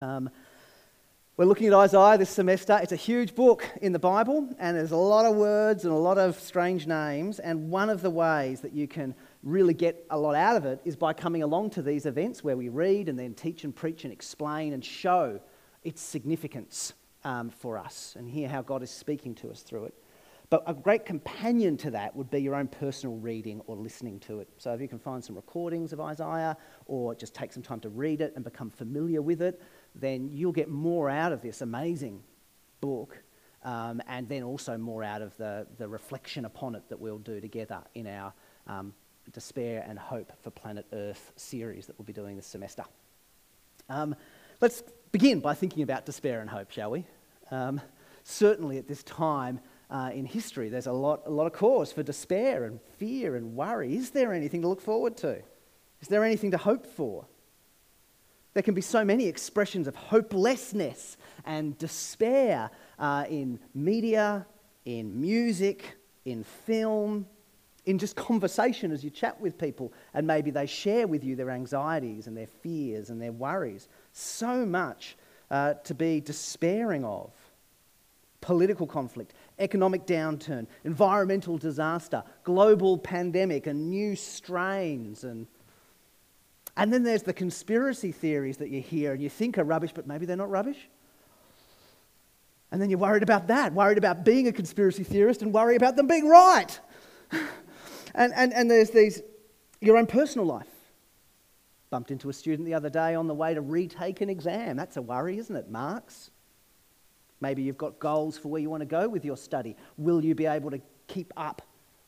Um, 0.00 0.30
we're 1.36 1.46
looking 1.46 1.66
at 1.66 1.72
Isaiah 1.72 2.16
this 2.18 2.30
semester. 2.30 2.78
It's 2.80 2.92
a 2.92 2.96
huge 2.96 3.34
book 3.34 3.68
in 3.82 3.92
the 3.92 3.98
Bible, 3.98 4.48
and 4.60 4.76
there's 4.76 4.92
a 4.92 4.96
lot 4.96 5.24
of 5.24 5.34
words 5.34 5.84
and 5.84 5.92
a 5.92 5.96
lot 5.96 6.18
of 6.18 6.38
strange 6.38 6.86
names. 6.86 7.40
And 7.40 7.68
one 7.68 7.90
of 7.90 8.00
the 8.00 8.10
ways 8.10 8.60
that 8.60 8.72
you 8.72 8.86
can 8.86 9.12
really 9.42 9.74
get 9.74 10.06
a 10.10 10.16
lot 10.16 10.36
out 10.36 10.54
of 10.56 10.64
it 10.66 10.80
is 10.84 10.94
by 10.94 11.14
coming 11.14 11.42
along 11.42 11.70
to 11.70 11.82
these 11.82 12.06
events 12.06 12.44
where 12.44 12.56
we 12.56 12.68
read 12.68 13.08
and 13.08 13.18
then 13.18 13.34
teach 13.34 13.64
and 13.64 13.74
preach 13.74 14.04
and 14.04 14.12
explain 14.12 14.72
and 14.72 14.84
show 14.84 15.40
its 15.82 16.00
significance 16.00 16.92
um, 17.24 17.50
for 17.50 17.76
us 17.76 18.14
and 18.16 18.30
hear 18.30 18.48
how 18.48 18.62
God 18.62 18.84
is 18.84 18.90
speaking 18.92 19.34
to 19.36 19.50
us 19.50 19.62
through 19.62 19.86
it. 19.86 19.94
But 20.50 20.62
a 20.66 20.72
great 20.72 21.04
companion 21.04 21.76
to 21.78 21.90
that 21.90 22.16
would 22.16 22.30
be 22.30 22.40
your 22.40 22.54
own 22.54 22.68
personal 22.68 23.16
reading 23.16 23.60
or 23.66 23.76
listening 23.76 24.18
to 24.20 24.40
it. 24.40 24.48
So 24.56 24.72
if 24.72 24.80
you 24.80 24.88
can 24.88 24.98
find 24.98 25.22
some 25.22 25.36
recordings 25.36 25.92
of 25.92 26.00
Isaiah 26.00 26.56
or 26.86 27.14
just 27.14 27.34
take 27.34 27.52
some 27.52 27.62
time 27.62 27.80
to 27.80 27.90
read 27.90 28.22
it 28.22 28.32
and 28.34 28.44
become 28.44 28.70
familiar 28.70 29.20
with 29.20 29.42
it, 29.42 29.60
then 29.98 30.30
you'll 30.32 30.52
get 30.52 30.68
more 30.68 31.10
out 31.10 31.32
of 31.32 31.42
this 31.42 31.60
amazing 31.60 32.22
book 32.80 33.18
um, 33.64 34.00
and 34.06 34.28
then 34.28 34.42
also 34.42 34.78
more 34.78 35.02
out 35.02 35.22
of 35.22 35.36
the, 35.36 35.66
the 35.78 35.88
reflection 35.88 36.44
upon 36.44 36.74
it 36.74 36.88
that 36.88 36.98
we'll 36.98 37.18
do 37.18 37.40
together 37.40 37.82
in 37.94 38.06
our 38.06 38.32
um, 38.66 38.94
Despair 39.32 39.84
and 39.86 39.98
Hope 39.98 40.32
for 40.42 40.50
Planet 40.50 40.86
Earth 40.92 41.32
series 41.36 41.86
that 41.86 41.98
we'll 41.98 42.06
be 42.06 42.12
doing 42.12 42.36
this 42.36 42.46
semester. 42.46 42.84
Um, 43.88 44.14
let's 44.60 44.82
begin 45.12 45.40
by 45.40 45.54
thinking 45.54 45.82
about 45.82 46.06
despair 46.06 46.40
and 46.40 46.48
hope, 46.48 46.70
shall 46.70 46.90
we? 46.90 47.04
Um, 47.50 47.80
certainly 48.24 48.78
at 48.78 48.86
this 48.86 49.02
time, 49.02 49.60
uh, 49.90 50.10
in 50.12 50.26
history, 50.26 50.68
there's 50.68 50.86
a 50.86 50.92
lot, 50.92 51.22
a 51.26 51.30
lot 51.30 51.46
of 51.46 51.52
cause 51.52 51.92
for 51.92 52.02
despair 52.02 52.64
and 52.64 52.80
fear 52.98 53.36
and 53.36 53.54
worry. 53.54 53.96
Is 53.96 54.10
there 54.10 54.32
anything 54.32 54.62
to 54.62 54.68
look 54.68 54.82
forward 54.82 55.16
to? 55.18 55.42
Is 56.00 56.08
there 56.08 56.24
anything 56.24 56.50
to 56.52 56.58
hope 56.58 56.86
for? 56.86 57.26
There 58.58 58.64
can 58.64 58.74
be 58.74 58.80
so 58.80 59.04
many 59.04 59.28
expressions 59.28 59.86
of 59.86 59.94
hopelessness 59.94 61.16
and 61.44 61.78
despair 61.78 62.72
uh, 62.98 63.24
in 63.30 63.60
media, 63.72 64.48
in 64.84 65.20
music, 65.20 65.94
in 66.24 66.42
film, 66.42 67.24
in 67.86 67.98
just 67.98 68.16
conversation 68.16 68.90
as 68.90 69.04
you 69.04 69.10
chat 69.10 69.40
with 69.40 69.56
people, 69.58 69.92
and 70.12 70.26
maybe 70.26 70.50
they 70.50 70.66
share 70.66 71.06
with 71.06 71.22
you 71.22 71.36
their 71.36 71.50
anxieties 71.50 72.26
and 72.26 72.36
their 72.36 72.48
fears 72.48 73.10
and 73.10 73.22
their 73.22 73.30
worries. 73.30 73.86
So 74.12 74.66
much 74.66 75.16
uh, 75.52 75.74
to 75.74 75.94
be 75.94 76.20
despairing 76.20 77.04
of 77.04 77.30
political 78.40 78.88
conflict, 78.88 79.34
economic 79.60 80.04
downturn, 80.04 80.66
environmental 80.82 81.58
disaster, 81.58 82.24
global 82.42 82.98
pandemic, 82.98 83.68
and 83.68 83.88
new 83.88 84.16
strains. 84.16 85.22
And, 85.22 85.46
and 86.78 86.92
then 86.92 87.02
there's 87.02 87.24
the 87.24 87.32
conspiracy 87.32 88.12
theories 88.12 88.58
that 88.58 88.70
you 88.70 88.80
hear 88.80 89.12
and 89.12 89.20
you 89.20 89.28
think 89.28 89.58
are 89.58 89.64
rubbish, 89.64 89.90
but 89.92 90.06
maybe 90.06 90.26
they're 90.26 90.36
not 90.36 90.48
rubbish. 90.48 90.88
And 92.70 92.80
then 92.80 92.88
you're 92.88 93.00
worried 93.00 93.24
about 93.24 93.48
that, 93.48 93.72
worried 93.72 93.98
about 93.98 94.24
being 94.24 94.46
a 94.46 94.52
conspiracy 94.52 95.02
theorist 95.02 95.42
and 95.42 95.52
worry 95.52 95.74
about 95.74 95.96
them 95.96 96.06
being 96.06 96.28
right. 96.28 96.78
and, 98.14 98.32
and, 98.32 98.54
and 98.54 98.70
there's 98.70 98.90
these, 98.90 99.22
your 99.80 99.96
own 99.96 100.06
personal 100.06 100.46
life. 100.46 100.68
Bumped 101.90 102.12
into 102.12 102.28
a 102.28 102.32
student 102.32 102.64
the 102.64 102.74
other 102.74 102.90
day 102.90 103.16
on 103.16 103.26
the 103.26 103.34
way 103.34 103.54
to 103.54 103.60
retake 103.60 104.20
an 104.20 104.30
exam. 104.30 104.76
That's 104.76 104.96
a 104.96 105.02
worry, 105.02 105.36
isn't 105.38 105.56
it? 105.56 105.68
Marks. 105.68 106.30
Maybe 107.40 107.62
you've 107.62 107.78
got 107.78 107.98
goals 107.98 108.38
for 108.38 108.48
where 108.48 108.60
you 108.60 108.70
want 108.70 108.82
to 108.82 108.86
go 108.86 109.08
with 109.08 109.24
your 109.24 109.36
study. 109.36 109.74
Will 109.96 110.24
you 110.24 110.36
be 110.36 110.46
able 110.46 110.70
to 110.70 110.80
keep 111.08 111.32
up 111.36 111.62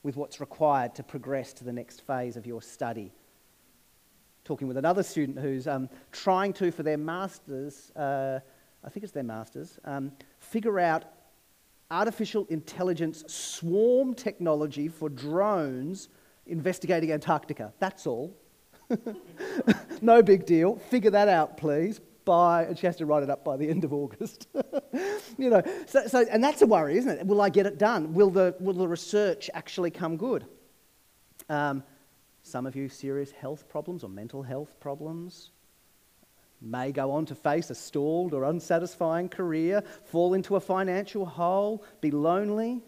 with 0.04 0.16
what's 0.16 0.38
required 0.38 0.94
to 0.94 1.02
progress 1.02 1.52
to 1.54 1.64
the 1.64 1.72
next 1.72 2.06
phase 2.06 2.36
of 2.36 2.46
your 2.46 2.62
study? 2.62 3.10
Talking 4.44 4.68
with 4.68 4.76
another 4.76 5.02
student 5.02 5.38
who's 5.38 5.66
um, 5.66 5.88
trying 6.12 6.52
to, 6.54 6.70
for 6.70 6.82
their 6.82 6.96
master's, 6.96 7.90
uh, 7.96 8.40
I 8.84 8.88
think 8.88 9.04
it's 9.04 9.12
their 9.12 9.22
master's, 9.22 9.78
um, 9.84 10.12
figure 10.38 10.78
out 10.78 11.04
artificial 11.90 12.46
intelligence 12.50 13.24
swarm 13.26 14.14
technology 14.14 14.88
for 14.88 15.08
drones 15.08 16.08
investigating 16.46 17.12
Antarctica. 17.12 17.72
That's 17.78 18.06
all. 18.06 18.36
no 20.00 20.22
big 20.22 20.46
deal. 20.46 20.76
Figure 20.76 21.10
that 21.10 21.28
out, 21.28 21.56
please 21.56 22.00
by, 22.24 22.64
and 22.64 22.78
she 22.78 22.86
has 22.86 22.96
to 22.96 23.06
write 23.06 23.24
it 23.24 23.30
up 23.30 23.44
by 23.44 23.56
the 23.56 23.68
end 23.68 23.82
of 23.82 23.92
August. 23.92 24.46
you 25.38 25.50
know, 25.50 25.62
so, 25.86 26.06
so, 26.06 26.24
and 26.30 26.42
that's 26.42 26.62
a 26.62 26.66
worry, 26.66 26.96
isn't 26.96 27.10
it? 27.10 27.26
Will 27.26 27.40
I 27.40 27.48
get 27.48 27.66
it 27.66 27.76
done? 27.76 28.14
Will 28.14 28.30
the, 28.30 28.54
will 28.60 28.74
the 28.74 28.86
research 28.86 29.50
actually 29.52 29.90
come 29.90 30.16
good? 30.16 30.46
Um, 31.48 31.82
some 32.42 32.66
of 32.66 32.74
you, 32.76 32.88
serious 32.88 33.30
health 33.32 33.68
problems 33.68 34.04
or 34.04 34.08
mental 34.08 34.42
health 34.42 34.78
problems, 34.80 35.50
may 36.60 36.92
go 36.92 37.10
on 37.10 37.24
to 37.26 37.34
face 37.34 37.70
a 37.70 37.74
stalled 37.74 38.34
or 38.34 38.44
unsatisfying 38.44 39.28
career, 39.28 39.82
fall 40.04 40.34
into 40.34 40.56
a 40.56 40.60
financial 40.60 41.24
hole, 41.24 41.82
be 42.00 42.10
lonely, 42.10 42.82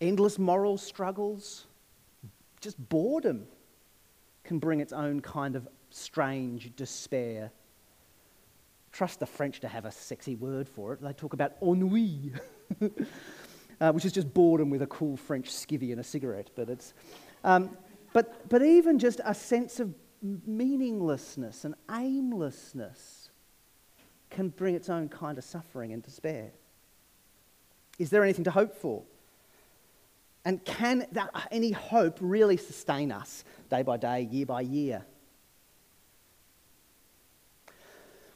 endless 0.00 0.38
moral 0.38 0.78
struggles, 0.78 1.66
just 2.60 2.78
boredom 2.88 3.46
can 4.44 4.58
bring 4.58 4.80
its 4.80 4.92
own 4.92 5.20
kind 5.20 5.56
of 5.56 5.68
strange 5.90 6.74
despair. 6.76 7.50
Trust 8.92 9.20
the 9.20 9.26
French 9.26 9.60
to 9.60 9.68
have 9.68 9.84
a 9.84 9.90
sexy 9.90 10.34
word 10.34 10.68
for 10.68 10.94
it. 10.94 11.02
They 11.02 11.12
talk 11.12 11.34
about 11.34 11.52
ennui, 11.62 12.32
uh, 13.80 13.92
which 13.92 14.04
is 14.04 14.12
just 14.12 14.32
boredom 14.32 14.70
with 14.70 14.82
a 14.82 14.86
cool 14.86 15.16
French 15.16 15.50
skivvy 15.50 15.90
and 15.90 16.00
a 16.00 16.04
cigarette. 16.04 16.50
But, 16.56 16.70
it's, 16.70 16.94
um, 17.44 17.76
but, 18.12 18.48
but 18.48 18.62
even 18.62 18.98
just 18.98 19.20
a 19.24 19.34
sense 19.34 19.80
of 19.80 19.94
meaninglessness 20.22 21.64
and 21.64 21.74
aimlessness 21.90 23.30
can 24.30 24.48
bring 24.48 24.74
its 24.74 24.88
own 24.88 25.08
kind 25.08 25.38
of 25.38 25.44
suffering 25.44 25.92
and 25.92 26.02
despair. 26.02 26.50
Is 27.98 28.10
there 28.10 28.22
anything 28.22 28.44
to 28.44 28.50
hope 28.50 28.74
for? 28.74 29.02
And 30.44 30.64
can 30.64 31.06
that, 31.12 31.30
any 31.50 31.72
hope 31.72 32.18
really 32.20 32.56
sustain 32.56 33.12
us 33.12 33.44
day 33.70 33.82
by 33.82 33.96
day, 33.96 34.28
year 34.30 34.46
by 34.46 34.62
year? 34.62 35.04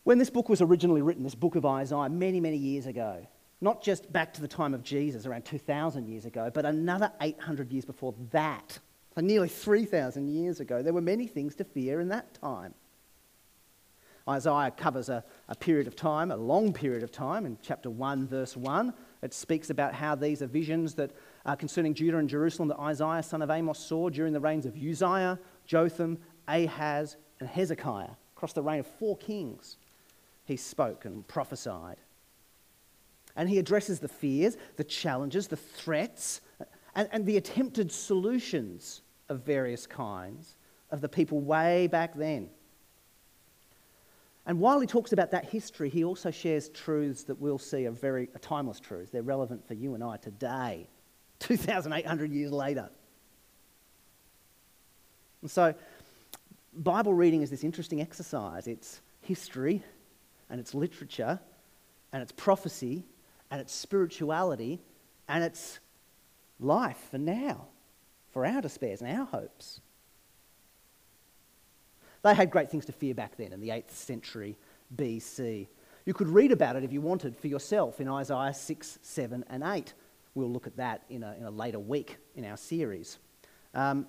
When 0.04 0.18
this 0.18 0.30
book 0.30 0.48
was 0.48 0.60
originally 0.60 1.00
written, 1.00 1.22
this 1.22 1.34
book 1.34 1.54
of 1.54 1.64
Isaiah, 1.64 2.08
many, 2.08 2.41
many 2.41 2.56
years 2.56 2.86
ago, 2.86 3.26
not 3.60 3.82
just 3.82 4.12
back 4.12 4.34
to 4.34 4.41
the 4.41 4.48
time 4.48 4.74
of 4.74 4.82
Jesus, 4.82 5.26
around 5.26 5.44
2,000 5.44 6.08
years 6.08 6.24
ago, 6.24 6.50
but 6.52 6.64
another 6.64 7.12
800 7.20 7.70
years 7.70 7.84
before 7.84 8.12
that, 8.32 8.80
so 9.14 9.20
nearly 9.20 9.48
3,000 9.48 10.28
years 10.28 10.60
ago, 10.60 10.82
there 10.82 10.92
were 10.92 11.00
many 11.00 11.26
things 11.26 11.54
to 11.56 11.64
fear 11.64 12.00
in 12.00 12.08
that 12.08 12.34
time. 12.34 12.74
Isaiah 14.28 14.70
covers 14.70 15.08
a, 15.08 15.24
a, 15.48 15.56
period 15.56 15.88
of 15.88 15.96
time, 15.96 16.30
a 16.30 16.36
long 16.36 16.72
period 16.72 17.02
of 17.02 17.10
time. 17.10 17.44
In 17.44 17.58
chapter 17.60 17.90
1, 17.90 18.28
verse 18.28 18.56
1, 18.56 18.94
it 19.22 19.34
speaks 19.34 19.70
about 19.70 19.94
how 19.94 20.14
these 20.14 20.42
are 20.42 20.46
visions 20.46 20.94
that 20.94 21.10
are 21.44 21.56
concerning 21.56 21.92
Judah 21.92 22.18
and 22.18 22.28
Jerusalem 22.28 22.68
that 22.68 22.78
Isaiah, 22.78 23.22
son 23.22 23.42
of 23.42 23.50
Amos, 23.50 23.80
saw 23.80 24.08
during 24.10 24.32
the 24.32 24.40
reigns 24.40 24.64
of 24.64 24.76
Uzziah, 24.76 25.40
Jotham, 25.66 26.18
Ahaz, 26.46 27.16
and 27.40 27.48
Hezekiah, 27.48 28.10
across 28.36 28.52
the 28.52 28.62
reign 28.62 28.80
of 28.80 28.86
four 28.86 29.16
kings 29.16 29.76
he 30.44 30.56
spoke 30.56 31.04
and 31.04 31.26
prophesied. 31.26 31.96
And 33.34 33.48
he 33.48 33.58
addresses 33.58 34.00
the 34.00 34.08
fears, 34.08 34.56
the 34.76 34.84
challenges, 34.84 35.48
the 35.48 35.56
threats, 35.56 36.40
and, 36.94 37.08
and 37.12 37.26
the 37.26 37.36
attempted 37.36 37.91
solutions 37.91 39.03
of 39.28 39.41
various 39.44 39.86
kinds 39.86 40.56
of 40.91 41.00
the 41.00 41.08
people 41.08 41.41
way 41.41 41.86
back 41.86 42.14
then. 42.14 42.50
And 44.44 44.58
while 44.58 44.80
he 44.80 44.86
talks 44.86 45.12
about 45.12 45.30
that 45.30 45.44
history, 45.44 45.88
he 45.88 46.04
also 46.04 46.30
shares 46.30 46.69
truths 46.69 47.22
that 47.25 47.38
we'll 47.41 47.58
see 47.58 47.86
are 47.86 47.92
very 47.92 48.28
are 48.34 48.41
timeless 48.41 48.80
truths. 48.80 49.10
They're 49.10 49.22
relevant 49.22 49.66
for 49.66 49.75
you 49.75 49.94
and 49.94 50.03
I 50.03 50.16
today, 50.16 50.88
2,800 51.38 52.32
years 52.32 52.50
later. 52.50 52.91
And 55.41 55.50
so, 55.50 55.74
Bible 56.74 57.14
reading 57.14 57.42
is 57.42 57.50
this 57.50 57.64
interesting 57.64 58.00
exercise. 58.00 58.66
It's 58.66 59.00
history, 59.20 59.82
and 60.53 60.60
its 60.60 60.74
literature 60.74 61.41
and 62.12 62.22
its 62.22 62.30
prophecy 62.30 63.06
and 63.50 63.60
its 63.60 63.74
spirituality 63.74 64.83
and 65.27 65.42
its 65.42 65.80
life 66.62 67.09
for 67.10 67.18
now, 67.18 67.66
for 68.32 68.47
our 68.47 68.60
despairs 68.60 69.00
and 69.00 69.18
our 69.18 69.26
hopes. 69.26 69.80
They 72.22 72.34
had 72.34 72.50
great 72.50 72.70
things 72.70 72.86
to 72.86 72.92
fear 72.92 73.14
back 73.14 73.36
then 73.36 73.53
in 73.53 73.60
the 73.60 73.70
8th 73.70 73.91
century 73.91 74.56
BC. 74.97 75.66
You 76.04 76.14
could 76.14 76.28
read 76.28 76.53
about 76.53 76.76
it 76.76 76.84
if 76.84 76.92
you 76.92 77.00
wanted 77.00 77.36
for 77.36 77.48
yourself 77.48 78.00
in 78.00 78.09
Isaiah 78.09 78.54
6, 78.54 78.98
7, 79.03 79.44
and 79.48 79.62
8. 79.62 79.92
We'll 80.34 80.50
look 80.50 80.66
at 80.66 80.76
that 80.76 81.03
in 81.10 81.22
a, 81.22 81.34
in 81.34 81.44
a 81.44 81.50
later 81.50 81.78
week 81.78 82.18
in 82.34 82.44
our 82.44 82.56
series. 82.56 83.18
Um, 83.74 84.06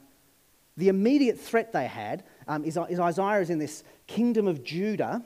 the 0.77 0.87
immediate 0.87 1.39
threat 1.39 1.71
they 1.71 1.87
had 1.87 2.23
um, 2.47 2.65
is, 2.65 2.77
is 2.89 2.99
Isaiah 2.99 3.41
is 3.41 3.49
in 3.49 3.59
this 3.59 3.83
kingdom 4.07 4.47
of 4.47 4.63
Judah 4.63 5.23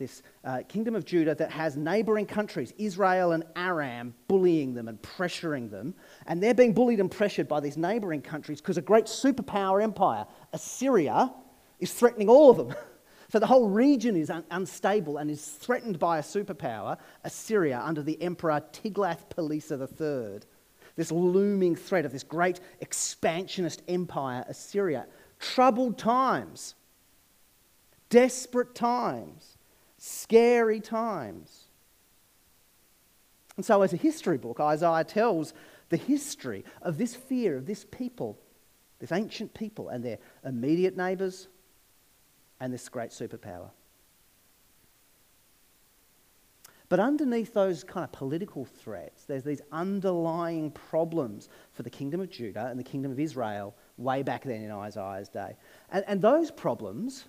this 0.00 0.22
uh, 0.44 0.62
kingdom 0.66 0.96
of 0.96 1.04
Judah 1.04 1.34
that 1.36 1.52
has 1.52 1.76
neighboring 1.76 2.26
countries, 2.26 2.72
Israel 2.78 3.32
and 3.32 3.44
Aram, 3.54 4.14
bullying 4.26 4.74
them 4.74 4.88
and 4.88 5.00
pressuring 5.02 5.70
them. 5.70 5.94
And 6.26 6.42
they're 6.42 6.54
being 6.54 6.72
bullied 6.72 6.98
and 6.98 7.10
pressured 7.10 7.46
by 7.46 7.60
these 7.60 7.76
neighboring 7.76 8.22
countries 8.22 8.60
because 8.60 8.78
a 8.78 8.82
great 8.82 9.04
superpower 9.04 9.80
empire, 9.80 10.26
Assyria, 10.54 11.32
is 11.78 11.92
threatening 11.92 12.28
all 12.28 12.50
of 12.50 12.56
them. 12.56 12.74
So 13.30 13.38
the 13.38 13.46
whole 13.46 13.68
region 13.68 14.16
is 14.16 14.28
un- 14.28 14.42
unstable 14.50 15.18
and 15.18 15.30
is 15.30 15.46
threatened 15.46 16.00
by 16.00 16.18
a 16.18 16.20
superpower, 16.20 16.98
Assyria, 17.22 17.80
under 17.80 18.02
the 18.02 18.20
emperor 18.20 18.60
Tiglath-Pileser 18.72 19.78
III. 19.80 20.40
This 20.96 21.12
looming 21.12 21.76
threat 21.76 22.04
of 22.04 22.10
this 22.10 22.24
great 22.24 22.58
expansionist 22.80 23.82
empire, 23.86 24.44
Assyria. 24.48 25.06
Troubled 25.38 25.96
times, 25.96 26.74
desperate 28.08 28.74
times, 28.74 29.58
scary 30.02 30.80
times. 30.80 31.64
And 33.56 33.64
so, 33.64 33.82
as 33.82 33.92
a 33.92 33.96
history 33.96 34.38
book, 34.38 34.58
Isaiah 34.58 35.04
tells 35.04 35.52
the 35.90 35.98
history 35.98 36.64
of 36.80 36.96
this 36.96 37.14
fear 37.14 37.56
of 37.56 37.66
this 37.66 37.84
people, 37.84 38.38
this 38.98 39.12
ancient 39.12 39.52
people, 39.52 39.90
and 39.90 40.02
their 40.02 40.18
immediate 40.42 40.96
neighbours, 40.96 41.48
and 42.60 42.72
this 42.72 42.88
great 42.88 43.10
superpower. 43.10 43.70
But 46.88 46.98
underneath 46.98 47.52
those 47.52 47.84
kind 47.84 48.02
of 48.02 48.10
political 48.10 48.64
threats, 48.64 49.24
there's 49.24 49.44
these 49.44 49.60
underlying 49.70 50.70
problems 50.70 51.50
for 51.72 51.82
the 51.82 51.90
kingdom 51.90 52.20
of 52.20 52.30
Judah 52.30 52.66
and 52.68 52.78
the 52.80 52.84
kingdom 52.84 53.12
of 53.12 53.20
Israel 53.20 53.76
way 53.98 54.22
back 54.22 54.44
then 54.44 54.62
in 54.62 54.70
Isaiah's 54.70 55.28
day. 55.28 55.56
And, 55.90 56.04
and 56.08 56.22
those 56.22 56.50
problems, 56.50 57.26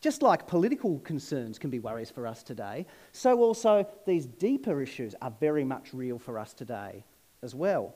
just 0.00 0.22
like 0.22 0.46
political 0.46 0.98
concerns 1.00 1.58
can 1.58 1.70
be 1.70 1.78
worries 1.78 2.10
for 2.10 2.26
us 2.26 2.42
today, 2.42 2.86
so 3.12 3.40
also 3.40 3.86
these 4.06 4.26
deeper 4.26 4.80
issues 4.80 5.14
are 5.20 5.32
very 5.40 5.64
much 5.64 5.92
real 5.92 6.18
for 6.18 6.38
us 6.38 6.54
today 6.54 7.04
as 7.42 7.54
well. 7.54 7.94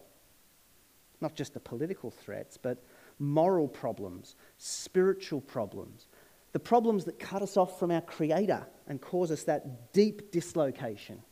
Not 1.21 1.35
just 1.35 1.55
the 1.55 1.61
political 1.61 2.11
threats, 2.11 2.57
but 2.57 2.83
moral 3.19 3.69
problems, 3.69 4.35
spiritual 4.59 5.41
problems, 5.41 6.09
the 6.53 6.59
problems 6.59 7.05
that 7.05 7.19
cut 7.19 7.43
us 7.43 7.57
off 7.57 7.79
from 7.79 7.91
our 7.91 8.01
Creator 8.01 8.67
and 8.89 9.01
cause 9.01 9.31
us 9.31 9.45
that 9.45 9.93
deep 9.93 10.33
dislocation. 10.33 11.23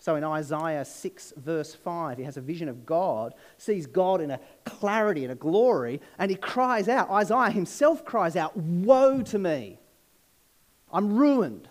So 0.00 0.16
in 0.16 0.24
Isaiah 0.24 0.84
6, 0.84 1.34
verse 1.36 1.74
5, 1.74 2.16
he 2.16 2.24
has 2.24 2.38
a 2.38 2.40
vision 2.40 2.70
of 2.70 2.86
God, 2.86 3.34
sees 3.58 3.86
God 3.86 4.22
in 4.22 4.30
a 4.30 4.40
clarity 4.64 5.24
and 5.24 5.32
a 5.32 5.36
glory, 5.36 6.00
and 6.18 6.30
he 6.30 6.38
cries 6.38 6.88
out. 6.88 7.10
Isaiah 7.10 7.50
himself 7.50 8.02
cries 8.02 8.34
out, 8.34 8.56
Woe 8.56 9.20
to 9.22 9.38
me! 9.38 9.78
I'm 10.90 11.12
ruined. 11.12 11.68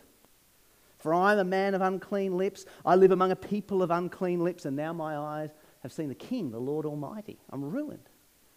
For 1.00 1.12
I 1.12 1.34
am 1.34 1.40
a 1.40 1.44
man 1.44 1.74
of 1.74 1.81
unclean 1.81 2.38
lips. 2.38 2.66
I 2.86 2.96
live 2.96 3.12
among 3.12 3.31
a 3.31 3.36
people 3.36 3.81
of 3.81 3.90
unclean 3.90 4.44
lips, 4.44 4.66
and 4.66 4.76
now 4.76 4.94
my 4.94 5.18
eyes 5.18 5.50
have 5.81 5.92
seen 5.92 6.10
the 6.10 6.16
King, 6.16 6.52
the 6.52 6.60
Lord 6.60 6.86
Almighty. 6.86 7.40
I'm 7.50 7.64
ruined. 7.64 8.10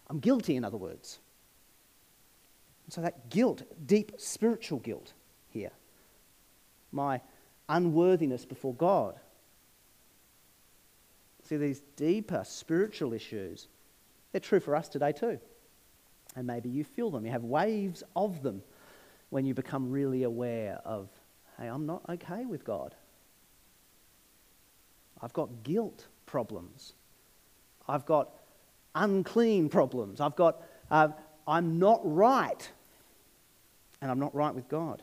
I'm 0.07 0.19
guilty, 0.19 0.55
in 0.55 0.63
other 0.63 0.77
words. 0.77 1.19
So 2.89 3.01
that 3.01 3.31
guilt, 3.31 3.63
deep 3.87 4.11
spiritual 4.17 4.79
guilt 4.79 5.13
here, 5.49 5.71
my 6.91 7.21
unworthiness 7.69 8.45
before 8.45 8.75
God. 8.75 9.15
These 11.57 11.81
deeper 11.95 12.43
spiritual 12.45 13.13
issues, 13.13 13.67
they're 14.31 14.41
true 14.41 14.59
for 14.59 14.75
us 14.75 14.89
today 14.89 15.11
too. 15.11 15.39
And 16.35 16.47
maybe 16.47 16.69
you 16.69 16.83
feel 16.83 17.11
them. 17.11 17.25
You 17.25 17.31
have 17.31 17.43
waves 17.43 18.03
of 18.15 18.41
them 18.41 18.63
when 19.29 19.45
you 19.45 19.53
become 19.53 19.91
really 19.91 20.23
aware 20.23 20.79
of, 20.85 21.09
hey, 21.59 21.67
I'm 21.67 21.85
not 21.85 22.01
okay 22.09 22.45
with 22.45 22.63
God. 22.63 22.95
I've 25.21 25.33
got 25.33 25.63
guilt 25.63 26.07
problems. 26.25 26.93
I've 27.87 28.05
got 28.05 28.29
unclean 28.95 29.69
problems. 29.69 30.19
I've 30.19 30.35
got 30.35 30.61
uh, 30.91 31.09
I'm 31.47 31.79
not 31.79 32.01
right, 32.03 32.71
and 34.01 34.09
I'm 34.09 34.19
not 34.19 34.33
right 34.33 34.53
with 34.53 34.69
God. 34.69 35.01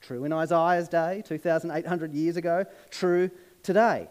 True 0.00 0.24
in 0.24 0.32
Isaiah's 0.32 0.88
day, 0.88 1.22
2,800 1.26 2.14
years 2.14 2.36
ago, 2.36 2.64
true 2.90 3.30
today. 3.62 4.08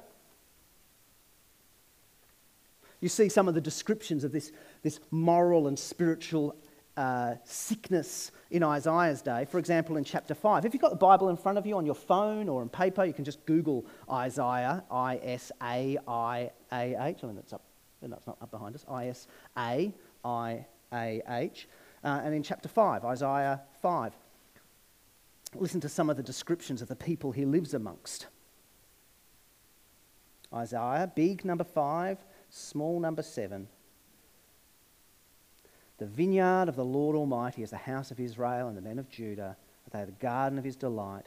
You 3.02 3.10
see 3.10 3.30
some 3.30 3.48
of 3.48 3.54
the 3.54 3.62
descriptions 3.62 4.24
of 4.24 4.32
this, 4.32 4.52
this 4.84 5.00
moral 5.12 5.68
and 5.68 5.78
spiritual 5.78 6.56
uh, 6.98 7.36
sickness 7.46 8.32
in 8.52 8.62
Isaiah's 8.62 9.22
day. 9.22 9.46
For 9.46 9.58
example, 9.58 9.96
in 9.96 10.04
chapter 10.04 10.34
5. 10.34 10.66
If 10.66 10.74
you've 10.74 10.82
got 10.82 10.90
the 10.90 10.98
Bible 10.98 11.30
in 11.30 11.38
front 11.38 11.58
of 11.58 11.66
you 11.66 11.78
on 11.78 11.86
your 11.86 11.96
phone 11.96 12.50
or 12.50 12.62
on 12.62 12.68
paper, 12.68 13.06
you 13.06 13.14
can 13.14 13.24
just 13.24 13.46
Google 13.46 13.86
Isaiah, 14.12 14.84
I 14.92 15.18
S 15.24 15.52
A 15.64 15.98
I 16.08 16.52
A 16.74 16.96
H. 17.06 17.20
I 17.24 17.28
mean, 17.28 17.38
that's 17.38 17.54
up, 17.54 17.64
that's 18.02 18.28
not 18.28 18.38
up 18.42 18.52
behind 18.52 18.76
us. 18.76 18.86
I 18.90 19.08
S 19.08 19.28
A 19.58 19.94
I 20.26 20.66
A 20.92 21.22
H. 21.30 21.70
Uh, 22.04 22.22
and 22.24 22.34
in 22.34 22.44
chapter 22.44 22.68
5, 22.68 23.06
Isaiah 23.06 23.62
5, 23.82 24.14
listen 25.56 25.80
to 25.82 25.90
some 25.90 26.10
of 26.10 26.18
the 26.18 26.24
descriptions 26.24 26.82
of 26.82 26.90
the 26.90 26.96
people 26.96 27.32
he 27.32 27.46
lives 27.46 27.74
amongst. 27.74 28.28
Isaiah, 30.54 31.12
big 31.14 31.46
number 31.46 31.64
5, 31.64 32.18
small 32.50 33.00
number 33.00 33.22
7. 33.22 33.68
The 35.98 36.06
vineyard 36.06 36.70
of 36.70 36.76
the 36.76 36.86
Lord 36.86 37.16
Almighty 37.16 37.62
is 37.62 37.72
the 37.72 37.78
house 37.78 38.12
of 38.12 38.20
Israel 38.20 38.68
and 38.68 38.78
the 38.78 38.82
men 38.82 39.00
of 39.00 39.10
Judah. 39.10 39.58
They 39.92 40.02
are 40.02 40.06
the 40.06 40.12
garden 40.14 40.58
of 40.58 40.64
his 40.64 40.76
delight. 40.76 41.26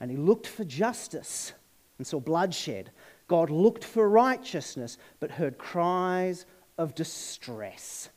And 0.00 0.10
he 0.10 0.16
looked 0.16 0.46
for 0.46 0.64
justice 0.64 1.52
and 1.98 2.06
saw 2.06 2.20
bloodshed. 2.20 2.90
God 3.28 3.50
looked 3.50 3.84
for 3.84 4.08
righteousness, 4.08 4.98
but 5.20 5.30
heard 5.30 5.58
cries 5.58 6.44
of 6.76 6.94
distress. 6.94 8.10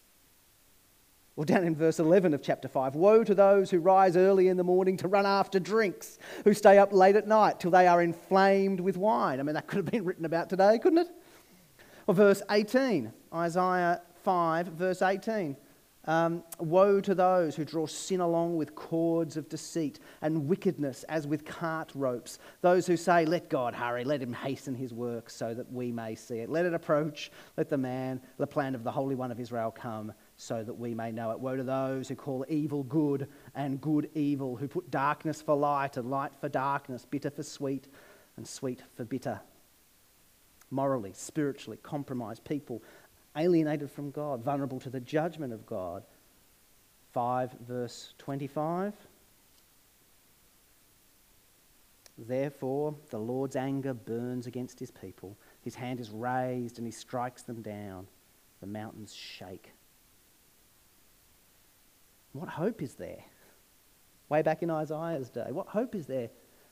Well, 1.36 1.46
down 1.46 1.64
in 1.66 1.76
verse 1.76 2.00
11 2.00 2.34
of 2.34 2.42
chapter 2.42 2.68
5 2.68 2.96
Woe 2.96 3.24
to 3.24 3.36
those 3.36 3.70
who 3.70 3.80
rise 3.80 4.18
early 4.18 4.48
in 4.48 4.58
the 4.58 4.64
morning 4.64 4.98
to 4.98 5.08
run 5.08 5.28
after 5.28 5.60
drinks, 5.60 6.18
who 6.44 6.54
stay 6.56 6.80
up 6.80 6.92
late 6.92 7.16
at 7.16 7.28
night 7.28 7.60
till 7.60 7.70
they 7.70 7.88
are 7.88 8.02
inflamed 8.02 8.80
with 8.80 8.98
wine. 8.98 9.40
I 9.40 9.44
mean, 9.44 9.54
that 9.54 9.68
could 9.68 9.78
have 9.78 9.86
been 9.86 10.04
written 10.04 10.26
about 10.26 10.50
today, 10.50 10.80
couldn't 10.80 11.00
it? 11.00 11.08
Verse 12.10 12.42
18, 12.50 13.12
Isaiah 13.34 14.02
5, 14.24 14.68
verse 14.68 15.02
18. 15.02 15.58
Um, 16.06 16.42
Woe 16.60 17.02
to 17.02 17.14
those 17.14 17.58
who 17.58 17.66
draw 17.66 17.86
sin 17.86 18.22
along 18.22 18.56
with 18.56 18.76
cords 18.76 19.36
of 19.36 19.50
deceit 19.50 20.00
and 20.22 20.48
wickedness 20.48 21.04
as 21.10 21.28
with 21.28 21.44
cart 21.44 21.92
ropes. 21.94 22.40
Those 22.62 22.88
who 22.88 22.96
say, 22.96 23.26
Let 23.26 23.50
God 23.50 23.74
hurry, 23.74 24.06
let 24.06 24.22
him 24.22 24.32
hasten 24.32 24.74
his 24.74 24.94
work 24.94 25.30
so 25.30 25.54
that 25.54 25.70
we 25.70 25.92
may 25.92 26.16
see 26.16 26.38
it. 26.38 26.50
Let 26.50 26.66
it 26.66 26.74
approach, 26.74 27.30
let 27.58 27.70
the 27.70 27.78
man, 27.78 28.22
the 28.38 28.48
plan 28.48 28.74
of 28.74 28.86
the 28.86 28.92
Holy 28.92 29.16
One 29.16 29.32
of 29.34 29.40
Israel 29.42 29.70
come 29.70 30.14
so 30.38 30.64
that 30.64 30.74
we 30.74 30.94
may 30.94 31.12
know 31.12 31.32
it. 31.32 31.40
Woe 31.42 31.58
to 31.58 31.64
those 31.64 32.08
who 32.08 32.16
call 32.16 32.46
evil 32.48 32.84
good 32.84 33.28
and 33.54 33.82
good 33.82 34.10
evil, 34.16 34.56
who 34.56 34.70
put 34.70 34.90
darkness 34.90 35.42
for 35.42 35.58
light 35.58 35.98
and 35.98 36.10
light 36.10 36.32
for 36.40 36.48
darkness, 36.48 37.06
bitter 37.06 37.30
for 37.30 37.44
sweet 37.44 37.90
and 38.38 38.48
sweet 38.48 38.82
for 38.96 39.04
bitter. 39.04 39.42
Morally, 40.70 41.14
spiritually 41.14 41.78
compromised 41.82 42.44
people, 42.44 42.82
alienated 43.36 43.90
from 43.90 44.12
God, 44.12 44.44
vulnerable 44.44 44.80
to 44.82 44.90
the 44.90 45.00
judgment 45.00 45.54
of 45.54 45.66
God. 45.66 46.04
5 47.14 47.56
verse 47.68 48.14
25. 48.18 48.94
Therefore, 52.18 52.96
the 53.10 53.20
Lord's 53.20 53.56
anger 53.56 53.94
burns 53.94 54.48
against 54.48 54.80
his 54.80 54.92
people. 54.92 55.38
His 55.62 55.76
hand 55.76 56.00
is 56.00 56.10
raised 56.10 56.80
and 56.80 56.88
he 56.88 56.92
strikes 56.92 57.44
them 57.44 57.62
down. 57.62 58.08
The 58.60 58.68
mountains 58.68 59.14
shake. 59.14 59.72
What 62.34 62.50
hope 62.50 62.82
is 62.82 62.96
there? 62.96 63.24
Way 64.30 64.42
back 64.42 64.64
in 64.64 64.70
Isaiah's 64.70 65.30
day. 65.30 65.52
What 65.52 65.68
hope 65.68 65.96
is 65.96 66.08
there 66.08 66.30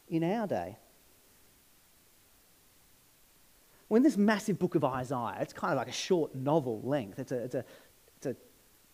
in 0.10 0.24
our 0.24 0.48
day? 0.48 0.78
When 3.88 4.02
this 4.02 4.18
massive 4.18 4.58
book 4.58 4.76
of 4.76 4.84
Isaiah, 4.84 5.38
it's 5.42 5.54
kind 5.54 5.72
of 5.72 5.78
like 5.78 5.88
a 5.88 5.94
short 5.94 6.34
novel 6.34 6.82
length, 6.84 7.20
it's 7.20 7.32
a, 7.32 7.38
it's, 7.38 7.56
a, 7.56 7.66
it's 8.18 8.26
a 8.26 8.36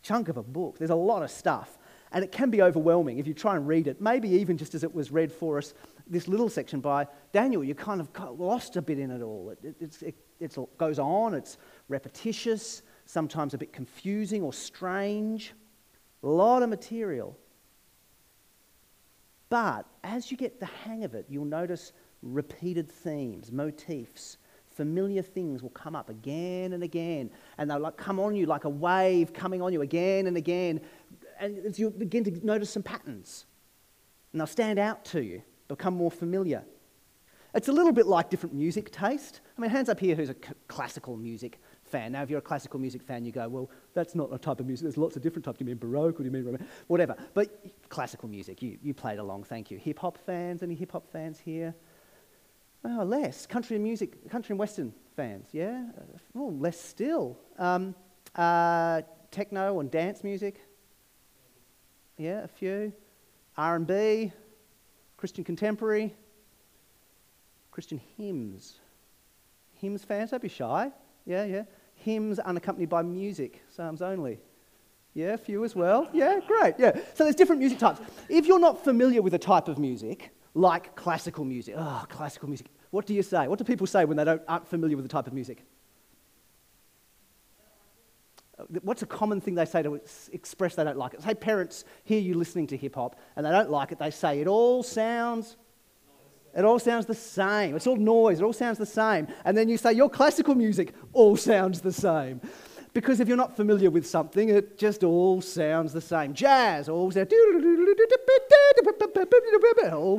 chunk 0.01 0.27
of 0.27 0.37
a 0.37 0.43
book. 0.43 0.77
There's 0.77 0.89
a 0.89 0.95
lot 0.95 1.23
of 1.23 1.31
stuff. 1.31 1.77
And 2.11 2.25
it 2.25 2.31
can 2.31 2.49
be 2.49 2.61
overwhelming 2.61 3.19
if 3.19 3.27
you 3.27 3.33
try 3.33 3.55
and 3.55 3.65
read 3.65 3.87
it. 3.87 4.01
Maybe 4.01 4.29
even 4.29 4.57
just 4.57 4.75
as 4.75 4.83
it 4.83 4.93
was 4.93 5.11
read 5.11 5.31
for 5.31 5.57
us, 5.57 5.73
this 6.07 6.27
little 6.27 6.49
section 6.49 6.81
by 6.81 7.07
Daniel, 7.31 7.63
you 7.63 7.73
kind 7.73 8.01
of 8.01 8.09
lost 8.37 8.75
a 8.75 8.81
bit 8.81 8.99
in 8.99 9.11
it 9.11 9.21
all. 9.21 9.51
It, 9.63 9.75
it, 9.79 10.03
it, 10.03 10.15
it 10.41 10.77
goes 10.77 10.99
on, 10.99 11.33
it's 11.33 11.57
repetitious, 11.87 12.81
sometimes 13.05 13.53
a 13.53 13.57
bit 13.57 13.71
confusing 13.71 14.41
or 14.41 14.51
strange. 14.51 15.53
A 16.23 16.27
lot 16.27 16.63
of 16.63 16.69
material. 16.69 17.37
But 19.49 19.85
as 20.03 20.31
you 20.31 20.37
get 20.37 20.59
the 20.59 20.65
hang 20.65 21.05
of 21.05 21.15
it, 21.15 21.25
you'll 21.29 21.45
notice 21.45 21.93
repeated 22.21 22.89
themes, 22.89 23.51
motifs, 23.51 24.37
familiar 24.81 25.21
things 25.21 25.61
will 25.61 25.69
come 25.69 25.95
up 25.95 26.09
again 26.09 26.73
and 26.73 26.81
again. 26.81 27.29
And 27.59 27.69
they'll 27.69 27.77
like 27.79 27.97
come 27.97 28.19
on 28.19 28.35
you 28.35 28.47
like 28.47 28.63
a 28.63 28.69
wave 28.69 29.31
coming 29.31 29.61
on 29.61 29.71
you 29.71 29.83
again 29.83 30.25
and 30.25 30.35
again. 30.35 30.81
And 31.39 31.77
you 31.77 31.91
begin 31.91 32.23
to 32.23 32.31
notice 32.43 32.71
some 32.71 32.81
patterns. 32.81 33.45
And 34.31 34.39
they'll 34.39 34.47
stand 34.47 34.79
out 34.79 35.05
to 35.05 35.21
you, 35.21 35.43
become 35.67 35.93
more 35.93 36.09
familiar. 36.09 36.63
It's 37.53 37.67
a 37.67 37.71
little 37.71 37.91
bit 37.91 38.07
like 38.07 38.31
different 38.31 38.55
music 38.55 38.91
taste. 38.91 39.41
I 39.55 39.61
mean, 39.61 39.69
hands 39.69 39.87
up 39.87 39.99
here 39.99 40.15
who's 40.15 40.29
a 40.29 40.35
classical 40.67 41.15
music 41.15 41.59
fan. 41.83 42.13
Now, 42.13 42.23
if 42.23 42.31
you're 42.31 42.39
a 42.39 42.41
classical 42.41 42.79
music 42.79 43.03
fan, 43.03 43.23
you 43.23 43.31
go, 43.31 43.47
well, 43.47 43.69
that's 43.93 44.15
not 44.15 44.33
a 44.33 44.39
type 44.39 44.59
of 44.61 44.65
music. 44.65 44.85
There's 44.85 44.97
lots 44.97 45.15
of 45.15 45.21
different 45.21 45.45
types. 45.45 45.59
Do 45.59 45.65
you 45.65 45.67
mean 45.67 45.77
Baroque 45.77 46.15
or 46.15 46.23
do 46.23 46.25
you 46.25 46.31
mean 46.31 46.45
romantic? 46.45 46.67
Whatever. 46.87 47.15
But 47.35 47.89
classical 47.89 48.29
music, 48.29 48.63
you, 48.63 48.79
you 48.81 48.95
played 48.95 49.19
along. 49.19 49.43
Thank 49.43 49.69
you. 49.69 49.77
Hip 49.77 49.99
hop 49.99 50.17
fans? 50.25 50.63
Any 50.63 50.73
hip 50.73 50.93
hop 50.93 51.11
fans 51.11 51.39
here? 51.39 51.75
Oh, 52.83 53.03
less. 53.03 53.45
Country 53.45 53.75
and 53.75 53.83
music, 53.83 54.29
country 54.29 54.53
and 54.53 54.59
western 54.59 54.93
fans, 55.15 55.47
yeah? 55.51 55.83
Oh, 56.35 56.55
less 56.59 56.79
still. 56.79 57.37
Um, 57.59 57.93
uh, 58.35 59.01
techno 59.29 59.79
and 59.79 59.91
dance 59.91 60.23
music? 60.23 60.61
Yeah, 62.17 62.43
a 62.43 62.47
few. 62.47 62.93
R&B, 63.57 64.31
Christian 65.17 65.43
contemporary, 65.43 66.15
Christian 67.71 68.01
hymns. 68.17 68.79
Hymns 69.75 70.03
fans, 70.03 70.31
don't 70.31 70.41
be 70.41 70.49
shy. 70.49 70.91
Yeah, 71.25 71.43
yeah. 71.45 71.63
Hymns 71.95 72.39
unaccompanied 72.39 72.89
by 72.89 73.03
music, 73.03 73.61
psalms 73.69 74.01
only. 74.01 74.39
Yeah, 75.13 75.33
a 75.33 75.37
few 75.37 75.63
as 75.63 75.75
well. 75.75 76.09
Yeah, 76.13 76.39
great. 76.47 76.75
Yeah. 76.77 76.95
So 77.13 77.23
there's 77.25 77.35
different 77.35 77.59
music 77.59 77.79
types. 77.79 77.99
If 78.29 78.45
you're 78.45 78.59
not 78.59 78.83
familiar 78.83 79.21
with 79.21 79.33
a 79.33 79.39
type 79.39 79.67
of 79.67 79.77
music, 79.77 80.31
like 80.53 80.95
classical 80.95 81.45
music, 81.45 81.75
oh, 81.77 82.05
classical 82.09 82.47
music, 82.47 82.67
what 82.89 83.05
do 83.05 83.13
you 83.13 83.23
say? 83.23 83.47
What 83.47 83.57
do 83.57 83.63
people 83.63 83.87
say 83.87 84.05
when 84.05 84.17
they 84.17 84.25
don't, 84.25 84.41
aren't 84.47 84.67
familiar 84.67 84.97
with 84.97 85.05
the 85.05 85.09
type 85.09 85.27
of 85.27 85.33
music? 85.33 85.63
Uh, 88.59 88.63
what's 88.81 89.01
a 89.01 89.05
common 89.05 89.39
thing 89.39 89.55
they 89.55 89.65
say 89.65 89.81
to 89.81 90.01
express 90.33 90.75
they 90.75 90.83
don't 90.83 90.97
like 90.97 91.13
it? 91.13 91.21
Say 91.21 91.33
parents 91.33 91.85
hear 92.03 92.19
you 92.19 92.33
listening 92.33 92.67
to 92.67 92.77
hip 92.77 92.95
hop 92.95 93.17
and 93.35 93.45
they 93.45 93.51
don't 93.51 93.69
like 93.69 93.91
it. 93.91 93.99
They 93.99 94.11
say 94.11 94.41
it 94.41 94.47
all 94.47 94.83
sounds 94.83 95.55
it 96.53 96.65
all 96.65 96.79
sounds 96.79 97.05
the 97.05 97.15
same. 97.15 97.75
It's 97.75 97.87
all 97.87 97.95
noise. 97.95 98.39
It 98.39 98.43
all 98.43 98.53
sounds 98.53 98.77
the 98.77 98.85
same. 98.85 99.27
And 99.45 99.57
then 99.57 99.69
you 99.69 99.77
say 99.77 99.93
your 99.93 100.09
classical 100.09 100.55
music 100.55 100.93
all 101.13 101.37
sounds 101.37 101.81
the 101.81 101.93
same. 101.93 102.41
Because 102.93 103.21
if 103.21 103.27
you're 103.27 103.37
not 103.37 103.55
familiar 103.55 103.89
with 103.89 104.05
something, 104.05 104.49
it 104.49 104.77
just 104.77 105.03
all 105.03 105.41
sounds 105.41 105.93
the 105.93 106.01
same. 106.01 106.33
Jazz 106.33 106.89
all 106.89 107.09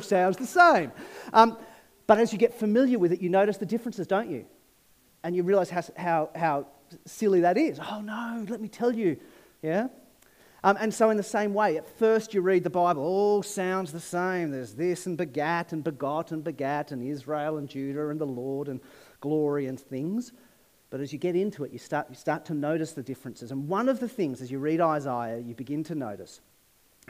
sounds, 0.00 0.36
the 0.38 0.46
same. 0.46 0.90
Um, 1.34 1.58
but 2.06 2.18
as 2.18 2.32
you 2.32 2.38
get 2.38 2.54
familiar 2.54 2.98
with 2.98 3.12
it, 3.12 3.20
you 3.20 3.28
notice 3.28 3.58
the 3.58 3.66
differences, 3.66 4.06
don't 4.06 4.30
you? 4.30 4.46
And 5.22 5.36
you 5.36 5.42
realize 5.42 5.68
how, 5.68 5.82
how, 5.96 6.30
how 6.34 6.66
silly 7.04 7.40
that 7.40 7.58
is. 7.58 7.78
Oh 7.78 8.00
no, 8.00 8.44
let 8.48 8.60
me 8.60 8.68
tell 8.68 8.92
you. 8.92 9.18
Yeah? 9.60 9.88
Um, 10.64 10.76
and 10.80 10.94
so, 10.94 11.10
in 11.10 11.16
the 11.16 11.22
same 11.24 11.54
way, 11.54 11.76
at 11.76 11.88
first 11.98 12.34
you 12.34 12.40
read 12.40 12.62
the 12.62 12.70
Bible, 12.70 13.02
all 13.02 13.42
sounds 13.42 13.90
the 13.92 14.00
same. 14.00 14.52
There's 14.52 14.74
this 14.74 15.06
and 15.06 15.16
begat 15.16 15.72
and 15.72 15.82
begot 15.82 16.30
and 16.30 16.44
begat 16.44 16.92
and 16.92 17.02
Israel 17.02 17.58
and 17.58 17.68
Judah 17.68 18.10
and 18.10 18.20
the 18.20 18.26
Lord 18.26 18.68
and 18.68 18.80
glory 19.20 19.66
and 19.66 19.78
things. 19.78 20.32
But 20.92 21.00
as 21.00 21.10
you 21.10 21.18
get 21.18 21.34
into 21.34 21.64
it, 21.64 21.72
you 21.72 21.78
start, 21.78 22.08
you 22.10 22.14
start 22.14 22.44
to 22.44 22.54
notice 22.54 22.92
the 22.92 23.02
differences. 23.02 23.50
And 23.50 23.66
one 23.66 23.88
of 23.88 23.98
the 23.98 24.10
things, 24.10 24.42
as 24.42 24.50
you 24.50 24.58
read 24.58 24.78
Isaiah, 24.78 25.38
you 25.38 25.54
begin 25.54 25.82
to 25.84 25.94
notice 25.94 26.42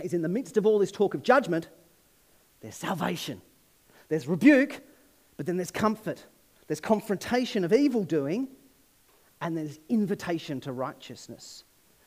is 0.00 0.14
in 0.14 0.22
the 0.22 0.28
midst 0.28 0.56
of 0.56 0.66
all 0.66 0.78
this 0.78 0.92
talk 0.92 1.14
of 1.14 1.24
judgment, 1.24 1.68
there's 2.60 2.76
salvation, 2.76 3.42
there's 4.08 4.28
rebuke, 4.28 4.80
but 5.36 5.46
then 5.46 5.56
there's 5.56 5.72
comfort, 5.72 6.24
there's 6.68 6.80
confrontation 6.80 7.64
of 7.64 7.72
evil 7.72 8.04
doing, 8.04 8.46
and 9.40 9.56
there's 9.56 9.80
invitation 9.88 10.60
to 10.60 10.72
righteousness. 10.72 11.64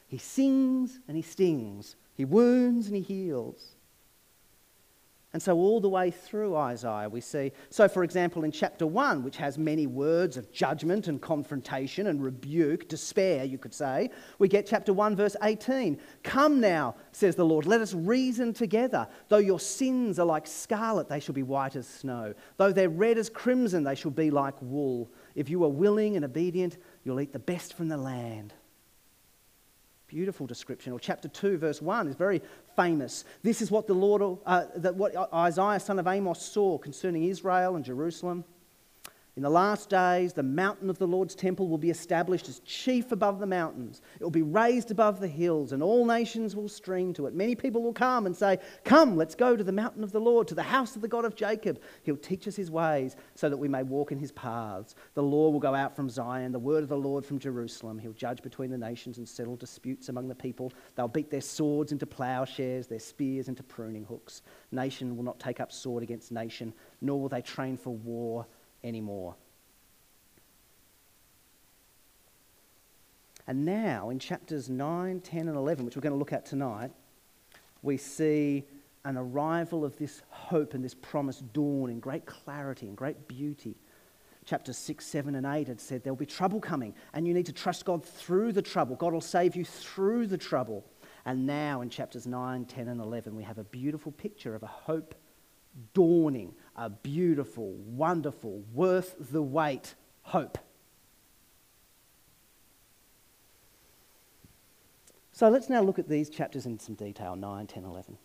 He 0.07 0.17
sings 0.17 1.01
and 1.09 1.17
he 1.17 1.23
stings. 1.23 1.97
He 2.13 2.23
wounds 2.23 2.87
and 2.87 2.95
he 2.95 3.01
heals. 3.01 3.74
And 5.35 5.41
so, 5.41 5.57
all 5.57 5.81
the 5.81 5.89
way 5.89 6.11
through 6.11 6.55
Isaiah, 6.55 7.09
we 7.09 7.19
see. 7.19 7.51
So, 7.69 7.89
for 7.89 8.05
example, 8.05 8.45
in 8.45 8.53
chapter 8.53 8.87
1, 8.87 9.21
which 9.21 9.35
has 9.35 9.57
many 9.57 9.85
words 9.85 10.37
of 10.37 10.49
judgment 10.49 11.09
and 11.09 11.21
confrontation 11.21 12.07
and 12.07 12.23
rebuke, 12.23 12.87
despair, 12.87 13.43
you 13.43 13.57
could 13.57 13.73
say, 13.73 14.11
we 14.39 14.47
get 14.47 14.65
chapter 14.65 14.93
1, 14.93 15.13
verse 15.17 15.35
18. 15.43 15.99
Come 16.23 16.61
now, 16.61 16.95
says 17.11 17.35
the 17.35 17.43
Lord, 17.43 17.65
let 17.65 17.81
us 17.81 17.93
reason 17.93 18.53
together. 18.53 19.09
Though 19.27 19.39
your 19.39 19.59
sins 19.59 20.19
are 20.19 20.25
like 20.25 20.47
scarlet, 20.47 21.09
they 21.09 21.19
shall 21.19 21.35
be 21.35 21.43
white 21.43 21.75
as 21.75 21.85
snow. 21.85 22.33
Though 22.55 22.71
they're 22.71 22.87
red 22.87 23.17
as 23.17 23.29
crimson, 23.29 23.83
they 23.83 23.95
shall 23.95 24.11
be 24.11 24.31
like 24.31 24.55
wool. 24.61 25.11
If 25.35 25.49
you 25.49 25.65
are 25.65 25.69
willing 25.69 26.15
and 26.15 26.23
obedient, 26.23 26.77
you'll 27.03 27.19
eat 27.19 27.33
the 27.33 27.39
best 27.39 27.73
from 27.73 27.89
the 27.89 27.97
land. 27.97 28.53
Beautiful 30.07 30.45
description. 30.45 30.93
Or 30.93 30.99
chapter 30.99 31.27
2, 31.27 31.57
verse 31.57 31.81
1 31.81 32.07
is 32.07 32.15
very 32.15 32.41
famous. 32.75 33.25
This 33.41 33.61
is 33.61 33.71
what 33.71 33.87
the 33.87 33.93
Lord, 33.93 34.39
uh, 34.45 34.65
that 34.75 34.95
what 34.95 35.15
Isaiah, 35.33 35.79
son 35.79 35.97
of 35.97 36.05
Amos, 36.05 36.41
saw 36.41 36.77
concerning 36.77 37.23
Israel 37.23 37.75
and 37.75 37.83
Jerusalem. 37.83 38.43
In 39.37 39.43
the 39.43 39.49
last 39.49 39.89
days, 39.89 40.31
the 40.31 40.43
mountain 40.43 40.89
of 40.89 40.97
the 40.97 41.07
Lord's 41.07 41.35
temple 41.35 41.67
will 41.67 41.77
be 41.77 41.89
established 41.89 42.47
as 42.47 42.59
chief 42.59 43.11
above 43.11 43.39
the 43.39 43.45
mountains. 43.45 44.01
It 44.17 44.23
will 44.23 44.31
be 44.31 44.41
raised 44.41 44.91
above 44.91 45.19
the 45.19 45.27
hills, 45.27 45.73
and 45.73 45.83
all 45.83 46.05
nations 46.05 46.55
will 46.55 46.69
stream 46.69 47.13
to 47.15 47.25
it. 47.25 47.33
Many 47.33 47.53
people 47.53 47.83
will 47.83 47.91
come 47.91 48.27
and 48.27 48.35
say, 48.35 48.59
Come, 48.85 49.17
let's 49.17 49.35
go 49.35 49.57
to 49.57 49.63
the 49.63 49.73
mountain 49.73 50.05
of 50.05 50.13
the 50.13 50.21
Lord, 50.21 50.47
to 50.47 50.55
the 50.55 50.63
house 50.63 50.95
of 50.95 51.01
the 51.01 51.09
God 51.09 51.25
of 51.25 51.35
Jacob. 51.35 51.81
He'll 52.03 52.15
teach 52.15 52.47
us 52.47 52.55
his 52.55 52.71
ways 52.71 53.17
so 53.33 53.49
that 53.49 53.57
we 53.57 53.67
may 53.67 53.83
walk 53.83 54.13
in 54.13 54.17
his 54.17 54.31
paths. 54.31 54.95
The 55.15 55.23
law 55.23 55.49
will 55.49 55.59
go 55.59 55.75
out 55.75 55.97
from 55.97 56.09
Zion, 56.09 56.53
the 56.53 56.59
word 56.59 56.83
of 56.83 56.89
the 56.89 56.95
Lord 56.95 57.25
from 57.25 57.37
Jerusalem. 57.37 57.99
He'll 57.99 58.13
judge 58.13 58.41
between 58.41 58.71
the 58.71 58.77
nations 58.77 59.17
and 59.17 59.27
settle 59.27 59.57
disputes 59.57 60.07
among 60.07 60.29
the 60.29 60.35
people. 60.35 60.71
They'll 60.95 61.09
beat 61.09 61.29
their 61.29 61.41
swords 61.41 61.91
into 61.91 62.05
plowshares, 62.05 62.87
their 62.87 62.99
spears 62.99 63.49
into 63.49 63.63
pruning 63.63 64.05
hooks. 64.05 64.43
Nation 64.71 65.17
will 65.17 65.25
not 65.25 65.41
take 65.41 65.59
up 65.59 65.73
sword 65.73 66.03
against 66.03 66.31
nation, 66.31 66.73
nor 67.01 67.19
will 67.19 67.27
they 67.27 67.41
train 67.41 67.75
for 67.75 67.89
war 67.89 68.45
anymore. 68.85 69.35
And 73.47 73.65
now, 73.65 74.09
in 74.09 74.17
chapters 74.19 74.69
9, 74.69 75.19
10, 75.19 75.47
and 75.47 75.57
11, 75.57 75.85
which 75.85 75.95
we're 75.95 76.01
going 76.01 76.13
to 76.13 76.19
look 76.19 76.33
at 76.33 76.45
tonight, 76.45 76.91
we 77.81 77.97
see 77.97 78.63
an 79.03 79.17
arrival 79.17 79.85
of 79.85 79.95
this 79.97 80.23
hope 80.29 80.73
and 80.73 80.83
this 80.83 80.95
promise 80.95 81.39
dawn 81.53 81.91
in 81.91 81.99
great 81.99 82.25
clarity 82.25 82.87
and 82.87 82.97
great 82.97 83.27
beauty. 83.27 83.75
Chapters 84.45 84.77
6, 84.77 85.05
7, 85.05 85.35
and 85.35 85.45
8 85.45 85.67
had 85.67 85.79
said 85.79 86.03
there'll 86.03 86.17
be 86.17 86.25
trouble 86.25 86.59
coming, 86.59 86.93
and 87.13 87.27
you 87.27 87.33
need 87.33 87.45
to 87.45 87.53
trust 87.53 87.85
God 87.85 88.03
through 88.03 88.51
the 88.51 88.61
trouble. 88.61 88.95
God 88.95 89.13
will 89.13 89.21
save 89.21 89.55
you 89.55 89.63
through 89.63 90.27
the 90.27 90.37
trouble. 90.37 90.83
And 91.25 91.45
now, 91.45 91.81
in 91.81 91.89
chapters 91.89 92.25
9, 92.25 92.65
10, 92.65 92.87
and 92.87 93.01
11, 93.01 93.35
we 93.35 93.43
have 93.43 93.57
a 93.59 93.63
beautiful 93.63 94.11
picture 94.11 94.55
of 94.55 94.63
a 94.63 94.67
hope 94.67 95.15
dawning, 95.93 96.53
a 96.75 96.89
beautiful, 96.89 97.73
wonderful, 97.73 98.63
worth 98.73 99.15
the 99.19 99.41
wait 99.41 99.95
hope. 100.23 100.57
So 105.31 105.49
let's 105.49 105.69
now 105.69 105.81
look 105.81 105.99
at 105.99 106.07
these 106.07 106.29
chapters 106.29 106.65
in 106.65 106.79
some 106.79 106.95
detail 106.95 107.35
9, 107.35 107.67
10, 107.67 107.83
11. 107.83 108.17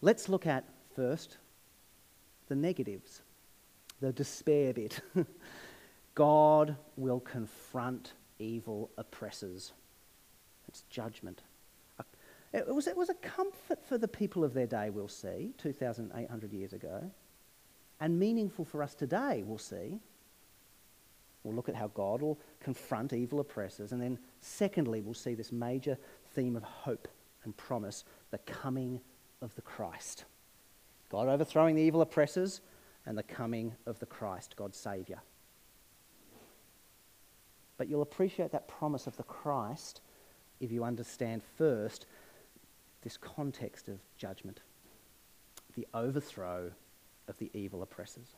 Let's 0.00 0.28
look 0.28 0.46
at 0.46 0.64
first 0.94 1.38
the 2.48 2.54
negatives, 2.54 3.22
the 4.00 4.12
despair 4.12 4.72
bit. 4.72 5.00
God 6.14 6.76
will 6.96 7.20
confront 7.20 8.12
evil 8.38 8.90
oppressors. 8.96 9.72
It's 10.68 10.82
judgment. 10.90 11.42
Uh, 11.98 12.04
it 12.52 12.72
was, 12.72 12.86
it 12.86 12.96
was 12.96 13.10
a 13.10 13.14
comfort 13.14 13.84
for 13.84 13.98
the 13.98 14.08
people 14.08 14.44
of 14.44 14.54
their 14.54 14.66
day, 14.66 14.90
we'll 14.90 15.08
see, 15.08 15.52
2,800 15.58 16.52
years 16.52 16.72
ago, 16.72 17.10
and 18.00 18.18
meaningful 18.18 18.64
for 18.64 18.82
us 18.82 18.94
today, 18.94 19.42
we'll 19.44 19.58
see. 19.58 19.98
We'll 21.42 21.54
look 21.54 21.68
at 21.68 21.74
how 21.74 21.88
God 21.88 22.20
will 22.20 22.38
confront 22.60 23.12
evil 23.12 23.40
oppressors. 23.40 23.92
And 23.92 24.00
then, 24.02 24.18
secondly, 24.40 25.00
we'll 25.00 25.14
see 25.14 25.34
this 25.34 25.52
major 25.52 25.96
theme 26.34 26.56
of 26.56 26.62
hope 26.62 27.08
and 27.44 27.56
promise 27.56 28.04
the 28.30 28.38
coming 28.38 29.00
of 29.40 29.54
the 29.54 29.62
Christ. 29.62 30.24
God 31.10 31.28
overthrowing 31.28 31.74
the 31.74 31.82
evil 31.82 32.02
oppressors 32.02 32.60
and 33.06 33.16
the 33.16 33.22
coming 33.22 33.74
of 33.86 33.98
the 33.98 34.06
Christ, 34.06 34.56
God's 34.56 34.76
Saviour. 34.76 35.22
But 37.78 37.88
you'll 37.88 38.02
appreciate 38.02 38.52
that 38.52 38.68
promise 38.68 39.06
of 39.06 39.16
the 39.16 39.22
Christ 39.22 40.00
if 40.60 40.72
you 40.72 40.84
understand 40.84 41.42
first 41.56 42.06
this 43.02 43.16
context 43.16 43.88
of 43.88 44.00
judgment, 44.16 44.60
the 45.76 45.86
overthrow 45.94 46.72
of 47.28 47.38
the 47.38 47.50
evil 47.54 47.82
oppressors. 47.82 48.34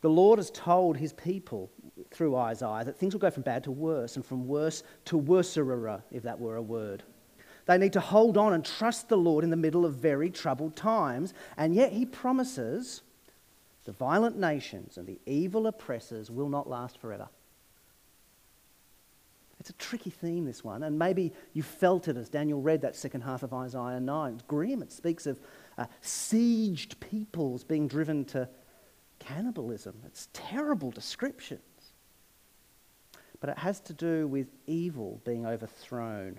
The 0.00 0.10
Lord 0.10 0.38
has 0.38 0.50
told 0.50 0.96
his 0.96 1.12
people 1.12 1.70
through 2.10 2.36
Isaiah 2.36 2.84
that 2.84 2.98
things 2.98 3.14
will 3.14 3.20
go 3.20 3.30
from 3.30 3.44
bad 3.44 3.64
to 3.64 3.70
worse 3.70 4.16
and 4.16 4.26
from 4.26 4.48
worse 4.48 4.82
to 5.06 5.20
worserer, 5.20 6.02
if 6.10 6.24
that 6.24 6.40
were 6.40 6.56
a 6.56 6.62
word. 6.62 7.04
They 7.66 7.78
need 7.78 7.92
to 7.92 8.00
hold 8.00 8.36
on 8.36 8.52
and 8.52 8.64
trust 8.64 9.08
the 9.08 9.16
Lord 9.16 9.44
in 9.44 9.50
the 9.50 9.56
middle 9.56 9.86
of 9.86 9.94
very 9.94 10.30
troubled 10.30 10.74
times. 10.74 11.32
And 11.56 11.74
yet 11.74 11.92
he 11.92 12.04
promises 12.04 13.02
the 13.84 13.92
violent 13.92 14.36
nations 14.36 14.98
and 14.98 15.06
the 15.06 15.20
evil 15.26 15.66
oppressors 15.66 16.30
will 16.30 16.48
not 16.48 16.68
last 16.68 16.98
forever. 16.98 17.28
It's 19.60 19.70
a 19.70 19.74
tricky 19.74 20.10
theme, 20.10 20.44
this 20.44 20.64
one, 20.64 20.82
and 20.82 20.98
maybe 20.98 21.32
you 21.52 21.62
felt 21.62 22.08
it 22.08 22.16
as 22.16 22.28
Daniel 22.28 22.60
read 22.60 22.80
that 22.80 22.96
second 22.96 23.20
half 23.20 23.44
of 23.44 23.52
Isaiah 23.54 24.00
9. 24.00 24.34
It's 24.34 24.42
grim. 24.42 24.82
It 24.82 24.90
speaks 24.90 25.24
of 25.24 25.38
uh, 25.78 25.86
sieged 26.02 27.00
peoples 27.00 27.64
being 27.64 27.88
driven 27.88 28.24
to 28.26 28.48
cannibalism. 29.18 30.02
It's 30.06 30.28
terrible 30.32 30.90
descriptions. 30.90 31.60
but 33.42 33.50
it 33.50 33.58
has 33.58 33.80
to 33.80 33.92
do 33.92 34.28
with 34.28 34.46
evil 34.68 35.20
being 35.24 35.44
overthrown 35.44 36.38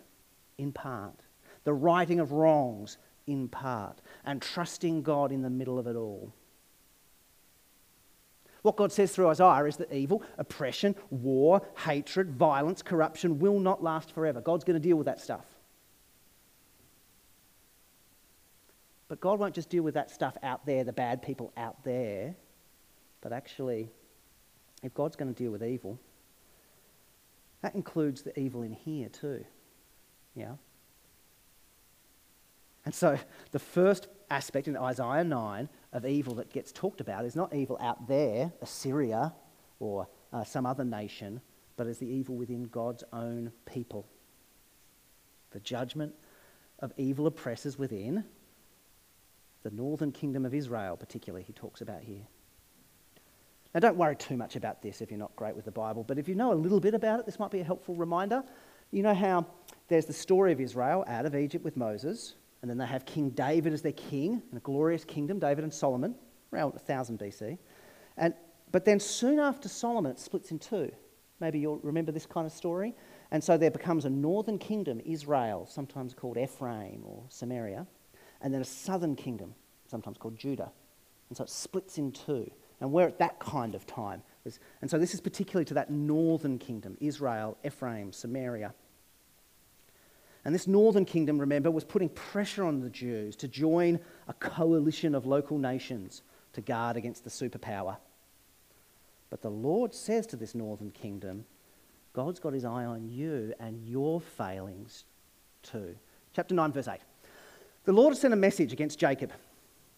in 0.58 0.72
part, 0.72 1.20
the 1.66 1.74
righting 1.74 2.22
of 2.22 2.32
wrongs 2.32 2.98
in 3.28 3.50
part, 3.50 4.02
and 4.24 4.42
trusting 4.42 5.04
God 5.04 5.34
in 5.34 5.42
the 5.42 5.50
middle 5.50 5.78
of 5.78 5.86
it 5.86 5.98
all. 5.98 6.34
What 8.62 8.78
God 8.78 8.94
says 8.94 9.12
through 9.12 9.28
Isaiah 9.28 9.66
is 9.66 9.75
that 9.75 9.92
evil, 9.92 10.24
oppression, 10.38 10.96
war, 11.10 11.62
hatred, 11.86 12.32
violence, 12.32 12.82
corruption 12.82 13.38
will 13.38 13.60
not 13.60 13.84
last 13.84 14.13
forever. 14.13 14.40
God's 14.40 14.63
going 14.63 14.82
to 14.82 14.88
deal 14.88 14.96
with 14.96 15.08
that 15.08 15.20
stuff. 15.20 15.46
But 19.07 19.19
God 19.19 19.39
won't 19.39 19.53
just 19.53 19.69
deal 19.69 19.83
with 19.83 19.93
that 19.95 20.12
stuff 20.12 20.38
out 20.43 20.65
there, 20.65 20.83
the 20.83 20.93
bad 20.93 21.22
people 21.22 21.51
out 21.57 21.83
there, 21.83 22.36
but 23.22 23.31
actually, 23.31 23.89
if 24.83 24.93
God's 24.93 25.15
going 25.15 25.33
to 25.33 25.43
deal 25.43 25.51
with 25.51 25.63
evil, 25.63 26.00
that 27.62 27.74
includes 27.74 28.22
the 28.22 28.38
evil 28.38 28.63
in 28.63 28.74
here 28.74 29.07
too. 29.07 29.45
Yeah? 30.36 30.55
And 32.86 32.93
so 32.93 33.17
the 33.51 33.60
first 33.60 34.07
aspect 34.29 34.67
in 34.67 34.75
Isaiah 34.75 35.24
9 35.24 35.69
of 35.93 36.05
evil 36.05 36.36
that 36.36 36.51
gets 36.51 36.74
talked 36.74 37.00
about 37.00 37.24
is 37.24 37.36
not 37.36 37.53
evil 37.53 37.77
out 37.79 38.07
there, 38.07 38.51
Assyria 38.62 39.33
or 39.79 40.07
uh, 40.33 40.43
some 40.43 40.65
other 40.65 40.83
nation, 40.83 41.39
but 41.77 41.88
is 41.88 41.98
the 41.98 42.07
evil 42.07 42.36
within 42.36 42.65
God's 42.65 43.03
own 43.13 43.51
people. 43.65 44.05
The 45.51 45.60
judgment 45.62 46.13
of 46.79 46.91
evil 46.98 47.27
oppressors 47.27 47.77
within 47.77 48.25
the 49.63 49.72
northern 49.72 50.12
kingdom 50.12 50.46
of 50.46 50.53
Israel, 50.53 50.96
particularly, 50.96 51.43
he 51.43 51.53
talks 51.53 51.82
about 51.82 52.01
here. 52.03 52.27
Now, 53.74 53.79
don't 53.79 53.98
worry 53.98 54.15
too 54.15 54.38
much 54.38 54.55
about 54.55 54.82
this 54.82 55.01
if 55.01 55.10
you're 55.10 55.20
not 55.20 55.36
great 55.36 55.55
with 55.55 55.65
the 55.65 55.72
Bible, 55.72 56.03
but 56.03 56.20
if 56.20 56.27
you 56.27 56.36
know 56.36 56.53
a 56.53 56.55
little 56.55 56.79
bit 56.79 56.93
about 56.93 57.20
it, 57.20 57.25
this 57.25 57.39
might 57.39 57.50
be 57.50 57.60
a 57.60 57.63
helpful 57.63 57.96
reminder. 57.96 58.43
You 58.91 59.01
know 59.01 59.15
how 59.15 59.48
there's 59.88 60.05
the 60.05 60.13
story 60.13 60.51
of 60.51 60.62
Israel 60.62 61.03
out 61.08 61.25
of 61.25 61.36
Egypt 61.36 61.65
with 61.65 61.75
Moses, 61.75 62.36
and 62.62 62.70
then 62.70 62.77
they 62.77 62.86
have 62.86 63.05
King 63.05 63.32
David 63.32 63.74
as 63.74 63.82
their 63.82 63.93
king 63.93 64.43
in 64.51 64.58
a 64.58 64.62
glorious 64.62 65.03
kingdom, 65.03 65.39
David 65.39 65.63
and 65.63 65.74
Solomon, 65.74 66.13
around 66.53 66.74
1000 66.74 67.17
BC. 67.17 67.58
And, 68.17 68.36
but 68.72 68.86
then 68.86 69.00
soon 69.00 69.39
after 69.39 69.67
Solomon, 69.67 70.12
it 70.12 70.20
splits 70.20 70.51
in 70.51 70.60
two. 70.60 70.91
Maybe 71.39 71.60
you'll 71.60 71.79
remember 71.79 72.12
this 72.12 72.27
kind 72.27 72.46
of 72.46 72.53
story. 72.53 72.93
And 73.32 73.43
so 73.43 73.58
there 73.58 73.72
becomes 73.72 74.05
a 74.05 74.10
northern 74.10 74.60
kingdom, 74.60 75.01
Israel, 75.03 75.65
sometimes 75.65 76.13
called 76.13 76.38
Ephraim 76.38 77.03
or 77.05 77.24
Samaria, 77.29 77.88
and 78.43 78.53
then 78.53 78.62
a 78.62 78.65
southern 78.65 79.15
kingdom, 79.15 79.55
sometimes 79.88 80.17
called 80.17 80.38
Judah. 80.38 80.71
And 81.29 81.38
so 81.38 81.45
it 81.45 81.50
splits 81.50 81.97
in 81.97 82.12
two. 82.12 82.51
And 82.79 82.91
we're 82.91 83.07
at 83.07 83.17
that 83.19 83.39
kind 83.39 83.73
of 83.73 83.88
time. 83.88 84.21
And 84.81 84.91
so 84.91 85.00
this 85.00 85.13
is 85.13 85.21
particularly 85.21 85.65
to 85.65 85.73
that 85.75 85.89
northern 85.89 86.59
kingdom 86.59 86.97
Israel, 87.00 87.57
Ephraim, 87.65 88.12
Samaria. 88.12 88.73
And 90.45 90.53
this 90.53 90.67
northern 90.67 91.05
kingdom, 91.05 91.39
remember, 91.39 91.71
was 91.71 91.85
putting 91.85 92.09
pressure 92.09 92.65
on 92.65 92.81
the 92.81 92.89
Jews 92.89 93.38
to 93.38 93.47
join 93.47 94.00
a 94.27 94.33
coalition 94.33 95.15
of 95.15 95.25
local 95.25 95.57
nations 95.57 96.21
to 96.51 96.59
guard 96.59 96.97
against 96.97 97.23
the 97.23 97.29
superpower. 97.29 97.95
But 99.29 99.41
the 99.41 99.50
Lord 99.50 99.93
says 99.93 100.27
to 100.27 100.35
this 100.35 100.53
northern 100.53 100.91
kingdom, 100.91 101.45
God's 102.12 102.41
got 102.41 102.53
his 102.53 102.65
eye 102.65 102.83
on 102.83 103.07
you 103.07 103.53
and 103.59 103.88
your 103.88 104.19
failings 104.19 105.05
too. 105.63 105.95
Chapter 106.35 106.53
9, 106.53 106.73
verse 106.73 106.89
8. 106.89 107.00
The 107.86 107.94
Lord 107.94 108.12
has 108.12 108.22
sent 108.22 108.34
a 108.34 108.38
message 108.38 108.72
against 108.72 109.00
Jacob. 109.00 109.32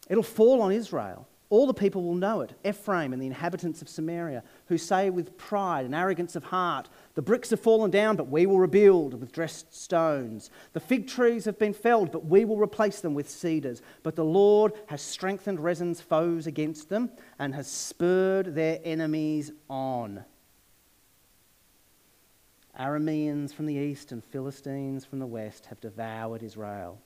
It'll 0.09 0.23
fall 0.23 0.61
on 0.61 0.71
Israel. 0.71 1.27
All 1.51 1.67
the 1.67 1.73
people 1.75 2.01
will 2.03 2.15
know 2.15 2.41
it 2.41 2.55
Ephraim 2.65 3.13
and 3.13 3.21
the 3.21 3.27
inhabitants 3.27 3.81
of 3.81 3.87
Samaria, 3.87 4.43
who 4.65 4.79
say 4.79 5.11
with 5.11 5.37
pride 5.37 5.85
and 5.85 5.93
arrogance 5.93 6.35
of 6.35 6.45
heart, 6.45 6.89
The 7.13 7.21
bricks 7.21 7.51
have 7.51 7.59
fallen 7.59 7.91
down, 7.91 8.15
but 8.15 8.29
we 8.29 8.47
will 8.47 8.57
rebuild 8.57 9.19
with 9.19 9.31
dressed 9.31 9.73
stones. 9.73 10.49
The 10.73 10.79
fig 10.79 11.07
trees 11.07 11.45
have 11.45 11.59
been 11.59 11.73
felled, 11.73 12.11
but 12.11 12.25
we 12.25 12.45
will 12.45 12.57
replace 12.57 12.99
them 12.99 13.13
with 13.13 13.29
cedars. 13.29 13.83
But 14.01 14.15
the 14.15 14.25
Lord 14.25 14.73
has 14.87 15.03
strengthened 15.03 15.59
Rezin's 15.59 16.01
foes 16.01 16.47
against 16.47 16.89
them 16.89 17.11
and 17.37 17.53
has 17.53 17.67
spurred 17.67 18.55
their 18.55 18.79
enemies 18.83 19.51
on. 19.69 20.25
Arameans 22.77 23.53
from 23.53 23.67
the 23.67 23.75
east 23.75 24.11
and 24.11 24.23
Philistines 24.23 25.05
from 25.05 25.19
the 25.19 25.27
west 25.27 25.67
have 25.67 25.79
devoured 25.79 26.41
Israel 26.41 26.99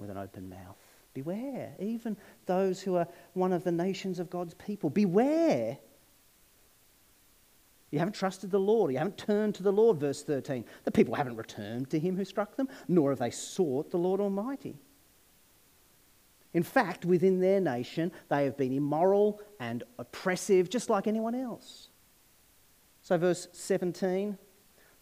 with 0.00 0.10
an 0.10 0.16
open 0.16 0.48
mouth. 0.48 0.76
Beware, 1.12 1.74
even 1.78 2.16
those 2.46 2.80
who 2.80 2.96
are 2.96 3.08
one 3.34 3.52
of 3.52 3.64
the 3.64 3.72
nations 3.72 4.18
of 4.18 4.30
God's 4.30 4.54
people. 4.54 4.90
Beware. 4.90 5.78
You 7.90 7.98
haven't 7.98 8.14
trusted 8.14 8.50
the 8.50 8.60
Lord. 8.60 8.92
You 8.92 8.98
haven't 8.98 9.18
turned 9.18 9.56
to 9.56 9.64
the 9.64 9.72
Lord, 9.72 9.98
verse 9.98 10.22
13. 10.22 10.64
The 10.84 10.92
people 10.92 11.14
haven't 11.14 11.36
returned 11.36 11.90
to 11.90 11.98
him 11.98 12.16
who 12.16 12.24
struck 12.24 12.56
them, 12.56 12.68
nor 12.86 13.10
have 13.10 13.18
they 13.18 13.30
sought 13.30 13.90
the 13.90 13.98
Lord 13.98 14.20
Almighty. 14.20 14.78
In 16.52 16.62
fact, 16.62 17.04
within 17.04 17.40
their 17.40 17.60
nation, 17.60 18.12
they 18.28 18.44
have 18.44 18.56
been 18.56 18.72
immoral 18.72 19.40
and 19.58 19.82
oppressive, 19.98 20.70
just 20.70 20.90
like 20.90 21.06
anyone 21.06 21.34
else. 21.34 21.88
So, 23.02 23.18
verse 23.18 23.48
17 23.52 24.38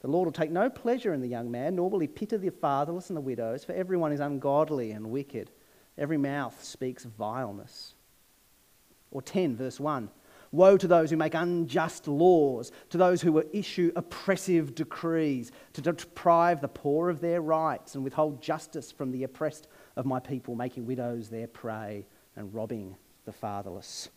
the 0.00 0.08
Lord 0.08 0.26
will 0.26 0.32
take 0.32 0.50
no 0.50 0.70
pleasure 0.70 1.12
in 1.12 1.20
the 1.20 1.28
young 1.28 1.50
man, 1.50 1.76
nor 1.76 1.90
will 1.90 1.98
he 1.98 2.06
pity 2.06 2.36
the 2.36 2.50
fatherless 2.50 3.10
and 3.10 3.16
the 3.16 3.20
widows, 3.20 3.64
for 3.64 3.72
everyone 3.72 4.12
is 4.12 4.20
ungodly 4.20 4.92
and 4.92 5.10
wicked. 5.10 5.50
Every 5.96 6.16
mouth 6.16 6.62
speaks 6.62 7.04
vileness. 7.04 7.94
Or 9.10 9.22
10, 9.22 9.56
verse 9.56 9.80
1 9.80 10.10
Woe 10.50 10.78
to 10.78 10.88
those 10.88 11.10
who 11.10 11.16
make 11.16 11.34
unjust 11.34 12.08
laws, 12.08 12.72
to 12.90 12.96
those 12.96 13.20
who 13.20 13.44
issue 13.52 13.92
oppressive 13.96 14.74
decrees, 14.74 15.52
to 15.74 15.82
deprive 15.82 16.60
the 16.60 16.68
poor 16.68 17.10
of 17.10 17.20
their 17.20 17.42
rights 17.42 17.94
and 17.94 18.04
withhold 18.04 18.40
justice 18.40 18.90
from 18.90 19.10
the 19.10 19.24
oppressed 19.24 19.68
of 19.96 20.06
my 20.06 20.20
people, 20.20 20.54
making 20.54 20.86
widows 20.86 21.28
their 21.28 21.48
prey 21.48 22.06
and 22.36 22.54
robbing 22.54 22.96
the 23.26 23.32
fatherless. 23.32 24.08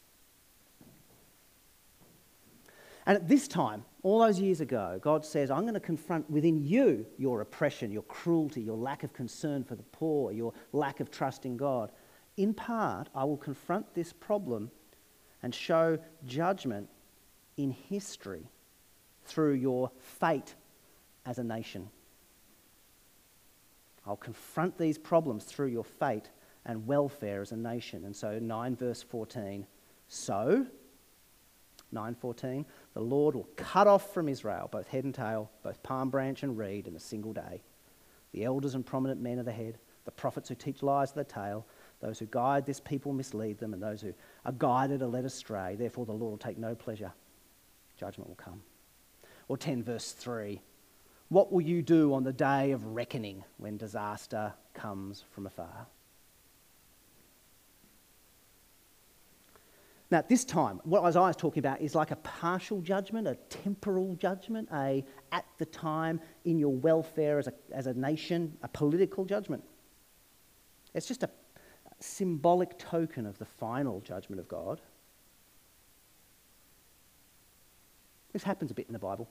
And 3.06 3.18
at 3.18 3.28
this 3.28 3.48
time, 3.48 3.84
all 4.04 4.20
those 4.20 4.40
years 4.40 4.62
ago, 4.62 5.00
God 5.02 5.26
says, 5.26 5.52
I'm 5.52 5.62
going 5.62 5.76
to 5.76 5.80
confront 5.80 6.30
within 6.30 6.64
you 6.64 7.06
your 7.18 7.42
oppression, 7.42 7.92
your 7.92 8.04
cruelty, 8.04 8.62
your 8.62 8.78
lack 8.78 9.04
of 9.04 9.14
concern 9.14 9.64
for 9.64 9.76
the 9.76 9.84
poor, 9.84 10.32
your 10.32 10.54
lack 10.74 11.00
of 11.00 11.12
trust 11.12 11.46
in 11.46 11.58
God. 11.58 11.92
In 12.38 12.54
part, 12.54 13.10
I 13.14 13.24
will 13.26 13.38
confront 13.38 13.94
this 13.94 14.12
problem 14.12 14.72
and 15.44 15.54
show 15.54 16.00
judgment 16.26 16.90
in 17.58 17.72
history 17.72 18.50
through 19.24 19.54
your 19.54 19.92
fate 20.00 20.56
as 21.26 21.38
a 21.38 21.44
nation. 21.44 21.90
I'll 24.06 24.16
confront 24.16 24.78
these 24.78 24.98
problems 24.98 25.44
through 25.44 25.68
your 25.68 25.84
fate 25.84 26.32
and 26.66 26.88
welfare 26.88 27.42
as 27.42 27.52
a 27.52 27.58
nation. 27.58 28.06
And 28.06 28.16
so 28.16 28.40
9 28.40 28.76
verse 28.76 29.04
14. 29.04 29.68
So 30.08 30.66
9:14, 31.94 32.66
the 32.94 33.02
Lord 33.02 33.36
will 33.36 33.50
cut 33.56 33.88
off 33.88 34.14
from 34.14 34.30
Israel 34.30 34.70
both 34.72 34.88
head 34.88 35.04
and 35.04 35.14
tail, 35.14 35.52
both 35.64 35.84
palm 35.84 36.10
branch 36.10 36.44
and 36.44 36.58
reed 36.58 36.88
in 36.88 36.96
a 36.96 37.00
single 37.00 37.34
day. 37.34 37.64
The 38.32 38.46
elders 38.46 38.76
and 38.76 38.86
prominent 38.86 39.22
men 39.22 39.40
are 39.40 39.44
the 39.44 39.52
head, 39.52 39.78
the 40.06 40.12
prophets 40.12 40.50
who 40.50 40.56
teach 40.56 40.82
lies 40.82 41.12
are 41.12 41.16
the 41.16 41.24
tail, 41.24 41.66
those 42.00 42.20
who 42.20 42.26
guide 42.26 42.66
this 42.66 42.80
people 42.80 43.14
mislead 43.14 43.60
them, 43.60 43.74
and 43.74 43.82
those 43.82 44.02
who 44.02 44.14
are 44.46 44.52
guided 44.52 45.02
are 45.02 45.08
led 45.08 45.26
astray. 45.26 45.76
Therefore, 45.76 46.06
the 46.06 46.14
Lord 46.14 46.32
will 46.32 46.38
take 46.38 46.58
no 46.58 46.74
pleasure. 46.74 47.14
Judgment 47.98 48.30
will 48.30 48.36
come. 48.36 48.64
Or 49.48 49.58
10, 49.58 49.84
verse 49.84 50.12
3 50.14 50.62
What 51.30 51.52
will 51.52 51.62
you 51.62 51.82
do 51.82 52.14
on 52.14 52.24
the 52.24 52.34
day 52.34 52.72
of 52.72 52.86
reckoning 52.86 53.44
when 53.58 53.78
disaster 53.78 54.54
comes 54.74 55.24
from 55.32 55.46
afar? 55.46 55.88
Now, 60.12 60.22
this 60.28 60.44
time, 60.44 60.82
what 60.84 61.04
Isaiah 61.06 61.28
is 61.28 61.38
talking 61.38 61.62
about 61.62 61.80
is 61.80 61.96
like 61.96 62.12
a 62.12 62.18
partial 62.18 62.82
judgment, 62.82 63.30
a 63.30 63.36
temporal 63.50 64.16
judgment, 64.16 64.68
a 64.74 65.06
at 65.32 65.46
the 65.58 65.66
time 65.66 66.20
in 66.44 66.60
your 66.60 66.74
welfare 66.74 67.40
as 67.40 67.48
a, 67.48 67.54
as 67.72 67.88
a 67.88 67.94
nation, 67.94 68.58
a 68.62 68.68
political 68.68 69.24
judgment. 69.24 69.64
It's 70.94 71.08
just 71.08 71.24
a 71.24 71.30
symbolic 72.02 72.78
token 72.78 73.26
of 73.26 73.38
the 73.38 73.46
final 73.46 74.02
judgment 74.02 74.42
of 74.42 74.50
God. 74.50 74.82
This 78.34 78.44
happens 78.44 78.70
a 78.70 78.74
bit 78.74 78.88
in 78.88 78.94
the 78.94 79.00
Bible. 79.00 79.30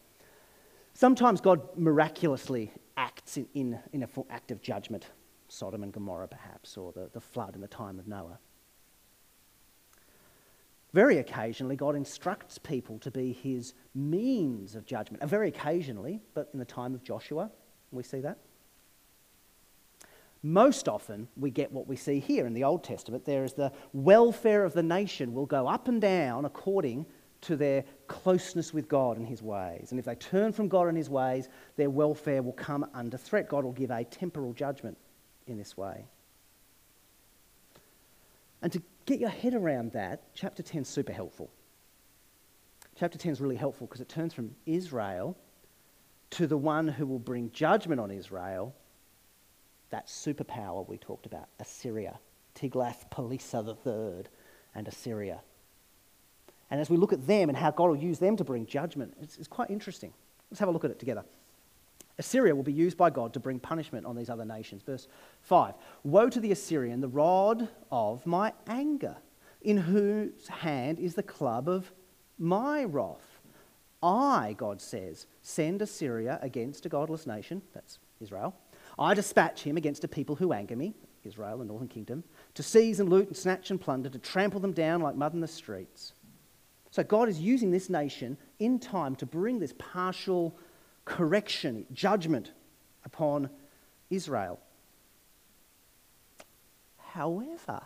Sometimes 0.95 1.43
God 1.43 1.61
miraculously 1.77 2.73
acts 2.97 3.37
in, 3.37 3.47
in, 3.53 3.79
in 3.93 4.03
an 4.03 4.09
act 4.31 4.51
of 4.51 4.63
judgment, 4.63 5.09
Sodom 5.49 5.83
and 5.83 5.93
Gomorrah 5.93 6.29
perhaps, 6.29 6.79
or 6.79 6.91
the, 6.93 7.11
the 7.13 7.21
flood 7.21 7.55
in 7.55 7.61
the 7.61 7.69
time 7.69 7.99
of 7.99 8.09
Noah. 8.09 8.39
Very 10.93 11.19
occasionally, 11.19 11.77
God 11.77 11.95
instructs 11.95 12.59
people 12.59 12.99
to 12.99 13.11
be 13.11 13.33
his 13.33 13.75
means 13.95 14.75
of 14.75 14.87
judgment. 14.87 15.23
Very 15.25 15.49
occasionally, 15.49 16.21
but 16.35 16.49
in 16.53 16.59
the 16.59 16.65
time 16.65 16.95
of 16.95 17.05
Joshua, 17.05 17.51
we 17.93 18.03
see 18.03 18.21
that. 18.21 18.39
Most 20.43 20.89
often, 20.89 21.29
we 21.37 21.51
get 21.51 21.71
what 21.71 21.87
we 21.87 21.97
see 21.97 22.19
here 22.19 22.47
in 22.47 22.55
the 22.55 22.65
Old 22.65 22.83
Testament. 22.83 23.25
There 23.25 23.45
is 23.45 23.53
the 23.53 23.73
welfare 23.93 24.65
of 24.65 24.73
the 24.73 24.83
nation 24.83 25.35
will 25.35 25.47
go 25.47 25.69
up 25.69 25.87
and 25.87 26.01
down 26.01 26.45
according 26.45 27.07
to 27.43 27.57
their 27.57 27.85
closeness 28.07 28.73
with 28.73 28.89
God 28.89 29.17
and 29.17 29.27
his 29.27 29.43
ways. 29.43 29.89
And 29.91 29.99
if 29.99 30.07
they 30.07 30.15
turn 30.15 30.53
from 30.53 30.69
God 30.69 30.89
and 30.89 30.97
his 30.97 31.11
ways, 31.11 31.49
their 31.77 31.91
welfare 31.91 32.43
will 32.43 32.53
come 32.53 32.87
under 32.95 33.17
threat. 33.17 33.49
God 33.49 33.65
will 33.65 33.73
give 33.73 33.91
a 33.91 34.05
temporal 34.05 34.53
judgment 34.53 34.97
in 35.47 35.57
this 35.59 35.77
way. 35.77 36.07
And 38.63 38.73
to 38.73 38.83
get 39.11 39.19
your 39.19 39.31
head 39.31 39.55
around 39.55 39.91
that, 39.91 40.23
chapter 40.35 40.63
10 40.63 40.83
is 40.83 40.89
super 40.89 41.13
helpful. 41.13 41.51
Chapter 42.97 43.19
10 43.19 43.33
is 43.33 43.41
really 43.41 43.57
helpful 43.57 43.89
because 43.89 44.01
it 44.01 44.09
turns 44.09 44.33
from 44.33 44.55
Israel 44.67 45.37
to 46.31 46.47
the 46.47 46.57
one 46.57 46.87
who 46.87 47.07
will 47.07 47.19
bring 47.19 47.51
judgment 47.51 48.01
on 48.01 48.13
Israel, 48.13 48.73
that 49.91 50.07
superpower 50.07 50.89
we 50.89 50.97
talked 50.97 51.27
about, 51.27 51.49
Assyria, 51.59 52.21
Tiglath-Pileser 52.55 53.77
III 53.85 54.27
and 54.77 54.87
Assyria. 54.87 55.41
And 56.71 56.81
as 56.81 56.89
we 56.89 56.97
look 56.97 57.13
at 57.13 57.27
them 57.27 57.49
and 57.49 57.59
how 57.59 57.73
God 57.73 57.89
will 57.89 57.97
use 57.97 58.21
them 58.21 58.37
to 58.37 58.45
bring 58.45 58.65
judgment, 58.65 59.17
it's, 59.21 59.39
it's 59.39 59.49
quite 59.49 59.71
interesting. 59.71 60.13
Let's 60.53 60.61
have 60.61 60.69
a 60.69 60.73
look 60.73 60.85
at 60.85 60.93
it 60.93 61.01
together. 61.01 61.25
Assyria 62.21 62.55
will 62.55 62.63
be 62.63 62.73
used 62.73 62.99
by 62.99 63.09
God 63.09 63.33
to 63.33 63.41
bring 63.41 63.59
punishment 63.59 64.05
on 64.05 64.15
these 64.15 64.29
other 64.29 64.45
nations. 64.45 64.83
Verse 64.83 65.09
5 65.41 65.75
Woe 66.05 66.29
to 66.29 66.39
the 66.39 66.53
Assyrian, 66.53 67.01
the 67.01 67.09
rod 67.09 67.69
of 67.91 68.27
my 68.27 68.53
anger, 68.69 69.17
in 69.63 69.79
whose 69.79 70.47
hand 70.47 70.99
is 70.99 71.15
the 71.15 71.23
club 71.23 71.67
of 71.67 71.91
my 72.39 72.85
wrath. 72.85 73.41
I, 74.03 74.55
God 74.57 74.81
says, 74.83 75.27
send 75.41 75.81
Assyria 75.81 76.39
against 76.43 76.87
a 76.87 76.91
godless 76.91 77.27
nation, 77.27 77.63
that's 77.75 77.99
Israel. 78.21 78.55
I 78.99 79.15
dispatch 79.15 79.63
him 79.63 79.79
against 79.79 80.05
a 80.05 80.09
people 80.09 80.37
who 80.37 80.53
anger 80.53 80.77
me, 80.77 80.95
Israel, 81.25 81.59
the 81.59 81.65
northern 81.65 81.89
kingdom, 81.89 82.23
to 82.55 82.63
seize 82.63 83.01
and 83.01 83.09
loot 83.09 83.29
and 83.29 83.37
snatch 83.37 83.71
and 83.71 83.81
plunder, 83.81 84.11
to 84.11 84.19
trample 84.19 84.61
them 84.61 84.73
down 84.73 85.01
like 85.01 85.17
mud 85.17 85.33
in 85.33 85.41
the 85.41 85.49
streets. 85.49 86.13
So 86.91 87.03
God 87.03 87.29
is 87.31 87.41
using 87.41 87.71
this 87.71 87.89
nation 87.89 88.37
in 88.59 88.79
time 88.79 89.17
to 89.17 89.27
bring 89.27 89.59
this 89.59 89.75
partial 89.79 90.57
correction, 91.11 91.87
judgment 91.93 92.53
upon 93.05 93.51
Israel. 94.11 94.61
However, 96.99 97.83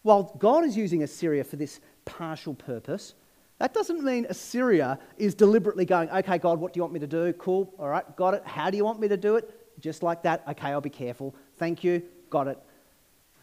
while 0.00 0.34
God 0.38 0.64
is 0.64 0.78
using 0.78 1.02
Assyria 1.02 1.44
for 1.44 1.56
this 1.56 1.78
partial 2.06 2.54
purpose, 2.54 3.12
that 3.58 3.74
doesn't 3.74 4.02
mean 4.02 4.24
Assyria 4.30 4.98
is 5.18 5.34
deliberately 5.34 5.84
going, 5.84 6.08
okay, 6.08 6.38
God, 6.38 6.58
what 6.58 6.72
do 6.72 6.78
you 6.78 6.82
want 6.82 6.94
me 6.94 7.00
to 7.00 7.06
do? 7.06 7.34
Cool, 7.34 7.70
all 7.78 7.90
right, 7.90 8.16
got 8.16 8.32
it. 8.32 8.42
How 8.46 8.70
do 8.70 8.78
you 8.78 8.84
want 8.84 8.98
me 8.98 9.08
to 9.08 9.18
do 9.18 9.36
it? 9.36 9.54
Just 9.78 10.02
like 10.02 10.22
that. 10.22 10.42
Okay, 10.48 10.68
I'll 10.68 10.80
be 10.80 10.88
careful. 10.88 11.34
Thank 11.58 11.84
you, 11.84 12.02
got 12.30 12.48
it. 12.48 12.58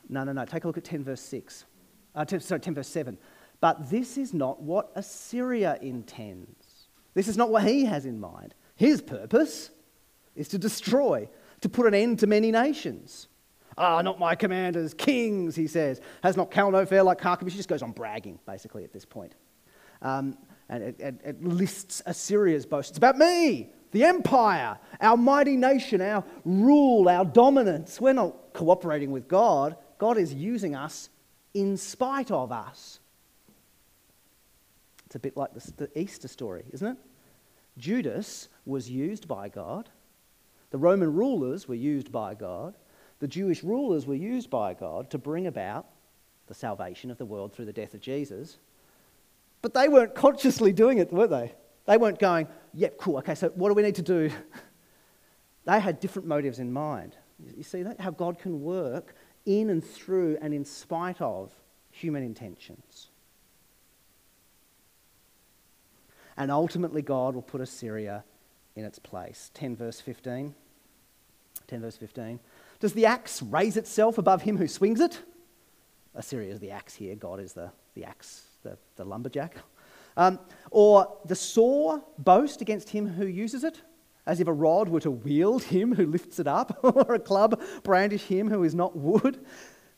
No, 0.09 0.23
no, 0.23 0.31
no. 0.31 0.45
Take 0.45 0.63
a 0.63 0.67
look 0.67 0.79
at 0.79 0.83
10 0.83 1.03
verse 1.03 1.21
6. 1.21 1.65
Uh, 2.15 2.25
10, 2.25 2.39
sorry, 2.39 2.59
10 2.59 2.73
verse 2.73 2.87
7. 2.87 3.19
But 3.61 3.91
this 3.91 4.17
is 4.17 4.33
not 4.33 4.59
what 4.63 4.91
Assyria 4.95 5.77
intends. 5.79 6.56
This 7.17 7.27
is 7.27 7.35
not 7.35 7.49
what 7.49 7.63
he 7.63 7.85
has 7.85 8.05
in 8.05 8.19
mind. 8.19 8.53
His 8.75 9.01
purpose 9.01 9.71
is 10.35 10.49
to 10.49 10.59
destroy, 10.59 11.27
to 11.61 11.67
put 11.67 11.87
an 11.87 11.95
end 11.95 12.19
to 12.19 12.27
many 12.27 12.51
nations. 12.51 13.27
Ah, 13.75 14.03
not 14.03 14.19
my 14.19 14.35
commanders, 14.35 14.93
kings, 14.93 15.55
he 15.55 15.65
says. 15.65 15.99
Has 16.21 16.37
not 16.37 16.51
Calno 16.51 16.87
fair 16.87 17.01
like 17.01 17.19
Carchemish. 17.19 17.53
He 17.53 17.57
just 17.57 17.69
goes 17.69 17.81
on 17.81 17.91
bragging, 17.91 18.37
basically, 18.45 18.83
at 18.83 18.93
this 18.93 19.03
point. 19.03 19.33
Um, 20.03 20.37
and 20.69 20.83
it, 20.83 20.99
it, 20.99 21.21
it 21.25 21.43
lists 21.43 22.03
Assyria's 22.05 22.67
boast. 22.67 22.91
It's 22.91 22.99
about 22.99 23.17
me, 23.17 23.71
the 23.93 24.03
empire, 24.03 24.77
our 25.01 25.17
mighty 25.17 25.57
nation, 25.57 26.01
our 26.01 26.23
rule, 26.45 27.09
our 27.09 27.25
dominance. 27.25 27.99
We're 27.99 28.13
not 28.13 28.53
cooperating 28.53 29.09
with 29.09 29.27
God. 29.27 29.75
God 29.97 30.19
is 30.19 30.35
using 30.35 30.75
us 30.75 31.09
in 31.55 31.77
spite 31.77 32.29
of 32.29 32.51
us. 32.51 32.99
It's 35.07 35.15
a 35.15 35.19
bit 35.19 35.35
like 35.35 35.55
the, 35.55 35.87
the 35.87 35.99
Easter 35.99 36.27
story, 36.27 36.65
isn't 36.73 36.85
it? 36.85 36.97
Judas 37.77 38.49
was 38.65 38.89
used 38.89 39.27
by 39.27 39.49
God. 39.49 39.89
The 40.71 40.77
Roman 40.77 41.13
rulers 41.13 41.67
were 41.67 41.75
used 41.75 42.11
by 42.11 42.33
God. 42.33 42.75
The 43.19 43.27
Jewish 43.27 43.63
rulers 43.63 44.05
were 44.05 44.15
used 44.15 44.49
by 44.49 44.73
God 44.73 45.09
to 45.11 45.17
bring 45.17 45.47
about 45.47 45.87
the 46.47 46.53
salvation 46.53 47.11
of 47.11 47.17
the 47.17 47.25
world 47.25 47.53
through 47.53 47.65
the 47.65 47.73
death 47.73 47.93
of 47.93 48.01
Jesus. 48.01 48.57
But 49.61 49.73
they 49.73 49.87
weren't 49.87 50.15
consciously 50.15 50.71
doing 50.71 50.97
it, 50.97 51.11
were 51.11 51.27
they? 51.27 51.53
They 51.85 51.97
weren't 51.97 52.19
going, 52.19 52.47
yep, 52.73 52.97
cool, 52.97 53.17
okay, 53.17 53.35
so 53.35 53.49
what 53.49 53.69
do 53.69 53.73
we 53.73 53.81
need 53.81 53.95
to 53.95 54.01
do? 54.01 54.29
they 55.65 55.79
had 55.79 55.99
different 55.99 56.27
motives 56.27 56.59
in 56.59 56.71
mind. 56.71 57.15
You 57.55 57.63
see 57.63 57.83
that? 57.83 57.99
How 57.99 58.11
God 58.11 58.39
can 58.39 58.61
work 58.61 59.15
in 59.45 59.69
and 59.69 59.83
through 59.83 60.37
and 60.41 60.53
in 60.53 60.65
spite 60.65 61.21
of 61.21 61.51
human 61.91 62.23
intentions. 62.23 63.09
And 66.37 66.51
ultimately 66.51 67.01
God 67.01 67.35
will 67.35 67.41
put 67.41 67.61
Assyria 67.61 68.23
in 68.75 68.85
its 68.85 68.99
place. 68.99 69.51
10 69.55 69.75
verse 69.75 69.99
15. 69.99 70.53
10 71.67 71.81
verse 71.81 71.97
15. 71.97 72.39
Does 72.79 72.93
the 72.93 73.05
axe 73.05 73.41
raise 73.41 73.75
itself 73.75 74.17
above 74.17 74.43
him 74.43 74.57
who 74.57 74.67
swings 74.67 74.99
it? 74.99 75.19
Assyria 76.13 76.51
is 76.51 76.59
the 76.59 76.71
axe 76.71 76.95
here, 76.95 77.15
God 77.15 77.39
is 77.39 77.53
the, 77.53 77.71
the 77.95 78.05
axe, 78.05 78.43
the, 78.63 78.77
the 78.95 79.03
lumberjack. 79.03 79.57
Um, 80.15 80.39
or 80.71 81.17
the 81.25 81.35
saw 81.35 81.99
boast 82.17 82.61
against 82.61 82.89
him 82.89 83.07
who 83.07 83.27
uses 83.27 83.63
it, 83.63 83.81
as 84.25 84.39
if 84.39 84.47
a 84.47 84.53
rod 84.53 84.89
were 84.89 84.99
to 85.01 85.11
wield 85.11 85.63
him 85.63 85.93
who 85.93 86.05
lifts 86.05 86.39
it 86.39 86.47
up, 86.47 86.79
or 86.83 87.13
a 87.13 87.19
club 87.19 87.61
brandish 87.83 88.23
him 88.23 88.49
who 88.49 88.63
is 88.63 88.73
not 88.73 88.95
wood. 88.95 89.43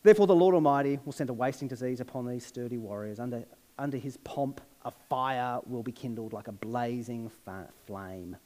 Therefore, 0.02 0.26
the 0.26 0.34
Lord 0.34 0.54
Almighty 0.54 0.98
will 1.04 1.12
send 1.12 1.30
a 1.30 1.34
wasting 1.34 1.68
disease 1.68 2.00
upon 2.00 2.26
these 2.26 2.44
sturdy 2.44 2.78
warriors 2.78 3.18
under, 3.18 3.44
under 3.78 3.96
his 3.96 4.16
pomp 4.18 4.60
a 4.84 4.90
fire 4.90 5.60
will 5.66 5.82
be 5.82 5.92
kindled 5.92 6.32
like 6.32 6.48
a 6.48 6.52
blazing 6.52 7.30
flame. 7.86 8.36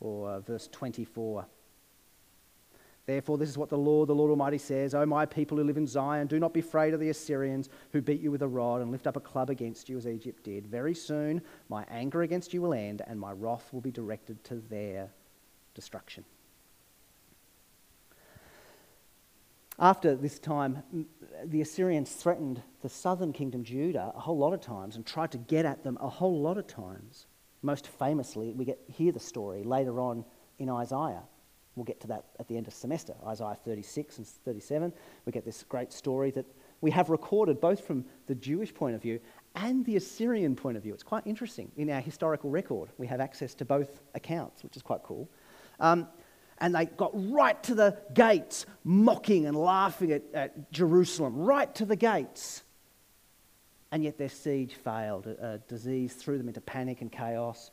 Or 0.00 0.30
uh, 0.30 0.40
verse 0.40 0.68
24. 0.72 1.46
Therefore, 3.06 3.38
this 3.38 3.48
is 3.48 3.58
what 3.58 3.70
the 3.70 3.78
Lord, 3.78 4.08
the 4.08 4.14
Lord 4.14 4.30
Almighty 4.30 4.58
says 4.58 4.94
O 4.94 5.04
my 5.04 5.26
people 5.26 5.58
who 5.58 5.64
live 5.64 5.76
in 5.76 5.86
Zion, 5.86 6.28
do 6.28 6.38
not 6.38 6.54
be 6.54 6.60
afraid 6.60 6.94
of 6.94 7.00
the 7.00 7.08
Assyrians 7.08 7.68
who 7.92 8.00
beat 8.00 8.20
you 8.20 8.30
with 8.30 8.42
a 8.42 8.48
rod 8.48 8.82
and 8.82 8.92
lift 8.92 9.06
up 9.06 9.16
a 9.16 9.20
club 9.20 9.50
against 9.50 9.88
you 9.88 9.96
as 9.96 10.06
Egypt 10.06 10.44
did. 10.44 10.66
Very 10.66 10.94
soon, 10.94 11.42
my 11.68 11.84
anger 11.90 12.22
against 12.22 12.54
you 12.54 12.62
will 12.62 12.72
end, 12.72 13.02
and 13.06 13.18
my 13.18 13.32
wrath 13.32 13.72
will 13.72 13.80
be 13.80 13.90
directed 13.90 14.42
to 14.44 14.62
their 14.70 15.10
destruction. 15.74 16.24
After 19.80 20.14
this 20.14 20.38
time, 20.38 20.82
the 21.42 21.62
Assyrians 21.62 22.12
threatened 22.12 22.62
the 22.82 22.90
southern 22.90 23.32
kingdom, 23.32 23.64
Judah, 23.64 24.12
a 24.14 24.20
whole 24.20 24.36
lot 24.36 24.52
of 24.52 24.60
times 24.60 24.96
and 24.96 25.06
tried 25.06 25.32
to 25.32 25.38
get 25.38 25.64
at 25.64 25.82
them 25.82 25.96
a 26.02 26.08
whole 26.08 26.38
lot 26.38 26.58
of 26.58 26.66
times. 26.66 27.26
Most 27.62 27.88
famously, 27.88 28.52
we 28.52 28.66
get 28.66 28.78
hear 28.88 29.10
the 29.10 29.18
story 29.18 29.62
later 29.62 29.98
on 29.98 30.26
in 30.58 30.68
Isaiah. 30.68 31.22
We'll 31.76 31.84
get 31.84 32.00
to 32.00 32.08
that 32.08 32.26
at 32.38 32.46
the 32.46 32.58
end 32.58 32.66
of 32.66 32.74
semester, 32.74 33.14
Isaiah 33.26 33.56
36 33.64 34.18
and 34.18 34.26
37. 34.26 34.92
We 35.24 35.32
get 35.32 35.46
this 35.46 35.64
great 35.66 35.94
story 35.94 36.30
that 36.32 36.44
we 36.82 36.90
have 36.90 37.08
recorded 37.08 37.58
both 37.58 37.86
from 37.86 38.04
the 38.26 38.34
Jewish 38.34 38.74
point 38.74 38.94
of 38.94 39.00
view 39.00 39.18
and 39.54 39.82
the 39.86 39.96
Assyrian 39.96 40.56
point 40.56 40.76
of 40.76 40.82
view. 40.82 40.92
It's 40.92 41.02
quite 41.02 41.26
interesting. 41.26 41.72
In 41.78 41.88
our 41.88 42.00
historical 42.02 42.50
record, 42.50 42.90
we 42.98 43.06
have 43.06 43.20
access 43.20 43.54
to 43.54 43.64
both 43.64 44.02
accounts, 44.14 44.62
which 44.62 44.76
is 44.76 44.82
quite 44.82 45.02
cool. 45.02 45.30
Um, 45.78 46.06
and 46.60 46.74
they 46.74 46.84
got 46.84 47.10
right 47.14 47.60
to 47.64 47.74
the 47.74 47.96
gates, 48.12 48.66
mocking 48.84 49.46
and 49.46 49.56
laughing 49.56 50.12
at, 50.12 50.22
at 50.34 50.72
Jerusalem, 50.72 51.36
right 51.36 51.74
to 51.76 51.86
the 51.86 51.96
gates. 51.96 52.62
And 53.92 54.04
yet 54.04 54.18
their 54.18 54.28
siege 54.28 54.74
failed. 54.74 55.26
A, 55.26 55.54
a 55.54 55.58
disease 55.58 56.12
threw 56.12 56.38
them 56.38 56.48
into 56.48 56.60
panic 56.60 57.00
and 57.00 57.10
chaos. 57.10 57.70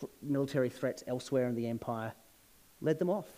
Th- 0.00 0.10
military 0.22 0.70
threats 0.70 1.04
elsewhere 1.06 1.46
in 1.46 1.54
the 1.54 1.68
empire 1.68 2.12
led 2.80 2.98
them 2.98 3.10
off. 3.10 3.28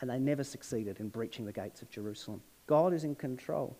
And 0.00 0.10
they 0.10 0.18
never 0.18 0.42
succeeded 0.42 0.98
in 0.98 1.08
breaching 1.08 1.44
the 1.44 1.52
gates 1.52 1.82
of 1.82 1.90
Jerusalem. 1.90 2.42
God 2.66 2.92
is 2.92 3.04
in 3.04 3.14
control. 3.14 3.76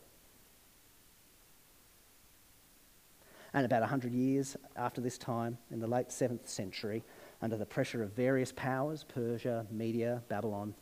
And 3.55 3.65
about 3.65 3.81
100 3.81 4.13
years 4.13 4.57
after 4.77 5.01
this 5.01 5.17
time, 5.17 5.59
in 5.71 5.81
the 5.81 5.87
late 5.87 6.09
7th 6.09 6.47
century, 6.47 7.05
under 7.45 7.59
the 7.59 7.67
pressure 7.67 8.03
of 8.03 8.11
various 8.15 8.53
powers 8.53 9.05
Persia, 9.05 9.67
Media, 9.71 10.23
Babylon, 10.29 10.73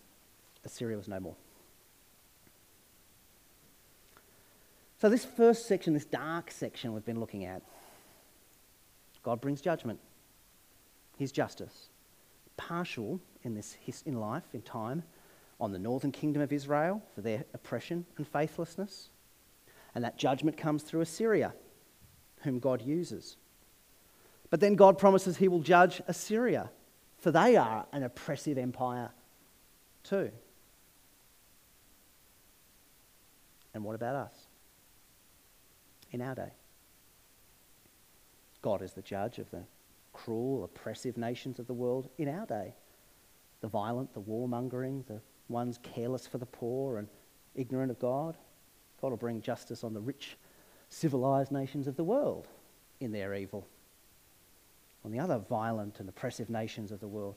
Assyria 0.65 0.97
was 0.97 1.09
no 1.09 1.19
more. 1.19 1.35
So, 5.01 5.09
this 5.09 5.25
first 5.25 5.67
section, 5.67 5.93
this 5.93 6.05
dark 6.05 6.53
section 6.53 6.95
we've 6.95 7.05
been 7.05 7.19
looking 7.19 7.45
at, 7.45 7.63
God 9.25 9.41
brings 9.41 9.61
judgment, 9.61 9.99
His 11.19 11.33
justice, 11.33 11.89
partial 12.57 13.19
in, 13.43 13.57
this, 13.57 13.77
in 14.07 14.21
life, 14.21 14.45
in 14.53 14.63
time, 14.63 15.03
on 15.61 15.73
the 15.73 15.81
northern 15.81 16.13
kingdom 16.13 16.43
of 16.43 16.53
Israel 16.53 17.03
for 17.13 17.23
their 17.23 17.45
oppression 17.55 18.07
and 18.17 18.29
faithlessness. 18.29 19.09
And 19.97 20.05
that 20.05 20.17
judgment 20.17 20.57
comes 20.57 20.85
through 20.85 21.01
Assyria, 21.01 21.55
whom 22.43 22.61
God 22.61 22.83
uses. 22.83 23.37
But 24.53 24.61
then 24.61 24.75
God 24.75 24.99
promises 24.99 25.39
he 25.39 25.49
will 25.49 25.61
judge 25.61 26.03
Assyria, 26.07 26.69
for 27.17 27.31
they 27.31 27.57
are 27.57 27.87
an 27.91 28.03
oppressive 28.03 28.59
empire 28.59 29.09
too. 30.05 30.31
And 33.73 33.83
what 33.83 33.95
about 33.95 34.15
us 34.15 34.35
in 36.11 36.21
our 36.21 36.35
day? 36.35 36.53
God 38.61 38.83
is 38.83 38.93
the 38.93 39.01
judge 39.01 39.39
of 39.39 39.51
the 39.51 39.63
cruel, 40.13 40.65
oppressive 40.65 41.17
nations 41.17 41.59
of 41.59 41.67
the 41.67 41.73
world 41.73 42.11
in 42.19 42.29
our 42.29 42.45
day 42.45 42.75
the 43.63 43.69
violent, 43.69 44.13
the 44.13 44.21
warmongering, 44.21 45.07
the 45.07 45.23
ones 45.49 45.79
careless 45.83 46.27
for 46.27 46.37
the 46.37 46.45
poor 46.45 46.99
and 46.99 47.09
ignorant 47.55 47.91
of 47.91 47.99
God. 47.99 48.37
God 49.01 49.13
will 49.13 49.17
bring 49.17 49.41
justice 49.41 49.83
on 49.83 49.95
the 49.95 50.01
rich, 50.03 50.37
civilized 50.91 51.53
nations 51.53 51.87
of 51.87 51.97
the 51.97 52.05
world 52.05 52.49
in 53.01 53.13
their 53.13 53.33
evil, 53.33 53.67
on 55.05 55.11
the 55.11 55.19
other 55.19 55.39
violent 55.39 56.01
and 56.01 56.09
oppressive 56.09 56.49
nations 56.49 56.93
of 56.93 57.01
the 57.01 57.09
world. 57.09 57.37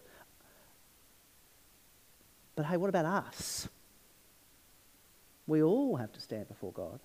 But 2.56 2.65
hey, 2.65 2.78
what 2.78 2.89
about 2.89 3.06
us? 3.06 3.67
We 5.47 5.62
all 5.62 5.95
have 5.97 6.12
to 6.13 6.21
stand 6.21 6.47
before 6.47 6.71
God. 6.71 6.99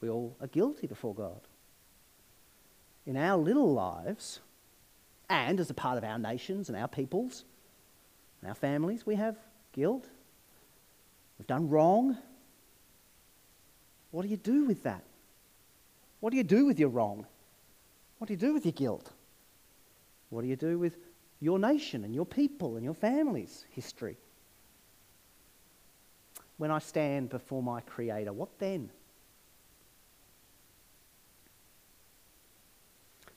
We 0.00 0.08
all 0.08 0.36
are 0.40 0.46
guilty 0.46 0.86
before 0.86 1.14
God. 1.14 1.40
In 3.06 3.16
our 3.16 3.36
little 3.38 3.72
lives, 3.72 4.40
and 5.28 5.58
as 5.58 5.70
a 5.70 5.74
part 5.74 5.98
of 5.98 6.04
our 6.04 6.18
nations 6.18 6.68
and 6.68 6.76
our 6.76 6.88
peoples, 6.88 7.44
and 8.40 8.48
our 8.48 8.54
families, 8.54 9.06
we 9.06 9.14
have 9.14 9.36
guilt. 9.72 10.08
We've 11.38 11.46
done 11.46 11.68
wrong. 11.68 12.18
What 14.10 14.22
do 14.22 14.28
you 14.28 14.36
do 14.36 14.64
with 14.64 14.82
that? 14.84 15.02
What 16.20 16.30
do 16.30 16.36
you 16.36 16.44
do 16.44 16.66
with 16.66 16.78
your 16.78 16.88
wrong? 16.88 17.26
What 18.18 18.28
do 18.28 18.32
you 18.32 18.38
do 18.38 18.54
with 18.54 18.64
your 18.64 18.72
guilt? 18.72 19.10
What 20.30 20.42
do 20.42 20.48
you 20.48 20.56
do 20.56 20.78
with 20.78 20.96
your 21.40 21.58
nation 21.58 22.04
and 22.04 22.14
your 22.14 22.26
people 22.26 22.76
and 22.76 22.84
your 22.84 22.94
family's 22.94 23.64
history? 23.70 24.16
When 26.56 26.70
I 26.70 26.78
stand 26.78 27.28
before 27.28 27.62
my 27.62 27.80
Creator, 27.82 28.32
what 28.32 28.58
then? 28.58 28.90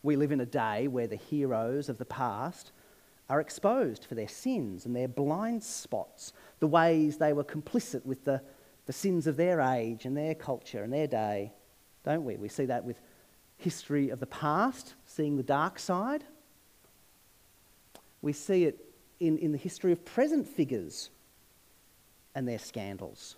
We 0.02 0.16
live 0.16 0.32
in 0.32 0.40
a 0.40 0.46
day 0.46 0.88
where 0.88 1.08
the 1.08 1.18
heroes 1.18 1.90
of 1.90 1.98
the 1.98 2.06
past 2.06 2.72
are 3.30 3.42
exposed 3.42 4.06
for 4.06 4.16
their 4.16 4.30
sins 4.30 4.86
and 4.86 4.96
their 4.96 5.10
blind 5.10 5.62
spots, 5.62 6.34
the 6.60 6.68
ways 6.68 7.18
they 7.18 7.34
were 7.34 7.44
complicit 7.44 8.06
with 8.06 8.24
the, 8.24 8.42
the 8.86 8.94
sins 8.94 9.28
of 9.28 9.36
their 9.36 9.60
age 9.60 10.06
and 10.06 10.16
their 10.16 10.34
culture 10.34 10.84
and 10.84 10.92
their 10.92 11.06
day, 11.06 11.52
don't 12.06 12.24
we? 12.24 12.38
We 12.38 12.48
see 12.48 12.66
that 12.66 12.84
with 12.84 13.00
history 13.60 14.10
of 14.10 14.20
the 14.20 14.26
past, 14.26 14.96
seeing 15.06 15.38
the 15.38 15.44
dark 15.44 15.78
side. 15.78 16.24
We 18.22 18.34
see 18.34 18.64
it 18.64 18.84
in, 19.20 19.38
in 19.38 19.52
the 19.52 19.58
history 19.58 19.92
of 19.92 20.04
present 20.04 20.48
figures 20.48 21.10
and 22.34 22.48
their 22.48 22.58
scandals. 22.58 23.36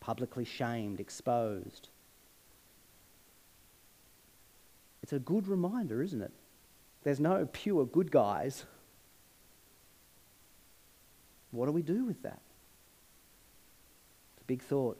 Publicly 0.00 0.44
shamed, 0.44 1.00
exposed. 1.00 1.88
It's 5.02 5.12
a 5.12 5.18
good 5.18 5.48
reminder, 5.48 6.02
isn't 6.02 6.20
it? 6.20 6.32
There's 7.04 7.20
no 7.20 7.48
pure 7.52 7.86
good 7.86 8.10
guys. 8.10 8.64
What 11.50 11.66
do 11.66 11.72
we 11.72 11.82
do 11.82 12.04
with 12.04 12.22
that? 12.22 12.40
It's 14.34 14.42
a 14.42 14.44
big 14.44 14.62
thought. 14.62 14.98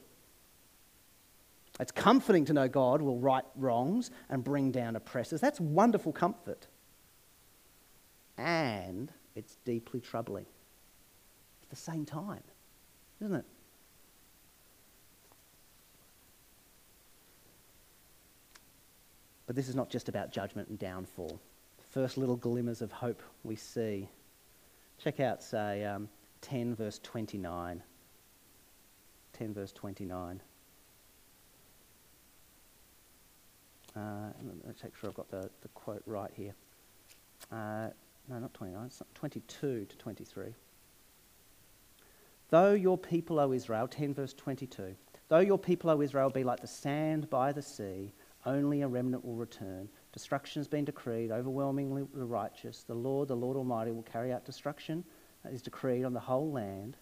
It's 1.80 1.92
comforting 1.92 2.44
to 2.46 2.52
know 2.52 2.68
God 2.68 3.00
will 3.00 3.18
right 3.18 3.44
wrongs 3.56 4.10
and 4.28 4.44
bring 4.44 4.70
down 4.70 4.94
oppressors. 4.94 5.40
That's 5.40 5.60
wonderful 5.60 6.12
comfort. 6.12 6.66
And 8.36 9.10
it's 9.34 9.56
deeply 9.64 10.00
troubling 10.00 10.46
at 11.62 11.70
the 11.70 11.76
same 11.76 12.04
time, 12.04 12.42
isn't 13.20 13.36
it? 13.36 13.44
But 19.46 19.56
this 19.56 19.68
is 19.68 19.74
not 19.74 19.90
just 19.90 20.08
about 20.08 20.32
judgment 20.32 20.68
and 20.68 20.78
downfall. 20.78 21.40
First 21.90 22.16
little 22.16 22.36
glimmers 22.36 22.80
of 22.80 22.92
hope 22.92 23.22
we 23.44 23.56
see. 23.56 24.08
Check 24.98 25.20
out, 25.20 25.42
say, 25.42 25.84
um, 25.84 26.08
10 26.42 26.74
verse 26.74 27.00
29. 27.02 27.82
10 29.32 29.54
verse 29.54 29.72
29. 29.72 30.40
Uh, 30.40 30.44
let's 34.66 34.82
make 34.82 34.96
sure 34.96 35.10
I've 35.10 35.16
got 35.16 35.30
the, 35.30 35.50
the 35.62 35.68
quote 35.68 36.02
right 36.06 36.30
here. 36.34 36.54
Uh, 37.50 37.88
no, 38.28 38.38
not 38.38 38.54
29, 38.54 38.86
it's 38.86 39.02
22 39.14 39.86
to 39.88 39.96
23. 39.96 40.54
Though 42.50 42.72
your 42.72 42.98
people, 42.98 43.40
O 43.40 43.52
Israel, 43.52 43.88
10 43.88 44.14
verse 44.14 44.34
22, 44.34 44.94
though 45.28 45.38
your 45.38 45.58
people, 45.58 45.90
O 45.90 46.00
Israel, 46.02 46.30
be 46.30 46.44
like 46.44 46.60
the 46.60 46.66
sand 46.66 47.30
by 47.30 47.52
the 47.52 47.62
sea, 47.62 48.12
only 48.44 48.82
a 48.82 48.88
remnant 48.88 49.24
will 49.24 49.36
return. 49.36 49.88
Destruction 50.12 50.60
has 50.60 50.68
been 50.68 50.84
decreed, 50.84 51.30
overwhelmingly 51.30 52.06
the 52.14 52.24
righteous. 52.24 52.82
The 52.82 52.94
Lord, 52.94 53.28
the 53.28 53.36
Lord 53.36 53.56
Almighty, 53.56 53.90
will 53.90 54.02
carry 54.02 54.32
out 54.32 54.44
destruction 54.44 55.04
that 55.42 55.52
is 55.52 55.62
decreed 55.62 56.04
on 56.04 56.12
the 56.12 56.20
whole 56.20 56.50
land. 56.50 56.96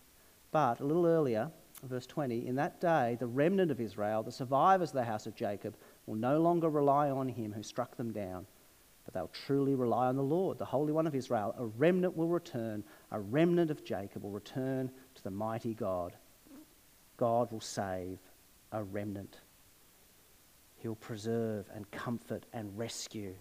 But 0.52 0.80
a 0.80 0.84
little 0.84 1.06
earlier, 1.06 1.50
verse 1.82 2.06
20, 2.06 2.46
in 2.46 2.56
that 2.56 2.80
day, 2.80 3.16
the 3.18 3.26
remnant 3.26 3.70
of 3.70 3.80
Israel, 3.80 4.22
the 4.22 4.32
survivors 4.32 4.90
of 4.90 4.96
the 4.96 5.04
house 5.04 5.26
of 5.26 5.34
Jacob, 5.34 5.76
will 6.10 6.16
no 6.16 6.40
longer 6.40 6.68
rely 6.68 7.08
on 7.08 7.28
him 7.28 7.52
who 7.52 7.62
struck 7.62 7.96
them 7.96 8.12
down, 8.12 8.44
but 9.04 9.14
they'll 9.14 9.30
truly 9.46 9.76
rely 9.76 10.08
on 10.08 10.16
the 10.16 10.22
Lord, 10.24 10.58
the 10.58 10.64
Holy 10.64 10.92
One 10.92 11.06
of 11.06 11.14
Israel. 11.14 11.54
A 11.56 11.66
remnant 11.66 12.16
will 12.16 12.26
return, 12.26 12.82
a 13.12 13.20
remnant 13.20 13.70
of 13.70 13.84
Jacob 13.84 14.24
will 14.24 14.32
return 14.32 14.90
to 15.14 15.22
the 15.22 15.30
mighty 15.30 15.72
God. 15.72 16.16
God 17.16 17.52
will 17.52 17.60
save 17.60 18.18
a 18.72 18.82
remnant. 18.82 19.38
He'll 20.78 20.96
preserve 20.96 21.66
and 21.72 21.88
comfort 21.92 22.44
and 22.52 22.76
rescue. 22.76 23.36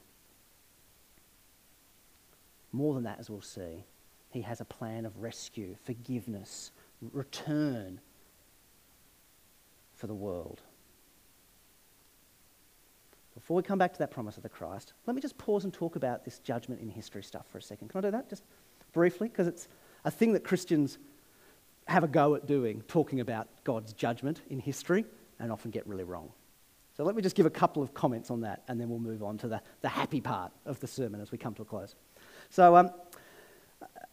More 2.71 2.93
than 2.93 3.03
that, 3.05 3.19
as 3.19 3.31
we'll 3.31 3.41
see, 3.41 3.83
He 4.29 4.43
has 4.43 4.61
a 4.61 4.65
plan 4.65 5.07
of 5.07 5.23
rescue, 5.23 5.75
forgiveness, 5.85 6.69
return 7.01 7.99
for 9.95 10.05
the 10.05 10.13
world. 10.13 10.61
Before 13.39 13.55
we 13.55 13.63
come 13.63 13.79
back 13.79 13.93
to 13.93 13.99
that 13.99 14.11
promise 14.11 14.35
of 14.35 14.43
the 14.43 14.49
Christ, 14.49 14.91
let 15.07 15.15
me 15.15 15.21
just 15.21 15.37
pause 15.37 15.63
and 15.63 15.73
talk 15.73 15.95
about 15.95 16.25
this 16.25 16.39
judgment 16.39 16.81
in 16.81 16.89
history 16.89 17.23
stuff 17.23 17.45
for 17.49 17.57
a 17.57 17.61
second. 17.61 17.87
Can 17.87 17.99
I 17.99 18.01
do 18.01 18.11
that 18.11 18.29
just 18.29 18.43
briefly? 18.91 19.29
Because 19.29 19.47
it's 19.47 19.69
a 20.03 20.11
thing 20.11 20.33
that 20.33 20.43
Christians 20.43 20.97
have 21.87 22.03
a 22.03 22.07
go 22.07 22.35
at 22.35 22.47
doing, 22.47 22.81
talking 22.89 23.21
about 23.21 23.47
God's 23.63 23.93
judgment 23.93 24.41
in 24.49 24.59
history, 24.59 25.05
and 25.39 25.53
often 25.53 25.71
get 25.71 25.87
really 25.87 26.03
wrong. 26.03 26.29
So 26.97 27.05
let 27.05 27.15
me 27.15 27.21
just 27.21 27.37
give 27.37 27.45
a 27.45 27.49
couple 27.49 27.81
of 27.81 27.93
comments 27.93 28.29
on 28.29 28.41
that, 28.41 28.63
and 28.67 28.79
then 28.79 28.89
we'll 28.89 28.99
move 28.99 29.23
on 29.23 29.37
to 29.37 29.47
the, 29.47 29.61
the 29.81 29.89
happy 29.89 30.19
part 30.19 30.51
of 30.65 30.81
the 30.81 30.87
sermon 30.87 31.21
as 31.21 31.31
we 31.31 31.37
come 31.37 31.53
to 31.53 31.61
a 31.61 31.65
close. 31.65 31.95
So 32.49 32.75
um, 32.75 32.91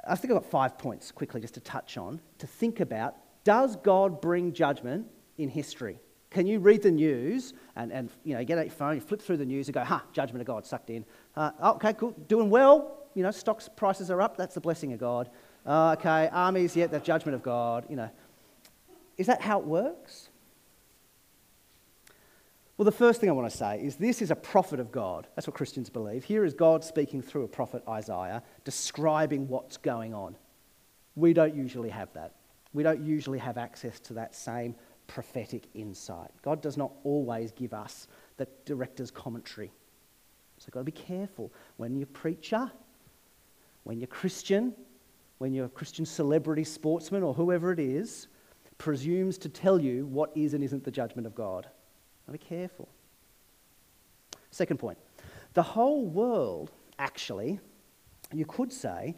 I 0.07 0.15
think 0.15 0.33
I've 0.33 0.41
got 0.41 0.49
five 0.49 0.79
points 0.79 1.11
quickly 1.11 1.41
just 1.41 1.55
to 1.55 1.61
touch 1.61 1.99
on 1.99 2.21
to 2.39 2.47
think 2.47 2.79
about. 2.79 3.17
Does 3.43 3.75
God 3.75 4.21
bring 4.21 4.53
judgment 4.53 5.09
in 5.37 5.49
history? 5.49 5.99
Can 6.37 6.47
you 6.47 6.59
read 6.59 6.83
the 6.83 6.91
news 6.91 7.55
and, 7.77 7.91
and 7.91 8.11
you 8.23 8.35
know, 8.35 8.45
get 8.45 8.59
out 8.59 8.67
your 8.67 8.75
phone, 8.75 8.97
you 8.97 9.01
flip 9.01 9.23
through 9.23 9.39
the 9.39 9.47
news 9.47 9.69
and 9.69 9.75
go, 9.75 9.83
ha, 9.83 10.05
judgment 10.13 10.43
of 10.43 10.47
God 10.47 10.67
sucked 10.67 10.91
in. 10.91 11.03
Uh, 11.35 11.51
okay, 11.63 11.95
cool, 11.95 12.11
doing 12.29 12.51
well. 12.51 13.07
You 13.15 13.23
know, 13.23 13.31
stocks 13.31 13.71
prices 13.75 14.11
are 14.11 14.21
up. 14.21 14.37
That's 14.37 14.55
the 14.55 14.61
blessing 14.61 14.93
of 14.93 15.01
God. 15.01 15.31
Uh, 15.65 15.97
okay, 15.99 16.29
armies, 16.31 16.77
yeah, 16.77 16.89
the 16.89 17.01
judgment 17.01 17.37
of 17.37 17.43
God. 17.43 17.87
You 17.89 17.97
know, 17.97 18.11
is 19.17 19.29
that 19.29 19.41
how 19.41 19.61
it 19.61 19.65
works? 19.65 20.29
Well, 22.77 22.85
the 22.85 22.93
first 22.93 23.19
thing 23.19 23.31
I 23.31 23.33
want 23.33 23.51
to 23.51 23.57
say 23.57 23.81
is 23.81 23.97
this 23.97 24.21
is 24.21 24.31
a 24.31 24.37
prophet 24.37 24.79
of 24.79 24.93
God. 24.93 25.29
That's 25.37 25.47
what 25.47 25.57
Christians 25.57 25.89
believe. 25.89 26.23
Here 26.23 26.45
is 26.45 26.53
God 26.53 26.85
speaking 26.85 27.23
through 27.23 27.45
a 27.45 27.49
prophet, 27.49 27.83
Isaiah, 27.89 28.43
describing 28.63 29.49
what's 29.49 29.79
going 29.79 30.13
on. 30.13 30.37
We 31.15 31.33
don't 31.33 31.55
usually 31.55 31.89
have 31.89 32.13
that. 32.13 32.35
We 32.75 32.83
don't 32.83 33.01
usually 33.07 33.39
have 33.39 33.57
access 33.57 33.99
to 34.01 34.13
that 34.13 34.35
same 34.35 34.75
prophetic 35.07 35.69
insight. 35.75 36.31
God 36.43 36.61
does 36.61 36.77
not 36.77 36.93
always 37.05 37.53
give 37.53 37.73
us 37.75 38.09
the 38.37 38.47
director's 38.65 39.11
commentary. 39.11 39.73
So, 40.59 40.69
got 40.71 40.81
to 40.81 40.85
be 40.85 40.93
careful 40.93 41.53
when 41.77 41.97
you're 41.97 42.07
preacher, 42.07 42.71
when 43.85 43.99
you're 43.99 44.07
Christian, 44.07 44.75
when 45.39 45.53
you're 45.53 45.67
a 45.67 45.71
Christian 45.71 46.07
celebrity 46.07 46.65
sportsman 46.65 47.23
or 47.23 47.35
whoever 47.35 47.73
it 47.73 47.79
is, 47.79 48.29
presumes 48.79 49.39
to 49.39 49.49
tell 49.49 49.81
you 49.81 50.07
what 50.07 50.31
is 50.35 50.55
and 50.55 50.65
isn't 50.65 50.85
the 50.85 50.91
judgment 50.91 51.27
of 51.27 51.35
God. 51.35 51.67
Now 52.27 52.33
be 52.33 52.39
careful. 52.39 52.89
Second 54.51 54.79
point 54.79 54.99
the 55.55 55.63
whole 55.63 56.07
world, 56.07 56.71
actually, 56.99 57.61
you 58.33 58.45
could 58.45 58.73
say, 58.73 59.15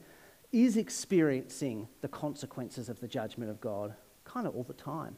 is 0.53 0.77
experiencing 0.77 1.89
the 2.01 2.09
consequences 2.09 2.89
of 2.89 3.01
the 3.01 3.09
judgment 3.09 3.51
of 3.51 3.61
God 3.61 3.95
kind 4.25 4.47
of 4.47 4.55
all 4.55 4.63
the 4.63 4.73
time. 4.73 5.17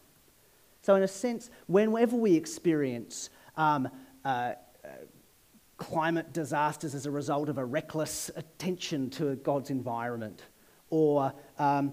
So, 0.83 0.95
in 0.95 1.03
a 1.03 1.09
sense, 1.09 1.51
whenever 1.67 2.17
we 2.17 2.35
experience 2.35 3.31
um, 3.57 3.89
uh, 4.25 4.29
uh, 4.29 4.89
climate 5.77 6.33
disasters 6.33 6.95
as 6.95 7.07
a 7.07 7.11
result 7.11 7.49
of 7.49 7.59
a 7.59 7.65
reckless 7.65 8.31
attention 8.37 9.11
to 9.11 9.37
God's 9.37 9.71
environment, 9.71 10.43
or 10.89 11.33
um, 11.59 11.93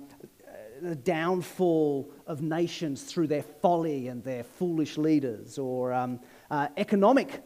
the 0.82 0.96
downfall 0.96 2.12
of 2.28 2.42
nations 2.42 3.04
through 3.04 3.28
their 3.28 3.44
folly 3.44 4.08
and 4.08 4.24
their 4.24 4.44
foolish 4.44 4.98
leaders, 4.98 5.58
or 5.58 5.94
um, 5.94 6.20
uh, 6.50 6.68
economic 6.78 7.44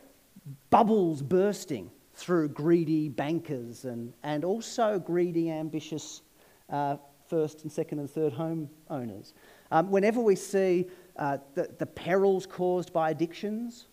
bubbles 0.69 1.21
bursting 1.21 1.89
through 2.13 2.49
greedy 2.49 3.09
bankers 3.09 3.85
and, 3.85 4.13
and 4.23 4.43
also 4.43 4.99
greedy, 4.99 5.49
ambitious 5.49 6.21
uh, 6.69 6.97
first 7.27 7.63
and 7.63 7.71
second 7.71 7.99
and 7.99 8.09
third 8.09 8.33
home 8.33 8.69
owners. 8.89 9.33
Um, 9.71 9.89
whenever 9.89 10.19
we 10.19 10.35
see 10.35 10.87
uh, 11.21 11.37
the, 11.53 11.69
the 11.77 11.85
perils 11.85 12.47
caused 12.47 12.91
by 12.91 13.11
addictions 13.11 13.85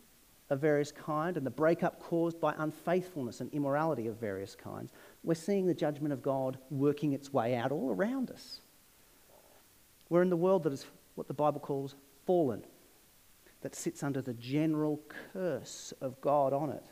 of 0.49 0.61
various 0.61 0.91
kind 0.91 1.37
and 1.37 1.45
the 1.45 1.51
breakup 1.51 2.01
caused 2.01 2.41
by 2.41 2.55
unfaithfulness 2.57 3.43
and 3.43 3.53
immorality 3.53 4.07
of 4.07 4.17
various 4.17 4.57
kinds, 4.57 4.93
we're 5.23 5.35
seeing 5.35 5.67
the 5.67 5.75
judgment 5.75 6.15
of 6.15 6.23
God 6.23 6.57
working 6.71 7.13
its 7.13 7.31
way 7.31 7.55
out 7.55 7.71
all 7.71 7.91
around 7.91 8.31
us. 8.31 8.61
We're 10.09 10.23
in 10.23 10.31
the 10.31 10.37
world 10.37 10.63
that 10.63 10.73
is 10.73 10.87
what 11.17 11.29
the 11.29 11.35
Bible 11.35 11.61
calls 11.61 11.97
fallen, 12.25 12.65
that 13.61 13.75
sits 13.75 14.03
under 14.03 14.23
the 14.23 14.33
general 14.33 14.99
curse 15.35 15.93
of 16.01 16.19
God 16.23 16.55
on 16.55 16.71
it. 16.71 16.85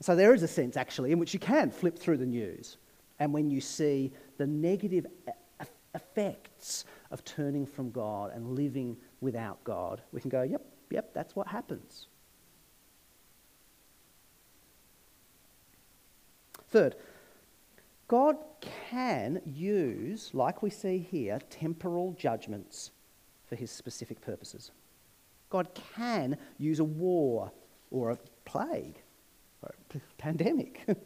So 0.00 0.16
there 0.16 0.34
is 0.34 0.42
a 0.42 0.48
sense, 0.48 0.76
actually, 0.76 1.12
in 1.12 1.20
which 1.20 1.32
you 1.32 1.38
can 1.38 1.70
flip 1.70 1.96
through 1.96 2.16
the 2.16 2.26
news, 2.26 2.78
and 3.20 3.32
when 3.32 3.48
you 3.48 3.60
see 3.60 4.10
the 4.38 4.46
negative 4.48 5.06
effects 5.94 6.84
of 7.10 7.24
turning 7.24 7.66
from 7.66 7.90
God 7.90 8.32
and 8.34 8.56
living 8.56 8.96
without 9.20 9.62
God, 9.64 10.02
we 10.12 10.20
can 10.20 10.30
go, 10.30 10.42
yep, 10.42 10.64
yep, 10.90 11.12
that's 11.12 11.36
what 11.36 11.48
happens. 11.48 12.06
Third, 16.70 16.96
God 18.08 18.36
can 18.60 19.42
use, 19.44 20.30
like 20.32 20.62
we 20.62 20.70
see 20.70 20.98
here, 20.98 21.38
temporal 21.50 22.12
judgments 22.18 22.90
for 23.46 23.56
his 23.56 23.70
specific 23.70 24.20
purposes. 24.20 24.70
God 25.50 25.68
can 25.96 26.38
use 26.58 26.80
a 26.80 26.84
war 26.84 27.52
or 27.90 28.10
a 28.10 28.18
plague 28.46 29.02
or 29.62 29.74
a 29.94 29.98
pandemic 30.18 30.82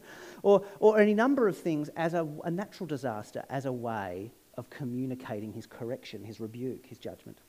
or, 0.41 0.63
or 0.79 0.99
any 0.99 1.13
number 1.13 1.49
of 1.49 1.57
things 1.57 1.89
as 1.97 2.13
a, 2.13 2.25
a 2.45 2.51
natural 2.51 2.87
disaster 2.87 3.43
as 3.49 3.65
a 3.65 3.71
way 3.71 4.31
of 4.57 4.69
communicating 4.69 5.53
his 5.53 5.65
correction, 5.65 6.23
his 6.23 6.39
rebuke, 6.39 6.85
his 6.87 6.97
judgment. 6.97 7.39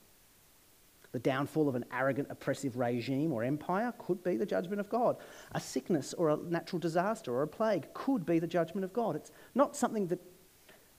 The 1.12 1.18
downfall 1.18 1.68
of 1.68 1.74
an 1.74 1.86
arrogant, 1.90 2.28
oppressive 2.30 2.76
regime 2.76 3.32
or 3.32 3.42
empire 3.42 3.94
could 3.98 4.22
be 4.22 4.36
the 4.36 4.44
judgment 4.44 4.78
of 4.78 4.90
God. 4.90 5.16
A 5.52 5.60
sickness 5.60 6.12
or 6.12 6.28
a 6.28 6.36
natural 6.36 6.78
disaster 6.78 7.32
or 7.34 7.42
a 7.42 7.48
plague 7.48 7.86
could 7.94 8.26
be 8.26 8.38
the 8.38 8.46
judgment 8.46 8.84
of 8.84 8.92
God. 8.92 9.16
It's 9.16 9.32
not 9.54 9.74
something 9.74 10.06
that 10.08 10.20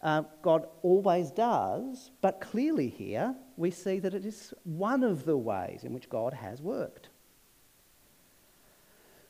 uh, 0.01 0.23
God 0.41 0.65
always 0.81 1.29
does, 1.29 2.11
but 2.21 2.41
clearly 2.41 2.89
here 2.89 3.35
we 3.55 3.69
see 3.69 3.99
that 3.99 4.13
it 4.13 4.25
is 4.25 4.53
one 4.63 5.03
of 5.03 5.25
the 5.25 5.37
ways 5.37 5.83
in 5.83 5.93
which 5.93 6.09
God 6.09 6.33
has 6.33 6.61
worked. 6.61 7.08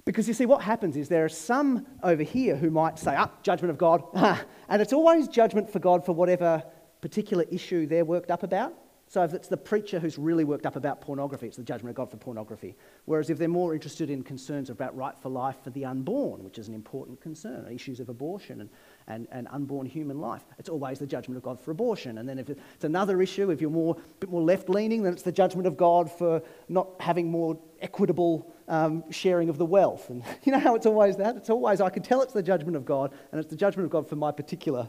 Because 0.09 0.27
you 0.27 0.33
see, 0.33 0.47
what 0.47 0.63
happens 0.63 0.97
is 0.97 1.07
there 1.07 1.23
are 1.23 1.29
some 1.29 1.85
over 2.01 2.23
here 2.23 2.55
who 2.55 2.71
might 2.71 2.97
say, 2.97 3.13
ah, 3.15 3.29
judgment 3.43 3.69
of 3.69 3.77
God, 3.77 4.03
and 4.67 4.81
it's 4.81 4.91
always 4.91 5.27
judgment 5.27 5.71
for 5.71 5.77
God 5.77 6.03
for 6.03 6.13
whatever 6.13 6.63
particular 6.99 7.45
issue 7.51 7.85
they're 7.85 8.03
worked 8.03 8.31
up 8.31 8.41
about. 8.41 8.73
So 9.05 9.23
if 9.23 9.35
it's 9.35 9.47
the 9.47 9.57
preacher 9.57 9.99
who's 9.99 10.17
really 10.17 10.45
worked 10.45 10.65
up 10.65 10.75
about 10.75 10.99
pornography, 10.99 11.45
it's 11.45 11.57
the 11.57 11.63
judgment 11.63 11.91
of 11.91 11.95
God 11.95 12.09
for 12.09 12.17
pornography. 12.17 12.75
Whereas 13.05 13.29
if 13.29 13.37
they're 13.37 13.47
more 13.47 13.75
interested 13.75 14.09
in 14.09 14.23
concerns 14.23 14.71
about 14.71 14.97
right 14.97 15.15
for 15.15 15.29
life 15.29 15.57
for 15.63 15.69
the 15.69 15.85
unborn, 15.85 16.43
which 16.43 16.57
is 16.57 16.69
an 16.69 16.73
important 16.73 17.21
concern, 17.21 17.71
issues 17.71 17.99
of 17.99 18.09
abortion 18.09 18.61
and, 18.61 18.69
and, 19.09 19.27
and 19.31 19.47
unborn 19.51 19.85
human 19.85 20.19
life, 20.19 20.43
it's 20.57 20.69
always 20.69 20.99
the 20.99 21.07
judgment 21.07 21.35
of 21.35 21.43
God 21.43 21.59
for 21.59 21.71
abortion. 21.71 22.19
And 22.19 22.29
then 22.29 22.39
if 22.39 22.49
it's 22.49 22.85
another 22.85 23.21
issue, 23.21 23.49
if 23.49 23.59
you're 23.59 23.69
more, 23.69 23.97
a 23.97 24.19
bit 24.19 24.29
more 24.29 24.41
left 24.41 24.69
leaning, 24.69 25.03
then 25.03 25.11
it's 25.13 25.23
the 25.23 25.31
judgment 25.31 25.67
of 25.67 25.75
God 25.75 26.09
for 26.09 26.41
not 26.69 26.89
having 26.99 27.29
more 27.29 27.59
equitable 27.81 28.53
um, 28.67 29.03
sharing 29.11 29.49
of 29.49 29.57
the 29.57 29.65
wealth. 29.65 30.09
And 30.09 30.23
you 30.43 30.51
know 30.51 30.59
how 30.59 30.75
it's 30.75 30.85
always 30.85 31.17
that? 31.17 31.35
It's 31.35 31.49
always, 31.49 31.81
I 31.81 31.89
can 31.89 32.03
tell 32.03 32.21
it's 32.21 32.33
the 32.33 32.43
judgment 32.43 32.77
of 32.77 32.85
God, 32.85 33.11
and 33.31 33.39
it's 33.41 33.49
the 33.49 33.57
judgment 33.57 33.85
of 33.85 33.91
God 33.91 34.07
for 34.07 34.15
my 34.15 34.31
particular 34.31 34.87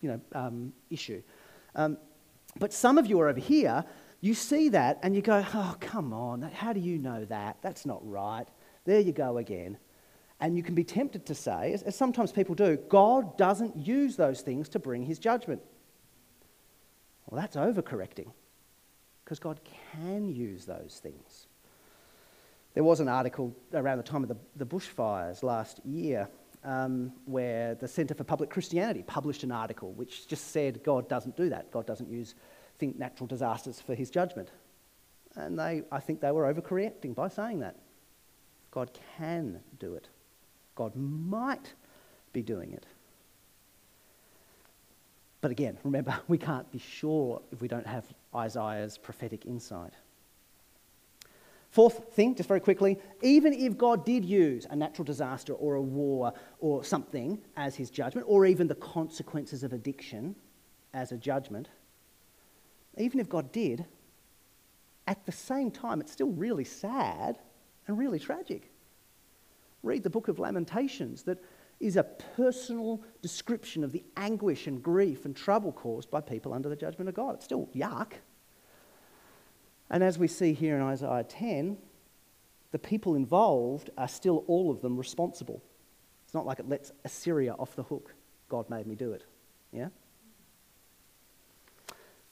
you 0.00 0.10
know, 0.10 0.20
um, 0.32 0.72
issue. 0.90 1.22
Um, 1.74 1.98
but 2.58 2.72
some 2.72 2.98
of 2.98 3.06
you 3.06 3.20
are 3.20 3.28
over 3.28 3.40
here, 3.40 3.84
you 4.20 4.34
see 4.34 4.68
that 4.70 4.98
and 5.02 5.14
you 5.14 5.22
go, 5.22 5.44
oh, 5.54 5.76
come 5.80 6.12
on, 6.12 6.42
how 6.42 6.72
do 6.72 6.80
you 6.80 6.98
know 6.98 7.24
that? 7.26 7.56
That's 7.62 7.86
not 7.86 8.06
right. 8.06 8.46
There 8.84 9.00
you 9.00 9.12
go 9.12 9.38
again. 9.38 9.78
And 10.40 10.56
you 10.56 10.62
can 10.62 10.74
be 10.74 10.84
tempted 10.84 11.26
to 11.26 11.34
say, 11.34 11.74
as, 11.74 11.94
sometimes 11.94 12.32
people 12.32 12.54
do, 12.54 12.78
God 12.88 13.36
doesn't 13.36 13.76
use 13.76 14.16
those 14.16 14.40
things 14.40 14.68
to 14.70 14.78
bring 14.78 15.04
his 15.04 15.18
judgment. 15.18 15.60
Well, 17.26 17.40
that's 17.40 17.56
overcorrecting 17.56 18.32
because 19.24 19.38
God 19.38 19.60
can 19.92 20.34
use 20.34 20.64
those 20.64 21.00
things. 21.02 21.46
There 22.74 22.84
was 22.84 23.00
an 23.00 23.08
article 23.08 23.54
around 23.74 23.98
the 23.98 24.04
time 24.04 24.22
of 24.22 24.28
the, 24.28 24.36
the 24.56 24.66
bushfires 24.66 25.42
last 25.42 25.80
year 25.84 26.28
um, 26.64 27.12
where 27.26 27.74
the 27.74 27.88
Centre 27.88 28.14
for 28.14 28.24
Public 28.24 28.50
Christianity 28.50 29.02
published 29.06 29.42
an 29.42 29.52
article 29.52 29.92
which 29.92 30.26
just 30.26 30.52
said 30.52 30.82
God 30.82 31.08
doesn't 31.08 31.36
do 31.36 31.48
that. 31.50 31.70
God 31.70 31.86
doesn't 31.86 32.10
use 32.10 32.34
think 32.78 32.98
natural 32.98 33.26
disasters 33.26 33.80
for 33.80 33.94
his 33.94 34.10
judgment. 34.10 34.50
And 35.36 35.58
they, 35.58 35.82
I 35.92 36.00
think 36.00 36.20
they 36.20 36.32
were 36.32 36.52
overcorrecting 36.52 37.14
by 37.14 37.28
saying 37.28 37.60
that. 37.60 37.76
God 38.70 38.90
can 39.18 39.60
do 39.78 39.94
it. 39.94 40.08
God 40.80 40.96
might 40.96 41.74
be 42.32 42.40
doing 42.40 42.72
it. 42.72 42.86
But 45.42 45.50
again, 45.50 45.76
remember, 45.84 46.18
we 46.28 46.38
can't 46.38 46.70
be 46.72 46.78
sure 46.78 47.42
if 47.52 47.60
we 47.60 47.68
don't 47.68 47.86
have 47.86 48.06
Isaiah's 48.34 48.96
prophetic 48.96 49.44
insight. 49.44 49.92
Fourth 51.70 52.14
thing, 52.14 52.34
just 52.34 52.48
very 52.48 52.60
quickly, 52.60 52.98
even 53.20 53.52
if 53.52 53.76
God 53.76 54.06
did 54.06 54.24
use 54.24 54.66
a 54.70 54.74
natural 54.74 55.04
disaster 55.04 55.52
or 55.52 55.74
a 55.74 55.82
war 55.82 56.32
or 56.60 56.82
something 56.82 57.38
as 57.58 57.76
his 57.76 57.90
judgment, 57.90 58.26
or 58.26 58.46
even 58.46 58.66
the 58.66 58.74
consequences 58.74 59.62
of 59.62 59.74
addiction 59.74 60.34
as 60.94 61.12
a 61.12 61.18
judgment, 61.18 61.68
even 62.96 63.20
if 63.20 63.28
God 63.28 63.52
did, 63.52 63.84
at 65.06 65.26
the 65.26 65.32
same 65.32 65.70
time, 65.70 66.00
it's 66.00 66.10
still 66.10 66.30
really 66.30 66.64
sad 66.64 67.36
and 67.86 67.98
really 67.98 68.18
tragic. 68.18 68.69
Read 69.82 70.02
the 70.02 70.10
book 70.10 70.28
of 70.28 70.38
Lamentations 70.38 71.22
that 71.24 71.42
is 71.80 71.96
a 71.96 72.04
personal 72.04 73.02
description 73.22 73.82
of 73.82 73.92
the 73.92 74.04
anguish 74.16 74.66
and 74.66 74.82
grief 74.82 75.24
and 75.24 75.34
trouble 75.34 75.72
caused 75.72 76.10
by 76.10 76.20
people 76.20 76.52
under 76.52 76.68
the 76.68 76.76
judgment 76.76 77.08
of 77.08 77.14
God. 77.14 77.36
It's 77.36 77.44
still 77.44 77.68
yuck. 77.74 78.12
And 79.88 80.04
as 80.04 80.18
we 80.18 80.28
see 80.28 80.52
here 80.52 80.76
in 80.76 80.82
Isaiah 80.82 81.24
10, 81.24 81.78
the 82.70 82.78
people 82.78 83.14
involved 83.14 83.90
are 83.98 84.08
still 84.08 84.44
all 84.46 84.70
of 84.70 84.82
them 84.82 84.96
responsible. 84.96 85.62
It's 86.24 86.34
not 86.34 86.46
like 86.46 86.60
it 86.60 86.68
lets 86.68 86.92
Assyria 87.04 87.54
off 87.54 87.74
the 87.74 87.82
hook. 87.82 88.14
God 88.48 88.68
made 88.70 88.86
me 88.86 88.94
do 88.94 89.12
it. 89.12 89.24
Yeah? 89.72 89.88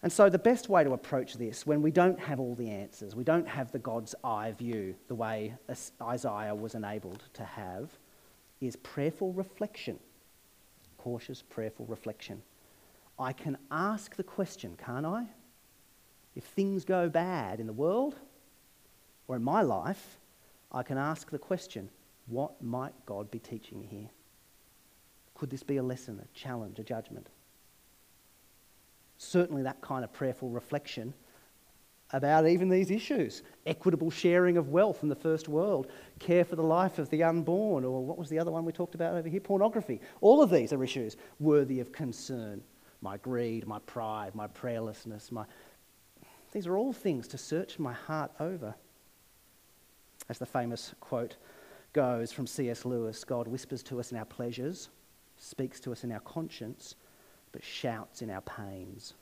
And 0.02 0.12
so, 0.12 0.28
the 0.28 0.38
best 0.38 0.68
way 0.68 0.84
to 0.84 0.92
approach 0.92 1.34
this 1.34 1.66
when 1.66 1.82
we 1.82 1.90
don't 1.90 2.20
have 2.20 2.38
all 2.38 2.54
the 2.54 2.70
answers, 2.70 3.16
we 3.16 3.24
don't 3.24 3.48
have 3.48 3.72
the 3.72 3.80
God's 3.80 4.14
eye 4.22 4.52
view 4.52 4.94
the 5.08 5.14
way 5.14 5.54
Isaiah 6.00 6.54
was 6.54 6.74
enabled 6.74 7.24
to 7.34 7.44
have, 7.44 7.90
is 8.60 8.76
prayerful 8.76 9.32
reflection. 9.32 9.98
Cautious, 10.98 11.42
prayerful 11.42 11.86
reflection. 11.86 12.42
I 13.18 13.32
can 13.32 13.58
ask 13.70 14.14
the 14.14 14.22
question, 14.22 14.76
can't 14.84 15.06
I? 15.06 15.26
If 16.36 16.44
things 16.44 16.84
go 16.84 17.08
bad 17.08 17.58
in 17.58 17.66
the 17.66 17.72
world 17.72 18.14
or 19.26 19.34
in 19.34 19.42
my 19.42 19.62
life, 19.62 20.18
I 20.70 20.84
can 20.84 20.96
ask 20.96 21.30
the 21.30 21.38
question 21.38 21.90
what 22.26 22.62
might 22.62 22.92
God 23.06 23.30
be 23.30 23.38
teaching 23.40 23.80
me 23.80 23.86
here? 23.86 24.10
Could 25.34 25.50
this 25.50 25.62
be 25.62 25.78
a 25.78 25.82
lesson, 25.82 26.20
a 26.22 26.38
challenge, 26.38 26.78
a 26.78 26.84
judgment? 26.84 27.28
Certainly, 29.18 29.64
that 29.64 29.80
kind 29.80 30.04
of 30.04 30.12
prayerful 30.12 30.48
reflection 30.48 31.12
about 32.12 32.46
even 32.46 32.70
these 32.70 32.90
issues 32.90 33.42
equitable 33.66 34.10
sharing 34.10 34.56
of 34.56 34.70
wealth 34.70 35.02
in 35.02 35.10
the 35.10 35.14
first 35.14 35.48
world, 35.48 35.88
care 36.18 36.44
for 36.44 36.56
the 36.56 36.62
life 36.62 36.98
of 36.98 37.10
the 37.10 37.22
unborn, 37.22 37.84
or 37.84 38.02
what 38.02 38.16
was 38.16 38.30
the 38.30 38.38
other 38.38 38.50
one 38.50 38.64
we 38.64 38.72
talked 38.72 38.94
about 38.94 39.14
over 39.14 39.28
here? 39.28 39.40
Pornography. 39.40 40.00
All 40.22 40.42
of 40.42 40.48
these 40.48 40.72
are 40.72 40.82
issues 40.82 41.16
worthy 41.38 41.80
of 41.80 41.92
concern. 41.92 42.62
My 43.02 43.18
greed, 43.18 43.66
my 43.66 43.78
pride, 43.80 44.34
my 44.34 44.46
prayerlessness, 44.46 45.30
my 45.30 45.44
these 46.52 46.66
are 46.66 46.76
all 46.76 46.92
things 46.92 47.28
to 47.28 47.38
search 47.38 47.78
my 47.78 47.92
heart 47.92 48.30
over. 48.40 48.74
As 50.28 50.38
the 50.38 50.46
famous 50.46 50.94
quote 51.00 51.36
goes 51.92 52.32
from 52.32 52.46
C.S. 52.46 52.84
Lewis 52.84 53.22
God 53.24 53.46
whispers 53.46 53.82
to 53.84 54.00
us 54.00 54.12
in 54.12 54.18
our 54.18 54.24
pleasures, 54.24 54.88
speaks 55.36 55.78
to 55.80 55.92
us 55.92 56.04
in 56.04 56.12
our 56.12 56.20
conscience, 56.20 56.94
but 57.52 57.64
shouts 57.64 58.22
in 58.22 58.30
our 58.30 58.40
pains. 58.40 59.14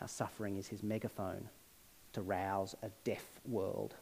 Our 0.00 0.08
suffering 0.08 0.56
is 0.56 0.68
his 0.68 0.82
megaphone 0.82 1.48
to 2.12 2.22
rouse 2.22 2.74
a 2.82 2.90
deaf 3.04 3.24
world. 3.46 3.94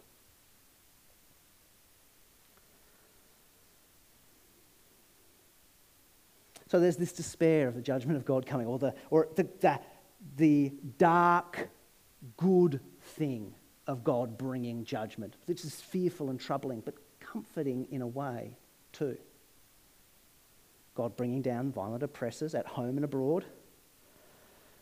So 6.69 6.79
there's 6.79 6.97
this 6.97 7.13
despair 7.13 7.67
of 7.67 7.75
the 7.75 7.83
judgment 7.83 8.17
of 8.17 8.25
God 8.25 8.47
coming, 8.47 8.67
or 8.67 8.79
the, 8.79 8.95
or 9.11 9.29
the, 9.35 9.49
the, 9.61 9.81
the 10.37 10.73
dark 10.99 11.69
good 12.37 12.81
thing 13.03 13.55
of 13.89 14.05
God 14.05 14.39
bringing 14.39 14.85
judgment, 14.85 15.35
which 15.47 15.65
is 15.65 15.81
fearful 15.81 16.31
and 16.31 16.39
troubling, 16.39 16.81
but 16.81 16.95
comforting 17.19 17.89
in 17.91 18.03
a 18.03 18.07
way 18.07 18.57
too. 18.93 19.17
God 21.01 21.17
bringing 21.17 21.41
down 21.41 21.73
violent 21.73 22.03
oppressors 22.03 22.55
at 22.55 22.67
home 22.67 22.99
and 22.99 23.07
abroad. 23.07 23.47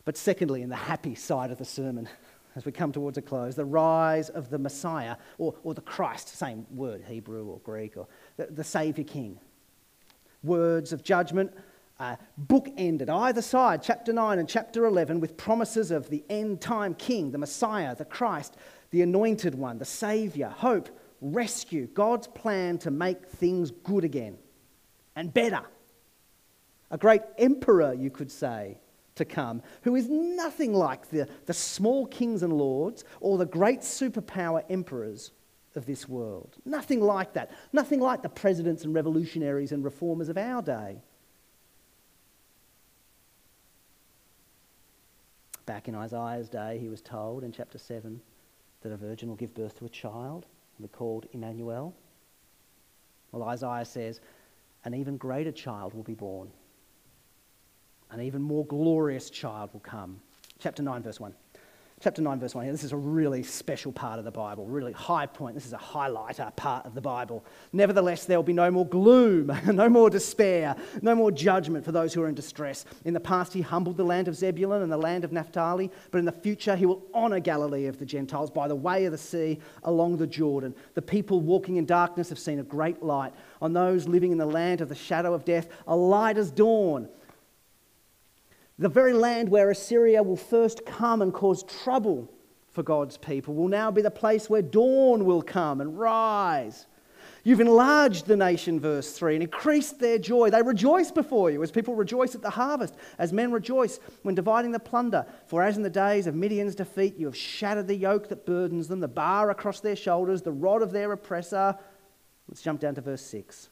But 0.04 0.16
secondly, 0.16 0.62
in 0.62 0.68
the 0.68 0.74
happy 0.74 1.14
side 1.14 1.52
of 1.52 1.58
the 1.58 1.64
sermon, 1.64 2.08
as 2.56 2.64
we 2.64 2.72
come 2.72 2.90
towards 2.90 3.18
a 3.18 3.22
close, 3.22 3.54
the 3.54 3.64
rise 3.64 4.28
of 4.28 4.50
the 4.50 4.58
Messiah, 4.58 5.14
or, 5.38 5.54
or 5.62 5.74
the 5.74 5.80
Christ, 5.80 6.36
same 6.36 6.66
word, 6.72 7.04
Hebrew 7.06 7.46
or 7.46 7.60
Greek, 7.60 7.96
or 7.96 8.08
the, 8.36 8.46
the 8.46 8.64
Saviour 8.64 9.06
King. 9.06 9.38
Words 10.42 10.92
of 10.92 11.04
judgment 11.04 11.56
uh, 12.00 12.16
bookended 12.48 13.08
either 13.08 13.40
side, 13.40 13.84
chapter 13.84 14.12
9 14.12 14.40
and 14.40 14.48
chapter 14.48 14.86
11, 14.86 15.20
with 15.20 15.36
promises 15.36 15.92
of 15.92 16.10
the 16.10 16.24
end 16.28 16.60
time 16.60 16.94
King, 16.94 17.30
the 17.30 17.38
Messiah, 17.38 17.94
the 17.94 18.04
Christ, 18.04 18.56
the 18.90 19.02
Anointed 19.02 19.54
One, 19.54 19.78
the 19.78 19.84
Saviour, 19.84 20.50
hope, 20.50 20.88
rescue, 21.20 21.86
God's 21.86 22.26
plan 22.26 22.78
to 22.78 22.90
make 22.90 23.24
things 23.28 23.70
good 23.70 24.02
again 24.02 24.36
and 25.14 25.32
better. 25.32 25.62
A 26.90 26.98
great 26.98 27.22
emperor, 27.36 27.92
you 27.92 28.10
could 28.10 28.30
say, 28.30 28.78
to 29.16 29.24
come, 29.24 29.62
who 29.82 29.94
is 29.96 30.08
nothing 30.08 30.72
like 30.72 31.10
the, 31.10 31.28
the 31.46 31.52
small 31.52 32.06
kings 32.06 32.42
and 32.42 32.52
lords 32.52 33.04
or 33.20 33.36
the 33.36 33.46
great 33.46 33.80
superpower 33.80 34.64
emperors 34.70 35.32
of 35.74 35.86
this 35.86 36.08
world. 36.08 36.56
Nothing 36.64 37.00
like 37.00 37.34
that. 37.34 37.50
Nothing 37.72 38.00
like 38.00 38.22
the 38.22 38.28
presidents 38.28 38.84
and 38.84 38.94
revolutionaries 38.94 39.72
and 39.72 39.84
reformers 39.84 40.28
of 40.28 40.38
our 40.38 40.62
day. 40.62 41.02
Back 45.66 45.88
in 45.88 45.94
Isaiah's 45.94 46.48
day, 46.48 46.78
he 46.78 46.88
was 46.88 47.02
told 47.02 47.44
in 47.44 47.52
chapter 47.52 47.76
7 47.76 48.20
that 48.80 48.92
a 48.92 48.96
virgin 48.96 49.28
will 49.28 49.36
give 49.36 49.54
birth 49.54 49.78
to 49.78 49.84
a 49.84 49.90
child 49.90 50.46
and 50.78 50.88
be 50.88 50.96
called 50.96 51.26
Emmanuel. 51.32 51.94
Well, 53.32 53.46
Isaiah 53.46 53.84
says, 53.84 54.20
an 54.84 54.94
even 54.94 55.18
greater 55.18 55.52
child 55.52 55.92
will 55.92 56.04
be 56.04 56.14
born 56.14 56.50
an 58.10 58.20
even 58.20 58.42
more 58.42 58.64
glorious 58.66 59.30
child 59.30 59.70
will 59.72 59.80
come. 59.80 60.20
Chapter 60.58 60.82
9, 60.82 61.02
verse 61.02 61.20
1. 61.20 61.34
Chapter 62.00 62.22
9, 62.22 62.38
verse 62.38 62.54
1. 62.54 62.68
This 62.68 62.84
is 62.84 62.92
a 62.92 62.96
really 62.96 63.42
special 63.42 63.90
part 63.90 64.20
of 64.20 64.24
the 64.24 64.30
Bible, 64.30 64.64
really 64.66 64.92
high 64.92 65.26
point. 65.26 65.56
This 65.56 65.66
is 65.66 65.72
a 65.72 65.78
highlighter 65.78 66.54
part 66.54 66.86
of 66.86 66.94
the 66.94 67.00
Bible. 67.00 67.44
Nevertheless, 67.72 68.24
there 68.24 68.38
will 68.38 68.44
be 68.44 68.52
no 68.52 68.70
more 68.70 68.86
gloom, 68.86 69.50
no 69.66 69.88
more 69.88 70.08
despair, 70.08 70.76
no 71.02 71.16
more 71.16 71.32
judgment 71.32 71.84
for 71.84 71.90
those 71.90 72.14
who 72.14 72.22
are 72.22 72.28
in 72.28 72.36
distress. 72.36 72.84
In 73.04 73.14
the 73.14 73.20
past, 73.20 73.52
he 73.52 73.62
humbled 73.62 73.96
the 73.96 74.04
land 74.04 74.28
of 74.28 74.36
Zebulun 74.36 74.82
and 74.82 74.92
the 74.92 74.96
land 74.96 75.24
of 75.24 75.32
Naphtali, 75.32 75.90
but 76.12 76.18
in 76.18 76.24
the 76.24 76.30
future, 76.30 76.76
he 76.76 76.86
will 76.86 77.02
honor 77.12 77.40
Galilee 77.40 77.86
of 77.86 77.98
the 77.98 78.06
Gentiles 78.06 78.48
by 78.48 78.68
the 78.68 78.76
way 78.76 79.04
of 79.06 79.10
the 79.10 79.18
sea 79.18 79.58
along 79.82 80.18
the 80.18 80.26
Jordan. 80.28 80.76
The 80.94 81.02
people 81.02 81.40
walking 81.40 81.78
in 81.78 81.84
darkness 81.84 82.28
have 82.28 82.38
seen 82.38 82.60
a 82.60 82.64
great 82.64 83.02
light. 83.02 83.32
On 83.60 83.72
those 83.72 84.06
living 84.06 84.30
in 84.30 84.38
the 84.38 84.46
land 84.46 84.80
of 84.80 84.88
the 84.88 84.94
shadow 84.94 85.34
of 85.34 85.44
death, 85.44 85.66
a 85.88 85.96
light 85.96 86.36
has 86.36 86.52
dawned. 86.52 87.08
The 88.78 88.88
very 88.88 89.12
land 89.12 89.48
where 89.48 89.70
Assyria 89.70 90.22
will 90.22 90.36
first 90.36 90.86
come 90.86 91.20
and 91.20 91.32
cause 91.34 91.64
trouble 91.64 92.32
for 92.70 92.82
God's 92.84 93.16
people 93.16 93.54
will 93.54 93.68
now 93.68 93.90
be 93.90 94.02
the 94.02 94.10
place 94.10 94.48
where 94.48 94.62
dawn 94.62 95.24
will 95.24 95.42
come 95.42 95.80
and 95.80 95.98
rise. 95.98 96.86
You've 97.42 97.60
enlarged 97.60 98.26
the 98.26 98.36
nation, 98.36 98.78
verse 98.78 99.12
3, 99.12 99.34
and 99.34 99.42
increased 99.42 99.98
their 99.98 100.18
joy. 100.18 100.50
They 100.50 100.62
rejoice 100.62 101.10
before 101.10 101.50
you 101.50 101.62
as 101.62 101.70
people 101.70 101.94
rejoice 101.94 102.34
at 102.34 102.42
the 102.42 102.50
harvest, 102.50 102.94
as 103.18 103.32
men 103.32 103.50
rejoice 103.50 103.98
when 104.22 104.34
dividing 104.34 104.72
the 104.72 104.78
plunder. 104.78 105.26
For 105.46 105.62
as 105.62 105.76
in 105.76 105.82
the 105.82 105.90
days 105.90 106.26
of 106.26 106.34
Midian's 106.34 106.74
defeat, 106.74 107.16
you 107.16 107.26
have 107.26 107.36
shattered 107.36 107.88
the 107.88 107.96
yoke 107.96 108.28
that 108.28 108.46
burdens 108.46 108.86
them, 108.86 109.00
the 109.00 109.08
bar 109.08 109.50
across 109.50 109.80
their 109.80 109.96
shoulders, 109.96 110.42
the 110.42 110.52
rod 110.52 110.82
of 110.82 110.92
their 110.92 111.10
oppressor. 111.12 111.76
Let's 112.48 112.62
jump 112.62 112.80
down 112.80 112.94
to 112.96 113.00
verse 113.00 113.22
6. 113.22 113.70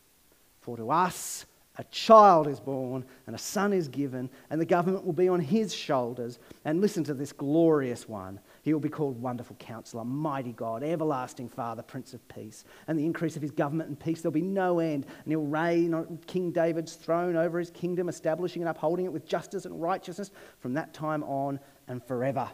For 0.61 0.77
to 0.77 0.91
us 0.91 1.47
a 1.79 1.85
child 1.85 2.49
is 2.49 2.59
born 2.59 3.05
and 3.27 3.37
a 3.37 3.39
son 3.39 3.73
is 3.73 3.89
given, 3.89 4.31
and 4.51 4.61
the 4.61 4.67
government 4.67 5.05
will 5.05 5.13
be 5.13 5.29
on 5.29 5.41
his 5.41 5.75
shoulders. 5.75 6.39
And 6.65 6.81
listen 6.81 7.05
to 7.05 7.15
this 7.15 7.33
glorious 7.33 8.09
one. 8.09 8.41
He 8.63 8.73
will 8.73 8.81
be 8.81 8.89
called 8.89 9.21
Wonderful 9.21 9.57
Counselor, 9.57 10.05
Mighty 10.05 10.53
God, 10.53 10.83
Everlasting 10.83 11.49
Father, 11.49 11.83
Prince 11.83 12.15
of 12.15 12.27
Peace. 12.29 12.65
And 12.89 12.99
the 12.99 13.05
increase 13.05 13.37
of 13.37 13.43
his 13.43 13.51
government 13.51 13.91
and 13.91 14.01
peace, 14.01 14.23
there'll 14.23 14.33
be 14.33 14.41
no 14.41 14.79
end. 14.79 15.05
And 15.05 15.33
he'll 15.33 15.43
reign 15.43 15.93
on 15.93 16.19
King 16.27 16.51
David's 16.51 16.95
throne 16.95 17.37
over 17.37 17.59
his 17.59 17.71
kingdom, 17.71 18.09
establishing 18.09 18.63
and 18.63 18.69
upholding 18.71 19.05
it 19.05 19.13
with 19.13 19.27
justice 19.27 19.67
and 19.67 19.81
righteousness 19.81 20.31
from 20.61 20.75
that 20.75 20.95
time 20.95 21.23
on 21.25 21.61
and 21.89 22.03
forever 22.03 22.51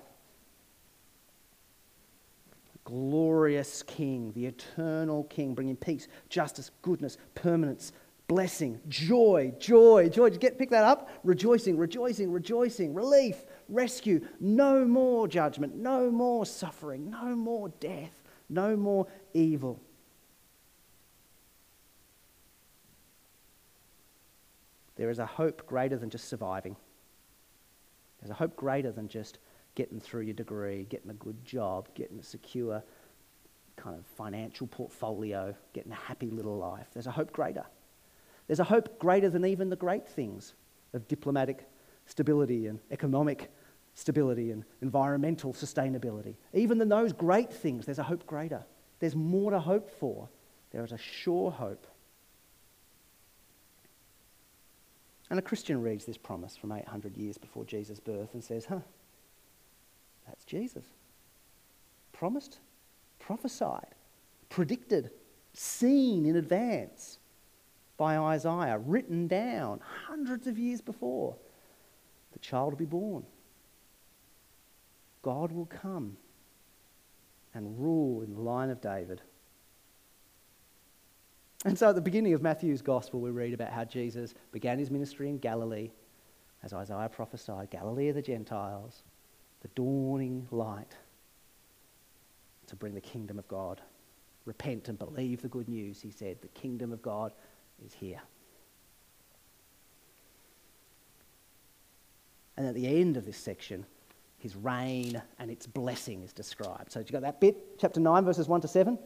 glorious 2.85 3.83
King, 3.85 4.33
the 4.33 4.47
eternal 4.47 5.25
King, 5.25 5.55
bringing 5.55 5.77
peace, 5.77 6.09
justice, 6.29 6.71
goodness, 6.83 7.17
permanence, 7.35 7.93
blessing, 8.33 8.81
joy, 8.89 9.53
joy, 9.59 10.09
joy. 10.09 10.25
Did 10.31 10.35
you 10.35 10.41
get 10.41 10.59
pick 10.59 10.71
that 10.71 10.85
up? 10.85 11.11
Rejoicing, 11.23 11.77
rejoicing, 11.77 12.33
rejoicing, 12.33 12.95
relief, 12.95 13.45
rescue. 13.69 14.27
No 14.41 14.87
more 14.87 15.29
judgment, 15.29 15.75
no 15.77 16.11
more 16.11 16.47
suffering, 16.47 17.11
no 17.11 17.37
more 17.37 17.69
death, 17.79 18.15
no 18.49 18.75
more 18.75 19.07
evil. 19.35 19.79
There 24.97 25.11
is 25.11 25.19
a 25.19 25.27
hope 25.27 25.67
greater 25.67 25.99
than 25.99 26.09
just 26.09 26.27
surviving. 26.31 26.75
There's 28.21 28.31
a 28.31 28.35
hope 28.35 28.57
greater 28.57 28.93
than 28.93 29.09
just 29.09 29.41
getting 29.75 30.01
through 30.01 30.23
your 30.23 30.35
degree, 30.35 30.87
getting 30.89 31.11
a 31.11 31.15
good 31.15 31.45
job, 31.45 31.89
getting 31.95 32.19
a 32.19 32.23
secure 32.23 32.83
kind 33.77 33.95
of 33.95 34.07
financial 34.07 34.69
portfolio, 34.69 35.55
getting 35.75 35.93
a 35.93 35.97
happy 35.97 36.31
little 36.31 36.57
life. 36.57 36.87
There's 36.95 37.07
a 37.07 37.11
hope 37.11 37.31
greater. 37.31 37.67
There's 38.53 38.61
a 38.61 38.65
hope 38.65 38.99
greater 38.99 39.31
than 39.31 39.47
even 39.47 39.71
the 39.71 39.77
great 39.77 40.07
things 40.07 40.53
of 40.93 41.09
diplomatic 41.09 41.67
stability 42.05 42.67
and 42.67 42.81
economic 42.91 43.51
stability 43.95 44.51
and 44.51 44.63
environmental 44.83 45.55
sustainability. 45.55 46.35
Even 46.53 46.77
than 46.77 46.91
those 46.91 47.15
great 47.15 47.51
things, 47.51 47.87
there's 47.87 47.99
a 47.99 48.03
hope 48.03 48.27
greater. 48.27 48.63
There's 49.01 49.17
more 49.17 49.53
to 49.53 49.59
hope 49.59 49.89
for. 49.89 50.29
There 50.71 50.85
is 50.85 50.93
a 50.93 50.99
sure 50.99 51.51
hope. 51.51 51.87
And 55.31 55.39
a 55.39 55.43
Christian 55.43 55.81
reads 55.81 56.05
this 56.05 56.19
promise 56.19 56.55
from 56.55 56.73
800 56.73 57.17
years 57.17 57.39
before 57.39 57.65
Jesus' 57.65 58.01
birth 58.01 58.35
and 58.35 58.45
says, 58.45 58.67
huh, 58.67 58.81
that's 60.27 60.45
Jesus. 60.45 60.85
Promised, 62.13 62.59
prophesied, 63.19 63.95
predicted, 64.51 65.11
seen 65.55 66.27
in 66.27 66.37
advance 66.37 67.17
by 68.03 68.19
Isaiah, 68.19 68.79
written 68.79 69.29
down 69.29 69.79
hundreds 70.09 70.49
of 70.49 70.59
years 70.59 70.81
before. 70.81 71.37
The 72.33 72.41
child 72.41 72.73
will 72.73 72.79
be 72.79 72.85
born. 72.85 73.25
God 75.23 75.53
will 75.53 75.67
come 75.67 76.17
and 77.55 77.79
rule 77.79 78.23
in 78.23 78.35
the 78.35 78.41
line 78.41 78.71
of 78.71 78.81
David. 78.81 79.23
And 81.65 81.79
so 81.79 81.91
at 81.91 81.95
the 81.95 82.01
beginning 82.01 82.35
of 82.35 82.43
Matthew's 82.43 82.83
gospel, 82.83 83.21
we 83.21 83.31
read 83.31 83.55
about 83.55 83.71
how 83.71 83.85
Jesus 83.85 84.35
began 84.51 84.81
his 84.81 84.91
ministry 84.91 85.29
in 85.29 85.39
Galilee, 85.39 85.93
as 86.65 86.73
Isaiah 86.73 87.09
prophesied 87.09 87.71
Galilee 87.71 88.09
of 88.09 88.17
the 88.17 88.23
Gentiles, 88.23 89.05
the 89.61 89.69
dawning 89.77 90.49
light 90.51 90.97
to 92.67 92.75
bring 92.75 92.95
the 92.95 93.01
kingdom 93.01 93.39
of 93.39 93.47
God. 93.47 93.81
Repent 94.45 94.89
and 94.89 94.99
believe 94.99 95.41
the 95.41 95.47
good 95.47 95.69
news, 95.69 96.01
he 96.01 96.11
said. 96.11 96.43
The 96.43 96.49
kingdom 96.49 96.93
of 96.93 97.01
God 97.01 97.33
is 97.85 97.93
here. 97.95 98.21
And 102.57 102.67
at 102.67 102.75
the 102.75 102.87
end 102.87 103.17
of 103.17 103.25
this 103.25 103.37
section, 103.37 103.87
his 104.39 104.57
reign 104.57 105.23
and 105.39 105.51
its 105.51 105.67
blessing 105.67 106.23
is 106.23 106.33
described. 106.33 106.93
So, 106.93 107.01
you 107.01 107.07
got 107.07 107.23
that 107.23 107.41
bit, 107.41 107.79
chapter 107.79 108.01
9, 108.01 108.25
verses 108.25 108.49
1 108.49 108.61
to 108.63 108.69
7. 108.69 108.99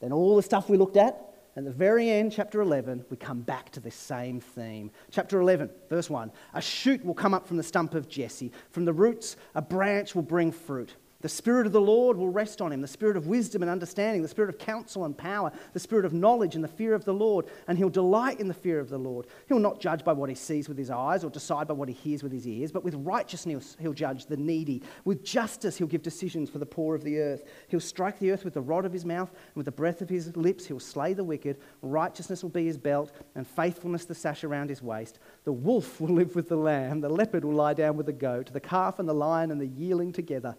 Then 0.00 0.12
all 0.12 0.36
the 0.36 0.42
stuff 0.42 0.68
we 0.68 0.76
looked 0.76 0.96
at. 0.96 1.26
And 1.56 1.66
at 1.66 1.72
the 1.72 1.78
very 1.78 2.08
end, 2.08 2.32
chapter 2.32 2.60
11, 2.60 3.04
we 3.10 3.16
come 3.16 3.40
back 3.40 3.70
to 3.72 3.80
this 3.80 3.94
same 3.94 4.40
theme. 4.40 4.90
Chapter 5.10 5.40
11, 5.40 5.68
verse 5.88 6.08
1 6.08 6.30
A 6.54 6.62
shoot 6.62 7.04
will 7.04 7.14
come 7.14 7.34
up 7.34 7.46
from 7.46 7.56
the 7.56 7.62
stump 7.62 7.94
of 7.94 8.08
Jesse. 8.08 8.52
From 8.70 8.84
the 8.84 8.92
roots, 8.92 9.36
a 9.54 9.62
branch 9.62 10.14
will 10.14 10.22
bring 10.22 10.52
fruit. 10.52 10.94
The 11.22 11.28
Spirit 11.28 11.66
of 11.66 11.72
the 11.72 11.80
Lord 11.80 12.16
will 12.16 12.30
rest 12.30 12.62
on 12.62 12.72
him 12.72 12.80
the 12.80 12.88
Spirit 12.88 13.16
of 13.16 13.26
wisdom 13.26 13.62
and 13.62 13.70
understanding, 13.70 14.22
the 14.22 14.28
Spirit 14.28 14.48
of 14.48 14.58
counsel 14.58 15.04
and 15.04 15.16
power, 15.16 15.52
the 15.74 15.80
Spirit 15.80 16.06
of 16.06 16.14
knowledge 16.14 16.54
and 16.54 16.64
the 16.64 16.68
fear 16.68 16.94
of 16.94 17.04
the 17.04 17.12
Lord. 17.12 17.46
And 17.68 17.76
he'll 17.76 17.90
delight 17.90 18.40
in 18.40 18.48
the 18.48 18.54
fear 18.54 18.80
of 18.80 18.88
the 18.88 18.98
Lord. 18.98 19.26
He'll 19.46 19.58
not 19.58 19.80
judge 19.80 20.02
by 20.02 20.14
what 20.14 20.30
he 20.30 20.34
sees 20.34 20.66
with 20.66 20.78
his 20.78 20.90
eyes 20.90 21.22
or 21.22 21.30
decide 21.30 21.68
by 21.68 21.74
what 21.74 21.88
he 21.88 21.94
hears 21.94 22.22
with 22.22 22.32
his 22.32 22.48
ears, 22.48 22.72
but 22.72 22.84
with 22.84 22.94
righteousness 22.94 23.76
he'll 23.80 23.92
judge 23.92 24.26
the 24.26 24.36
needy. 24.36 24.82
With 25.04 25.22
justice 25.22 25.76
he'll 25.76 25.86
give 25.86 26.02
decisions 26.02 26.48
for 26.48 26.58
the 26.58 26.64
poor 26.64 26.94
of 26.94 27.04
the 27.04 27.18
earth. 27.18 27.44
He'll 27.68 27.80
strike 27.80 28.18
the 28.18 28.30
earth 28.30 28.44
with 28.44 28.54
the 28.54 28.62
rod 28.62 28.86
of 28.86 28.92
his 28.92 29.04
mouth, 29.04 29.30
and 29.30 29.56
with 29.56 29.66
the 29.66 29.72
breath 29.72 30.00
of 30.00 30.08
his 30.08 30.34
lips 30.36 30.64
he'll 30.64 30.80
slay 30.80 31.12
the 31.12 31.24
wicked. 31.24 31.58
Righteousness 31.82 32.42
will 32.42 32.50
be 32.50 32.64
his 32.64 32.78
belt, 32.78 33.12
and 33.34 33.46
faithfulness 33.46 34.06
the 34.06 34.14
sash 34.14 34.42
around 34.42 34.70
his 34.70 34.82
waist. 34.82 35.18
The 35.44 35.52
wolf 35.52 36.00
will 36.00 36.14
live 36.14 36.34
with 36.34 36.48
the 36.48 36.56
lamb, 36.56 37.02
the 37.02 37.10
leopard 37.10 37.44
will 37.44 37.52
lie 37.52 37.74
down 37.74 37.98
with 37.98 38.06
the 38.06 38.12
goat, 38.12 38.50
the 38.52 38.60
calf 38.60 38.98
and 38.98 39.08
the 39.08 39.12
lion 39.12 39.50
and 39.50 39.60
the 39.60 39.66
yearling 39.66 40.12
together 40.12 40.56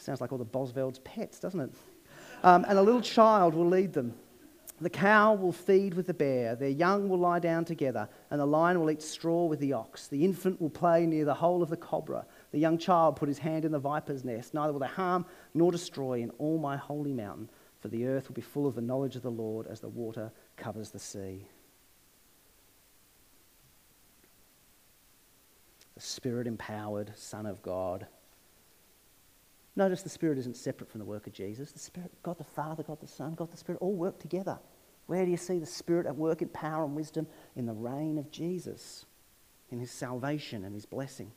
Sounds 0.00 0.20
like 0.20 0.32
all 0.32 0.38
the 0.38 0.44
Bosveld's 0.44 0.98
pets, 1.00 1.38
doesn't 1.38 1.60
it? 1.60 1.70
Um, 2.42 2.64
and 2.68 2.78
a 2.78 2.82
little 2.82 3.02
child 3.02 3.54
will 3.54 3.66
lead 3.66 3.92
them. 3.92 4.14
The 4.80 4.88
cow 4.88 5.34
will 5.34 5.52
feed 5.52 5.92
with 5.92 6.06
the 6.06 6.14
bear, 6.14 6.56
their 6.56 6.70
young 6.70 7.10
will 7.10 7.18
lie 7.18 7.38
down 7.38 7.66
together, 7.66 8.08
and 8.30 8.40
the 8.40 8.46
lion 8.46 8.80
will 8.80 8.90
eat 8.90 9.02
straw 9.02 9.44
with 9.44 9.60
the 9.60 9.74
ox. 9.74 10.06
The 10.06 10.24
infant 10.24 10.58
will 10.58 10.70
play 10.70 11.04
near 11.04 11.26
the 11.26 11.34
hole 11.34 11.62
of 11.62 11.68
the 11.68 11.76
cobra. 11.76 12.24
The 12.50 12.58
young 12.58 12.78
child 12.78 13.16
put 13.16 13.28
his 13.28 13.36
hand 13.36 13.66
in 13.66 13.72
the 13.72 13.78
viper's 13.78 14.24
nest. 14.24 14.54
Neither 14.54 14.72
will 14.72 14.80
they 14.80 14.86
harm 14.86 15.26
nor 15.52 15.70
destroy 15.70 16.22
in 16.22 16.30
all 16.38 16.56
my 16.56 16.78
holy 16.78 17.12
mountain, 17.12 17.50
for 17.80 17.88
the 17.88 18.06
earth 18.06 18.28
will 18.28 18.34
be 18.34 18.40
full 18.40 18.66
of 18.66 18.74
the 18.74 18.80
knowledge 18.80 19.16
of 19.16 19.22
the 19.22 19.30
Lord 19.30 19.66
as 19.66 19.80
the 19.80 19.88
water 19.88 20.32
covers 20.56 20.90
the 20.90 20.98
sea. 20.98 21.46
The 25.94 26.00
Spirit 26.00 26.46
empowered 26.46 27.12
Son 27.16 27.44
of 27.44 27.60
God. 27.60 28.06
Notice 29.76 30.02
the 30.02 30.08
Spirit 30.08 30.38
isn't 30.38 30.56
separate 30.56 30.90
from 30.90 30.98
the 30.98 31.04
work 31.04 31.26
of 31.26 31.32
Jesus. 31.32 31.72
The 31.72 31.78
Spirit, 31.78 32.10
God 32.22 32.38
the 32.38 32.44
Father, 32.44 32.82
God 32.82 33.00
the 33.00 33.06
Son, 33.06 33.34
God 33.34 33.50
the 33.50 33.56
Spirit 33.56 33.80
all 33.80 33.94
work 33.94 34.18
together. 34.18 34.58
Where 35.06 35.24
do 35.24 35.30
you 35.30 35.36
see 35.36 35.58
the 35.58 35.66
Spirit 35.66 36.06
at 36.06 36.16
work 36.16 36.42
in 36.42 36.48
power 36.48 36.84
and 36.84 36.94
wisdom? 36.94 37.26
In 37.56 37.66
the 37.66 37.72
reign 37.72 38.18
of 38.18 38.30
Jesus, 38.30 39.06
in 39.70 39.78
his 39.78 39.90
salvation 39.90 40.64
and 40.64 40.74
his 40.74 40.86
blessing. 40.86 41.32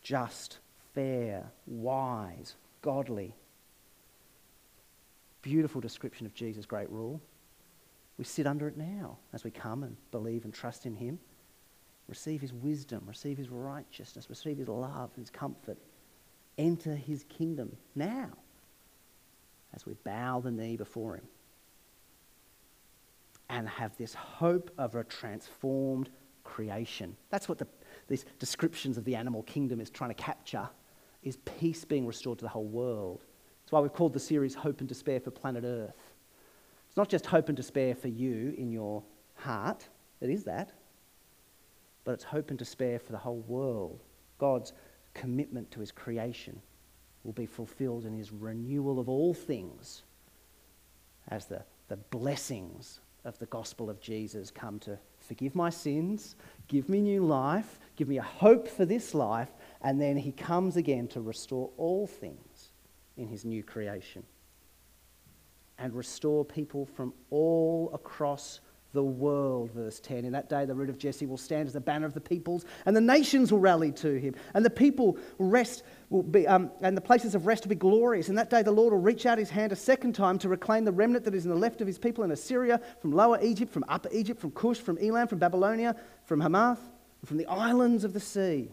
Just, 0.00 0.58
fair, 0.94 1.50
wise, 1.66 2.56
godly. 2.82 3.34
Beautiful 5.42 5.80
description 5.80 6.26
of 6.26 6.34
Jesus' 6.34 6.66
great 6.66 6.90
rule. 6.90 7.20
We 8.18 8.24
sit 8.24 8.46
under 8.46 8.68
it 8.68 8.76
now 8.76 9.18
as 9.32 9.44
we 9.44 9.50
come 9.50 9.82
and 9.82 9.96
believe 10.10 10.44
and 10.44 10.52
trust 10.52 10.86
in 10.86 10.94
him. 10.94 11.18
Receive 12.08 12.40
his 12.40 12.52
wisdom, 12.52 13.04
receive 13.06 13.38
his 13.38 13.48
righteousness, 13.48 14.28
receive 14.28 14.58
his 14.58 14.68
love, 14.68 15.10
his 15.16 15.30
comfort. 15.30 15.78
Enter 16.58 16.94
his 16.94 17.24
kingdom 17.24 17.76
now 17.94 18.30
as 19.74 19.86
we 19.86 19.94
bow 20.04 20.40
the 20.40 20.50
knee 20.50 20.76
before 20.76 21.16
him 21.16 21.24
and 23.48 23.68
have 23.68 23.96
this 23.96 24.14
hope 24.14 24.70
of 24.78 24.94
a 24.94 25.04
transformed 25.04 26.10
creation. 26.44 27.16
That's 27.30 27.48
what 27.48 27.58
the, 27.58 27.66
these 28.08 28.24
descriptions 28.38 28.98
of 28.98 29.04
the 29.04 29.14
animal 29.14 29.42
kingdom 29.42 29.80
is 29.80 29.90
trying 29.90 30.10
to 30.10 30.14
capture, 30.14 30.68
is 31.22 31.36
peace 31.58 31.84
being 31.84 32.06
restored 32.06 32.38
to 32.38 32.44
the 32.44 32.48
whole 32.48 32.66
world. 32.66 33.20
That's 33.62 33.72
why 33.72 33.80
we've 33.80 33.92
called 33.92 34.12
the 34.12 34.20
series 34.20 34.54
Hope 34.54 34.80
and 34.80 34.88
Despair 34.88 35.20
for 35.20 35.30
Planet 35.30 35.64
Earth. 35.64 36.12
It's 36.88 36.96
not 36.96 37.08
just 37.08 37.26
hope 37.26 37.48
and 37.48 37.56
despair 37.56 37.94
for 37.94 38.08
you 38.08 38.54
in 38.58 38.70
your 38.70 39.02
heart, 39.34 39.88
it 40.20 40.30
is 40.30 40.44
that, 40.44 40.72
but 42.04 42.12
it's 42.12 42.24
hope 42.24 42.50
and 42.50 42.58
despair 42.58 42.98
for 42.98 43.12
the 43.12 43.18
whole 43.18 43.40
world. 43.46 44.00
God's 44.38 44.72
commitment 45.14 45.70
to 45.70 45.80
his 45.80 45.92
creation 45.92 46.60
will 47.24 47.32
be 47.32 47.46
fulfilled 47.46 48.04
in 48.04 48.14
his 48.14 48.32
renewal 48.32 48.98
of 48.98 49.08
all 49.08 49.34
things 49.34 50.02
as 51.28 51.46
the, 51.46 51.62
the 51.88 51.96
blessings 51.96 53.00
of 53.24 53.38
the 53.38 53.46
gospel 53.46 53.88
of 53.88 54.00
Jesus 54.00 54.50
come 54.50 54.78
to 54.80 54.98
forgive 55.18 55.54
my 55.54 55.70
sins, 55.70 56.34
give 56.66 56.88
me 56.88 57.00
new 57.00 57.24
life, 57.24 57.78
give 57.96 58.08
me 58.08 58.18
a 58.18 58.22
hope 58.22 58.66
for 58.66 58.84
this 58.84 59.14
life, 59.14 59.50
and 59.82 60.00
then 60.00 60.16
he 60.16 60.32
comes 60.32 60.76
again 60.76 61.06
to 61.08 61.20
restore 61.20 61.70
all 61.76 62.06
things 62.06 62.70
in 63.16 63.28
his 63.28 63.44
new 63.44 63.62
creation 63.62 64.24
and 65.78 65.94
restore 65.94 66.44
people 66.44 66.86
from 66.86 67.12
all 67.30 67.90
across 67.94 68.60
the 68.92 69.02
world, 69.02 69.70
verse 69.70 70.00
10. 70.00 70.24
In 70.24 70.32
that 70.32 70.48
day, 70.48 70.64
the 70.64 70.74
root 70.74 70.90
of 70.90 70.98
Jesse 70.98 71.26
will 71.26 71.38
stand 71.38 71.66
as 71.66 71.72
the 71.72 71.80
banner 71.80 72.06
of 72.06 72.14
the 72.14 72.20
peoples, 72.20 72.64
and 72.84 72.94
the 72.94 73.00
nations 73.00 73.50
will 73.50 73.58
rally 73.58 73.90
to 73.92 74.18
him, 74.18 74.34
and 74.54 74.64
the 74.64 74.70
people 74.70 75.16
rest, 75.38 75.82
will 76.10 76.22
be, 76.22 76.46
um, 76.46 76.70
and 76.82 76.96
the 76.96 77.00
places 77.00 77.34
of 77.34 77.46
rest 77.46 77.64
will 77.64 77.70
be 77.70 77.74
glorious. 77.74 78.28
In 78.28 78.34
that 78.34 78.50
day, 78.50 78.62
the 78.62 78.70
Lord 78.70 78.92
will 78.92 79.00
reach 79.00 79.24
out 79.24 79.38
his 79.38 79.50
hand 79.50 79.72
a 79.72 79.76
second 79.76 80.14
time 80.14 80.38
to 80.40 80.48
reclaim 80.48 80.84
the 80.84 80.92
remnant 80.92 81.24
that 81.24 81.34
is 81.34 81.44
in 81.44 81.50
the 81.50 81.56
left 81.56 81.80
of 81.80 81.86
his 81.86 81.98
people 81.98 82.22
in 82.22 82.30
Assyria, 82.30 82.80
from 83.00 83.12
Lower 83.12 83.38
Egypt, 83.42 83.72
from 83.72 83.84
Upper 83.88 84.10
Egypt, 84.12 84.40
from 84.40 84.50
Cush, 84.50 84.78
from 84.78 84.98
Elam, 84.98 85.26
from 85.26 85.38
Babylonia, 85.38 85.96
from 86.24 86.40
Hamath, 86.40 86.80
from 87.24 87.38
the 87.38 87.46
islands 87.46 88.04
of 88.04 88.12
the 88.12 88.20
sea. 88.20 88.70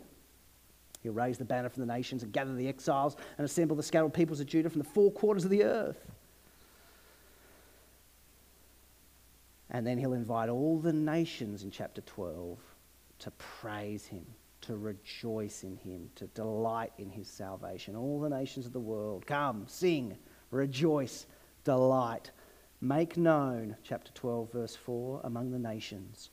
He'll 1.01 1.13
raise 1.13 1.37
the 1.37 1.45
banner 1.45 1.69
from 1.69 1.85
the 1.85 1.93
nations 1.93 2.23
and 2.23 2.33
gather 2.33 2.53
the 2.53 2.67
exiles 2.67 3.15
and 3.37 3.45
assemble 3.45 3.75
the 3.77 3.83
scattered 3.83 4.13
peoples 4.13 4.41
of 4.41 4.47
Judah 4.47 4.69
from 4.69 4.79
the 4.79 4.89
four 4.89 5.11
quarters 5.11 5.45
of 5.45 5.49
the 5.49 5.63
earth. 5.63 6.11
And 9.71 9.85
then 9.85 9.97
he'll 9.97 10.13
invite 10.13 10.49
all 10.49 10.79
the 10.79 10.93
nations 10.93 11.63
in 11.63 11.71
chapter 11.71 12.01
12 12.01 12.57
to 13.19 13.31
praise 13.31 14.05
him, 14.05 14.25
to 14.61 14.77
rejoice 14.77 15.63
in 15.63 15.77
him, 15.77 16.09
to 16.15 16.27
delight 16.27 16.91
in 16.97 17.09
his 17.09 17.27
salvation. 17.27 17.95
All 17.95 18.19
the 18.19 18.29
nations 18.29 18.65
of 18.65 18.73
the 18.73 18.79
world, 18.79 19.25
come, 19.25 19.65
sing, 19.67 20.17
rejoice, 20.51 21.27
delight. 21.63 22.31
Make 22.81 23.17
known, 23.17 23.75
chapter 23.83 24.11
12, 24.13 24.51
verse 24.51 24.75
4, 24.75 25.21
among 25.23 25.51
the 25.51 25.59
nations 25.59 26.29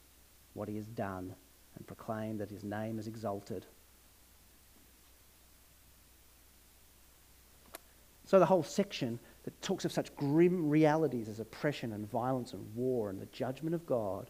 what 0.55 0.69
he 0.69 0.77
has 0.77 0.87
done 0.87 1.35
and 1.77 1.87
proclaim 1.87 2.39
that 2.39 2.51
his 2.51 2.65
name 2.65 2.99
is 2.99 3.07
exalted. 3.07 3.67
So 8.25 8.39
the 8.39 8.47
whole 8.47 8.63
section 8.63 9.19
that 9.47 9.63
talks 9.63 9.85
of 9.85 9.93
such 9.93 10.15
grim 10.17 10.69
realities 10.69 11.29
as 11.29 11.39
oppression 11.39 11.93
and 11.93 12.11
violence 12.11 12.53
and 12.53 12.75
war 12.75 13.09
and 13.09 13.21
the 13.21 13.27
judgment 13.27 13.77
of 13.77 13.87
God, 13.87 14.29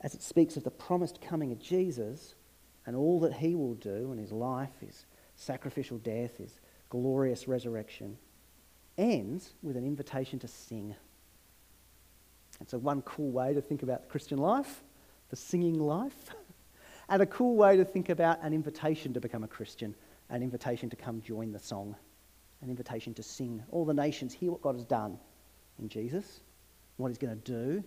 as 0.00 0.14
it 0.14 0.22
speaks 0.22 0.56
of 0.56 0.64
the 0.64 0.70
promised 0.70 1.20
coming 1.20 1.52
of 1.52 1.60
Jesus 1.60 2.34
and 2.86 2.96
all 2.96 3.20
that 3.20 3.34
he 3.34 3.54
will 3.54 3.74
do 3.74 4.12
in 4.12 4.18
his 4.18 4.32
life, 4.32 4.70
his 4.80 5.04
sacrificial 5.36 5.98
death, 5.98 6.38
his 6.38 6.58
glorious 6.88 7.46
resurrection, 7.46 8.16
ends 8.96 9.52
with 9.62 9.76
an 9.76 9.84
invitation 9.84 10.38
to 10.38 10.48
sing. 10.48 10.96
It's 12.62 12.72
a 12.72 12.78
one 12.78 13.02
cool 13.02 13.30
way 13.30 13.52
to 13.52 13.60
think 13.60 13.82
about 13.82 14.04
the 14.04 14.08
Christian 14.08 14.38
life, 14.38 14.82
the 15.28 15.36
singing 15.36 15.78
life, 15.78 16.30
and 17.10 17.20
a 17.20 17.26
cool 17.26 17.56
way 17.56 17.76
to 17.76 17.84
think 17.84 18.08
about 18.08 18.42
an 18.42 18.54
invitation 18.54 19.12
to 19.12 19.20
become 19.20 19.44
a 19.44 19.48
Christian, 19.48 19.94
an 20.30 20.42
invitation 20.42 20.88
to 20.88 20.96
come 20.96 21.20
join 21.20 21.52
the 21.52 21.58
song 21.58 21.94
an 22.66 22.70
invitation 22.70 23.14
to 23.14 23.22
sing. 23.22 23.62
All 23.70 23.84
the 23.84 23.94
nations 23.94 24.34
hear 24.34 24.50
what 24.50 24.60
God 24.60 24.74
has 24.74 24.84
done 24.84 25.18
in 25.78 25.88
Jesus, 25.88 26.40
what 26.96 27.08
he's 27.08 27.18
going 27.18 27.40
to 27.40 27.52
do 27.52 27.82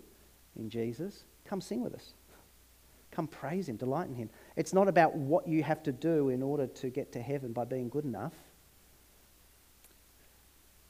in 0.56 0.70
Jesus. 0.70 1.26
Come 1.46 1.62
sing 1.62 1.82
with 1.82 1.94
us. 1.94 2.14
Come 3.12 3.28
praise 3.28 3.68
him, 3.68 3.76
delight 3.76 4.08
in 4.08 4.16
him. 4.16 4.30
It's 4.56 4.74
not 4.74 4.88
about 4.88 5.16
what 5.16 5.48
you 5.48 5.64
have 5.64 5.84
to 5.84 5.92
do 5.92 6.30
in 6.30 6.44
order 6.44 6.68
to 6.68 6.90
get 6.90 7.12
to 7.14 7.22
heaven 7.22 7.54
by 7.54 7.66
being 7.66 7.90
good 7.90 8.06
enough. 8.06 8.34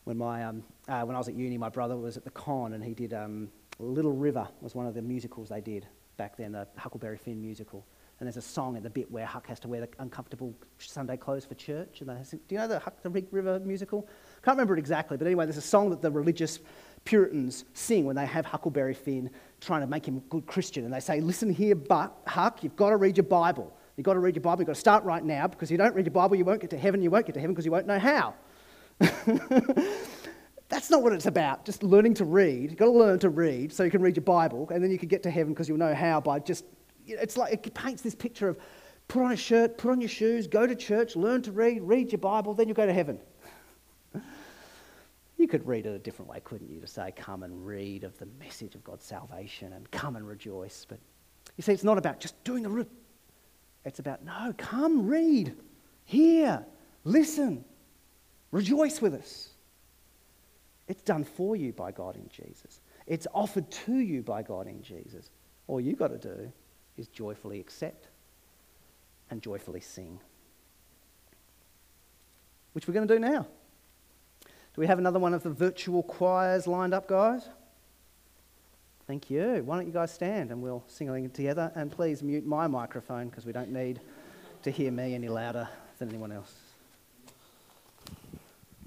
When, 0.03 0.17
my, 0.17 0.43
um, 0.43 0.63
uh, 0.87 1.01
when 1.03 1.15
I 1.15 1.19
was 1.19 1.27
at 1.27 1.35
uni, 1.35 1.57
my 1.57 1.69
brother 1.69 1.95
was 1.95 2.17
at 2.17 2.23
the 2.23 2.31
con 2.31 2.73
and 2.73 2.83
he 2.83 2.93
did 2.93 3.13
um, 3.13 3.49
Little 3.79 4.11
River 4.11 4.47
was 4.61 4.75
one 4.75 4.85
of 4.85 4.93
the 4.93 5.01
musicals 5.01 5.49
they 5.49 5.61
did 5.61 5.87
back 6.17 6.35
then, 6.35 6.51
the 6.51 6.67
Huckleberry 6.75 7.17
Finn 7.17 7.41
musical. 7.41 7.85
And 8.19 8.27
there's 8.27 8.37
a 8.37 8.41
song 8.41 8.75
at 8.75 8.83
the 8.83 8.89
bit 8.89 9.09
where 9.09 9.25
Huck 9.25 9.47
has 9.47 9.59
to 9.61 9.69
wear 9.69 9.79
the 9.79 9.89
uncomfortable 9.99 10.53
Sunday 10.77 11.15
clothes 11.15 11.45
for 11.45 11.55
church. 11.55 12.01
And 12.01 12.09
they 12.09 12.21
sing, 12.23 12.41
do 12.47 12.55
you 12.55 12.59
know 12.59 12.67
the 12.67 12.79
Huck 12.79 13.01
the 13.01 13.09
River 13.31 13.59
musical? 13.59 14.01
Can't 14.43 14.57
remember 14.57 14.75
it 14.75 14.79
exactly, 14.79 15.15
but 15.15 15.25
anyway, 15.25 15.45
there's 15.45 15.57
a 15.57 15.61
song 15.61 15.89
that 15.91 16.01
the 16.01 16.11
religious 16.11 16.59
Puritans 17.05 17.63
sing 17.73 18.05
when 18.05 18.17
they 18.17 18.25
have 18.25 18.45
Huckleberry 18.45 18.93
Finn 18.93 19.29
trying 19.61 19.81
to 19.81 19.87
make 19.87 20.05
him 20.05 20.17
a 20.17 20.21
good 20.29 20.45
Christian. 20.47 20.83
And 20.83 20.93
they 20.93 20.99
say, 20.99 21.21
listen 21.21 21.49
here, 21.49 21.75
but 21.75 22.13
Huck, 22.27 22.61
you've 22.61 22.75
got 22.75 22.89
to 22.89 22.97
read 22.97 23.15
your 23.15 23.23
Bible. 23.23 23.73
You've 23.95 24.05
got 24.05 24.13
to 24.13 24.19
read 24.19 24.35
your 24.35 24.43
Bible. 24.43 24.61
You've 24.61 24.67
got 24.67 24.75
to 24.75 24.79
start 24.79 25.03
right 25.05 25.23
now 25.23 25.47
because 25.47 25.69
if 25.69 25.71
you 25.71 25.77
don't 25.77 25.95
read 25.95 26.05
your 26.05 26.11
Bible, 26.11 26.35
you 26.35 26.45
won't 26.45 26.61
get 26.61 26.69
to 26.71 26.77
heaven. 26.77 27.01
You 27.01 27.11
won't 27.11 27.25
get 27.25 27.33
to 27.33 27.39
heaven 27.39 27.53
because 27.53 27.65
you 27.65 27.71
won't 27.71 27.87
know 27.87 27.99
how. 27.99 28.33
That's 30.69 30.89
not 30.91 31.01
what 31.01 31.13
it's 31.13 31.25
about, 31.25 31.65
just 31.65 31.83
learning 31.83 32.13
to 32.15 32.25
read. 32.25 32.69
You've 32.69 32.77
got 32.77 32.85
to 32.85 32.91
learn 32.91 33.17
to 33.19 33.29
read 33.29 33.73
so 33.73 33.83
you 33.83 33.89
can 33.89 34.01
read 34.01 34.15
your 34.15 34.23
Bible, 34.23 34.69
and 34.71 34.83
then 34.83 34.91
you 34.91 34.99
can 34.99 35.07
get 35.07 35.23
to 35.23 35.31
heaven 35.31 35.53
because 35.53 35.67
you'll 35.67 35.79
know 35.79 35.95
how 35.95 36.21
by 36.21 36.39
just 36.39 36.63
it's 37.09 37.37
like 37.37 37.53
it 37.53 37.73
paints 37.73 38.01
this 38.01 38.15
picture 38.15 38.47
of 38.47 38.57
put 39.07 39.23
on 39.23 39.31
a 39.31 39.37
shirt, 39.37 39.77
put 39.77 39.91
on 39.91 39.99
your 39.99 40.09
shoes, 40.09 40.47
go 40.47 40.65
to 40.65 40.75
church, 40.75 41.15
learn 41.15 41.41
to 41.41 41.51
read, 41.51 41.81
read 41.81 42.11
your 42.11 42.19
Bible, 42.19 42.53
then 42.53 42.67
you 42.67 42.73
go 42.73 42.85
to 42.85 42.93
heaven. 42.93 43.19
you 45.37 45.47
could 45.47 45.65
read 45.67 45.85
it 45.85 45.89
a 45.89 45.99
different 45.99 46.29
way, 46.29 46.39
couldn't 46.43 46.69
you? 46.69 46.79
To 46.79 46.87
say, 46.87 47.11
come 47.15 47.43
and 47.43 47.65
read 47.65 48.03
of 48.03 48.17
the 48.19 48.27
message 48.39 48.75
of 48.75 48.83
God's 48.83 49.05
salvation 49.05 49.73
and 49.73 49.89
come 49.91 50.15
and 50.15 50.27
rejoice. 50.27 50.85
But 50.87 50.99
you 51.57 51.63
see, 51.63 51.73
it's 51.73 51.83
not 51.83 51.97
about 51.97 52.19
just 52.19 52.41
doing 52.43 52.63
the 52.63 52.69
root. 52.69 52.89
It's 53.83 53.99
about, 53.99 54.23
no, 54.23 54.53
come 54.57 55.07
read, 55.07 55.55
hear, 56.05 56.63
listen, 57.03 57.65
rejoice 58.51 59.01
with 59.01 59.15
us. 59.15 59.49
It's 60.87 61.01
done 61.01 61.23
for 61.23 61.55
you 61.55 61.71
by 61.71 61.91
God 61.91 62.15
in 62.15 62.29
Jesus. 62.29 62.81
It's 63.07 63.25
offered 63.33 63.69
to 63.71 63.97
you 63.97 64.21
by 64.21 64.43
God 64.43 64.67
in 64.67 64.81
Jesus. 64.81 65.31
All 65.67 65.79
you've 65.79 65.99
got 65.99 66.09
to 66.09 66.17
do 66.17 66.51
is 66.99 67.07
joyfully 67.07 67.59
accept 67.59 68.07
and 69.29 69.41
joyfully 69.41 69.79
sing. 69.79 70.19
Which 72.73 72.87
we're 72.87 72.93
going 72.93 73.07
to 73.07 73.13
do 73.13 73.19
now. 73.19 73.47
Do 74.43 74.81
we 74.81 74.87
have 74.87 74.99
another 74.99 75.19
one 75.19 75.33
of 75.33 75.41
the 75.41 75.49
virtual 75.49 76.03
choirs 76.03 76.67
lined 76.67 76.93
up, 76.93 77.07
guys? 77.07 77.47
Thank 79.07 79.31
you. 79.31 79.63
Why 79.65 79.77
don't 79.77 79.87
you 79.87 79.93
guys 79.93 80.11
stand 80.11 80.51
and 80.51 80.61
we'll 80.61 80.83
sing 80.87 81.29
together? 81.31 81.71
And 81.73 81.91
please 81.91 82.21
mute 82.21 82.45
my 82.45 82.67
microphone 82.67 83.29
because 83.29 83.45
we 83.45 83.51
don't 83.51 83.71
need 83.71 84.01
to 84.63 84.69
hear 84.69 84.91
me 84.91 85.15
any 85.15 85.29
louder 85.29 85.67
than 85.97 86.09
anyone 86.09 86.31
else. 86.31 86.68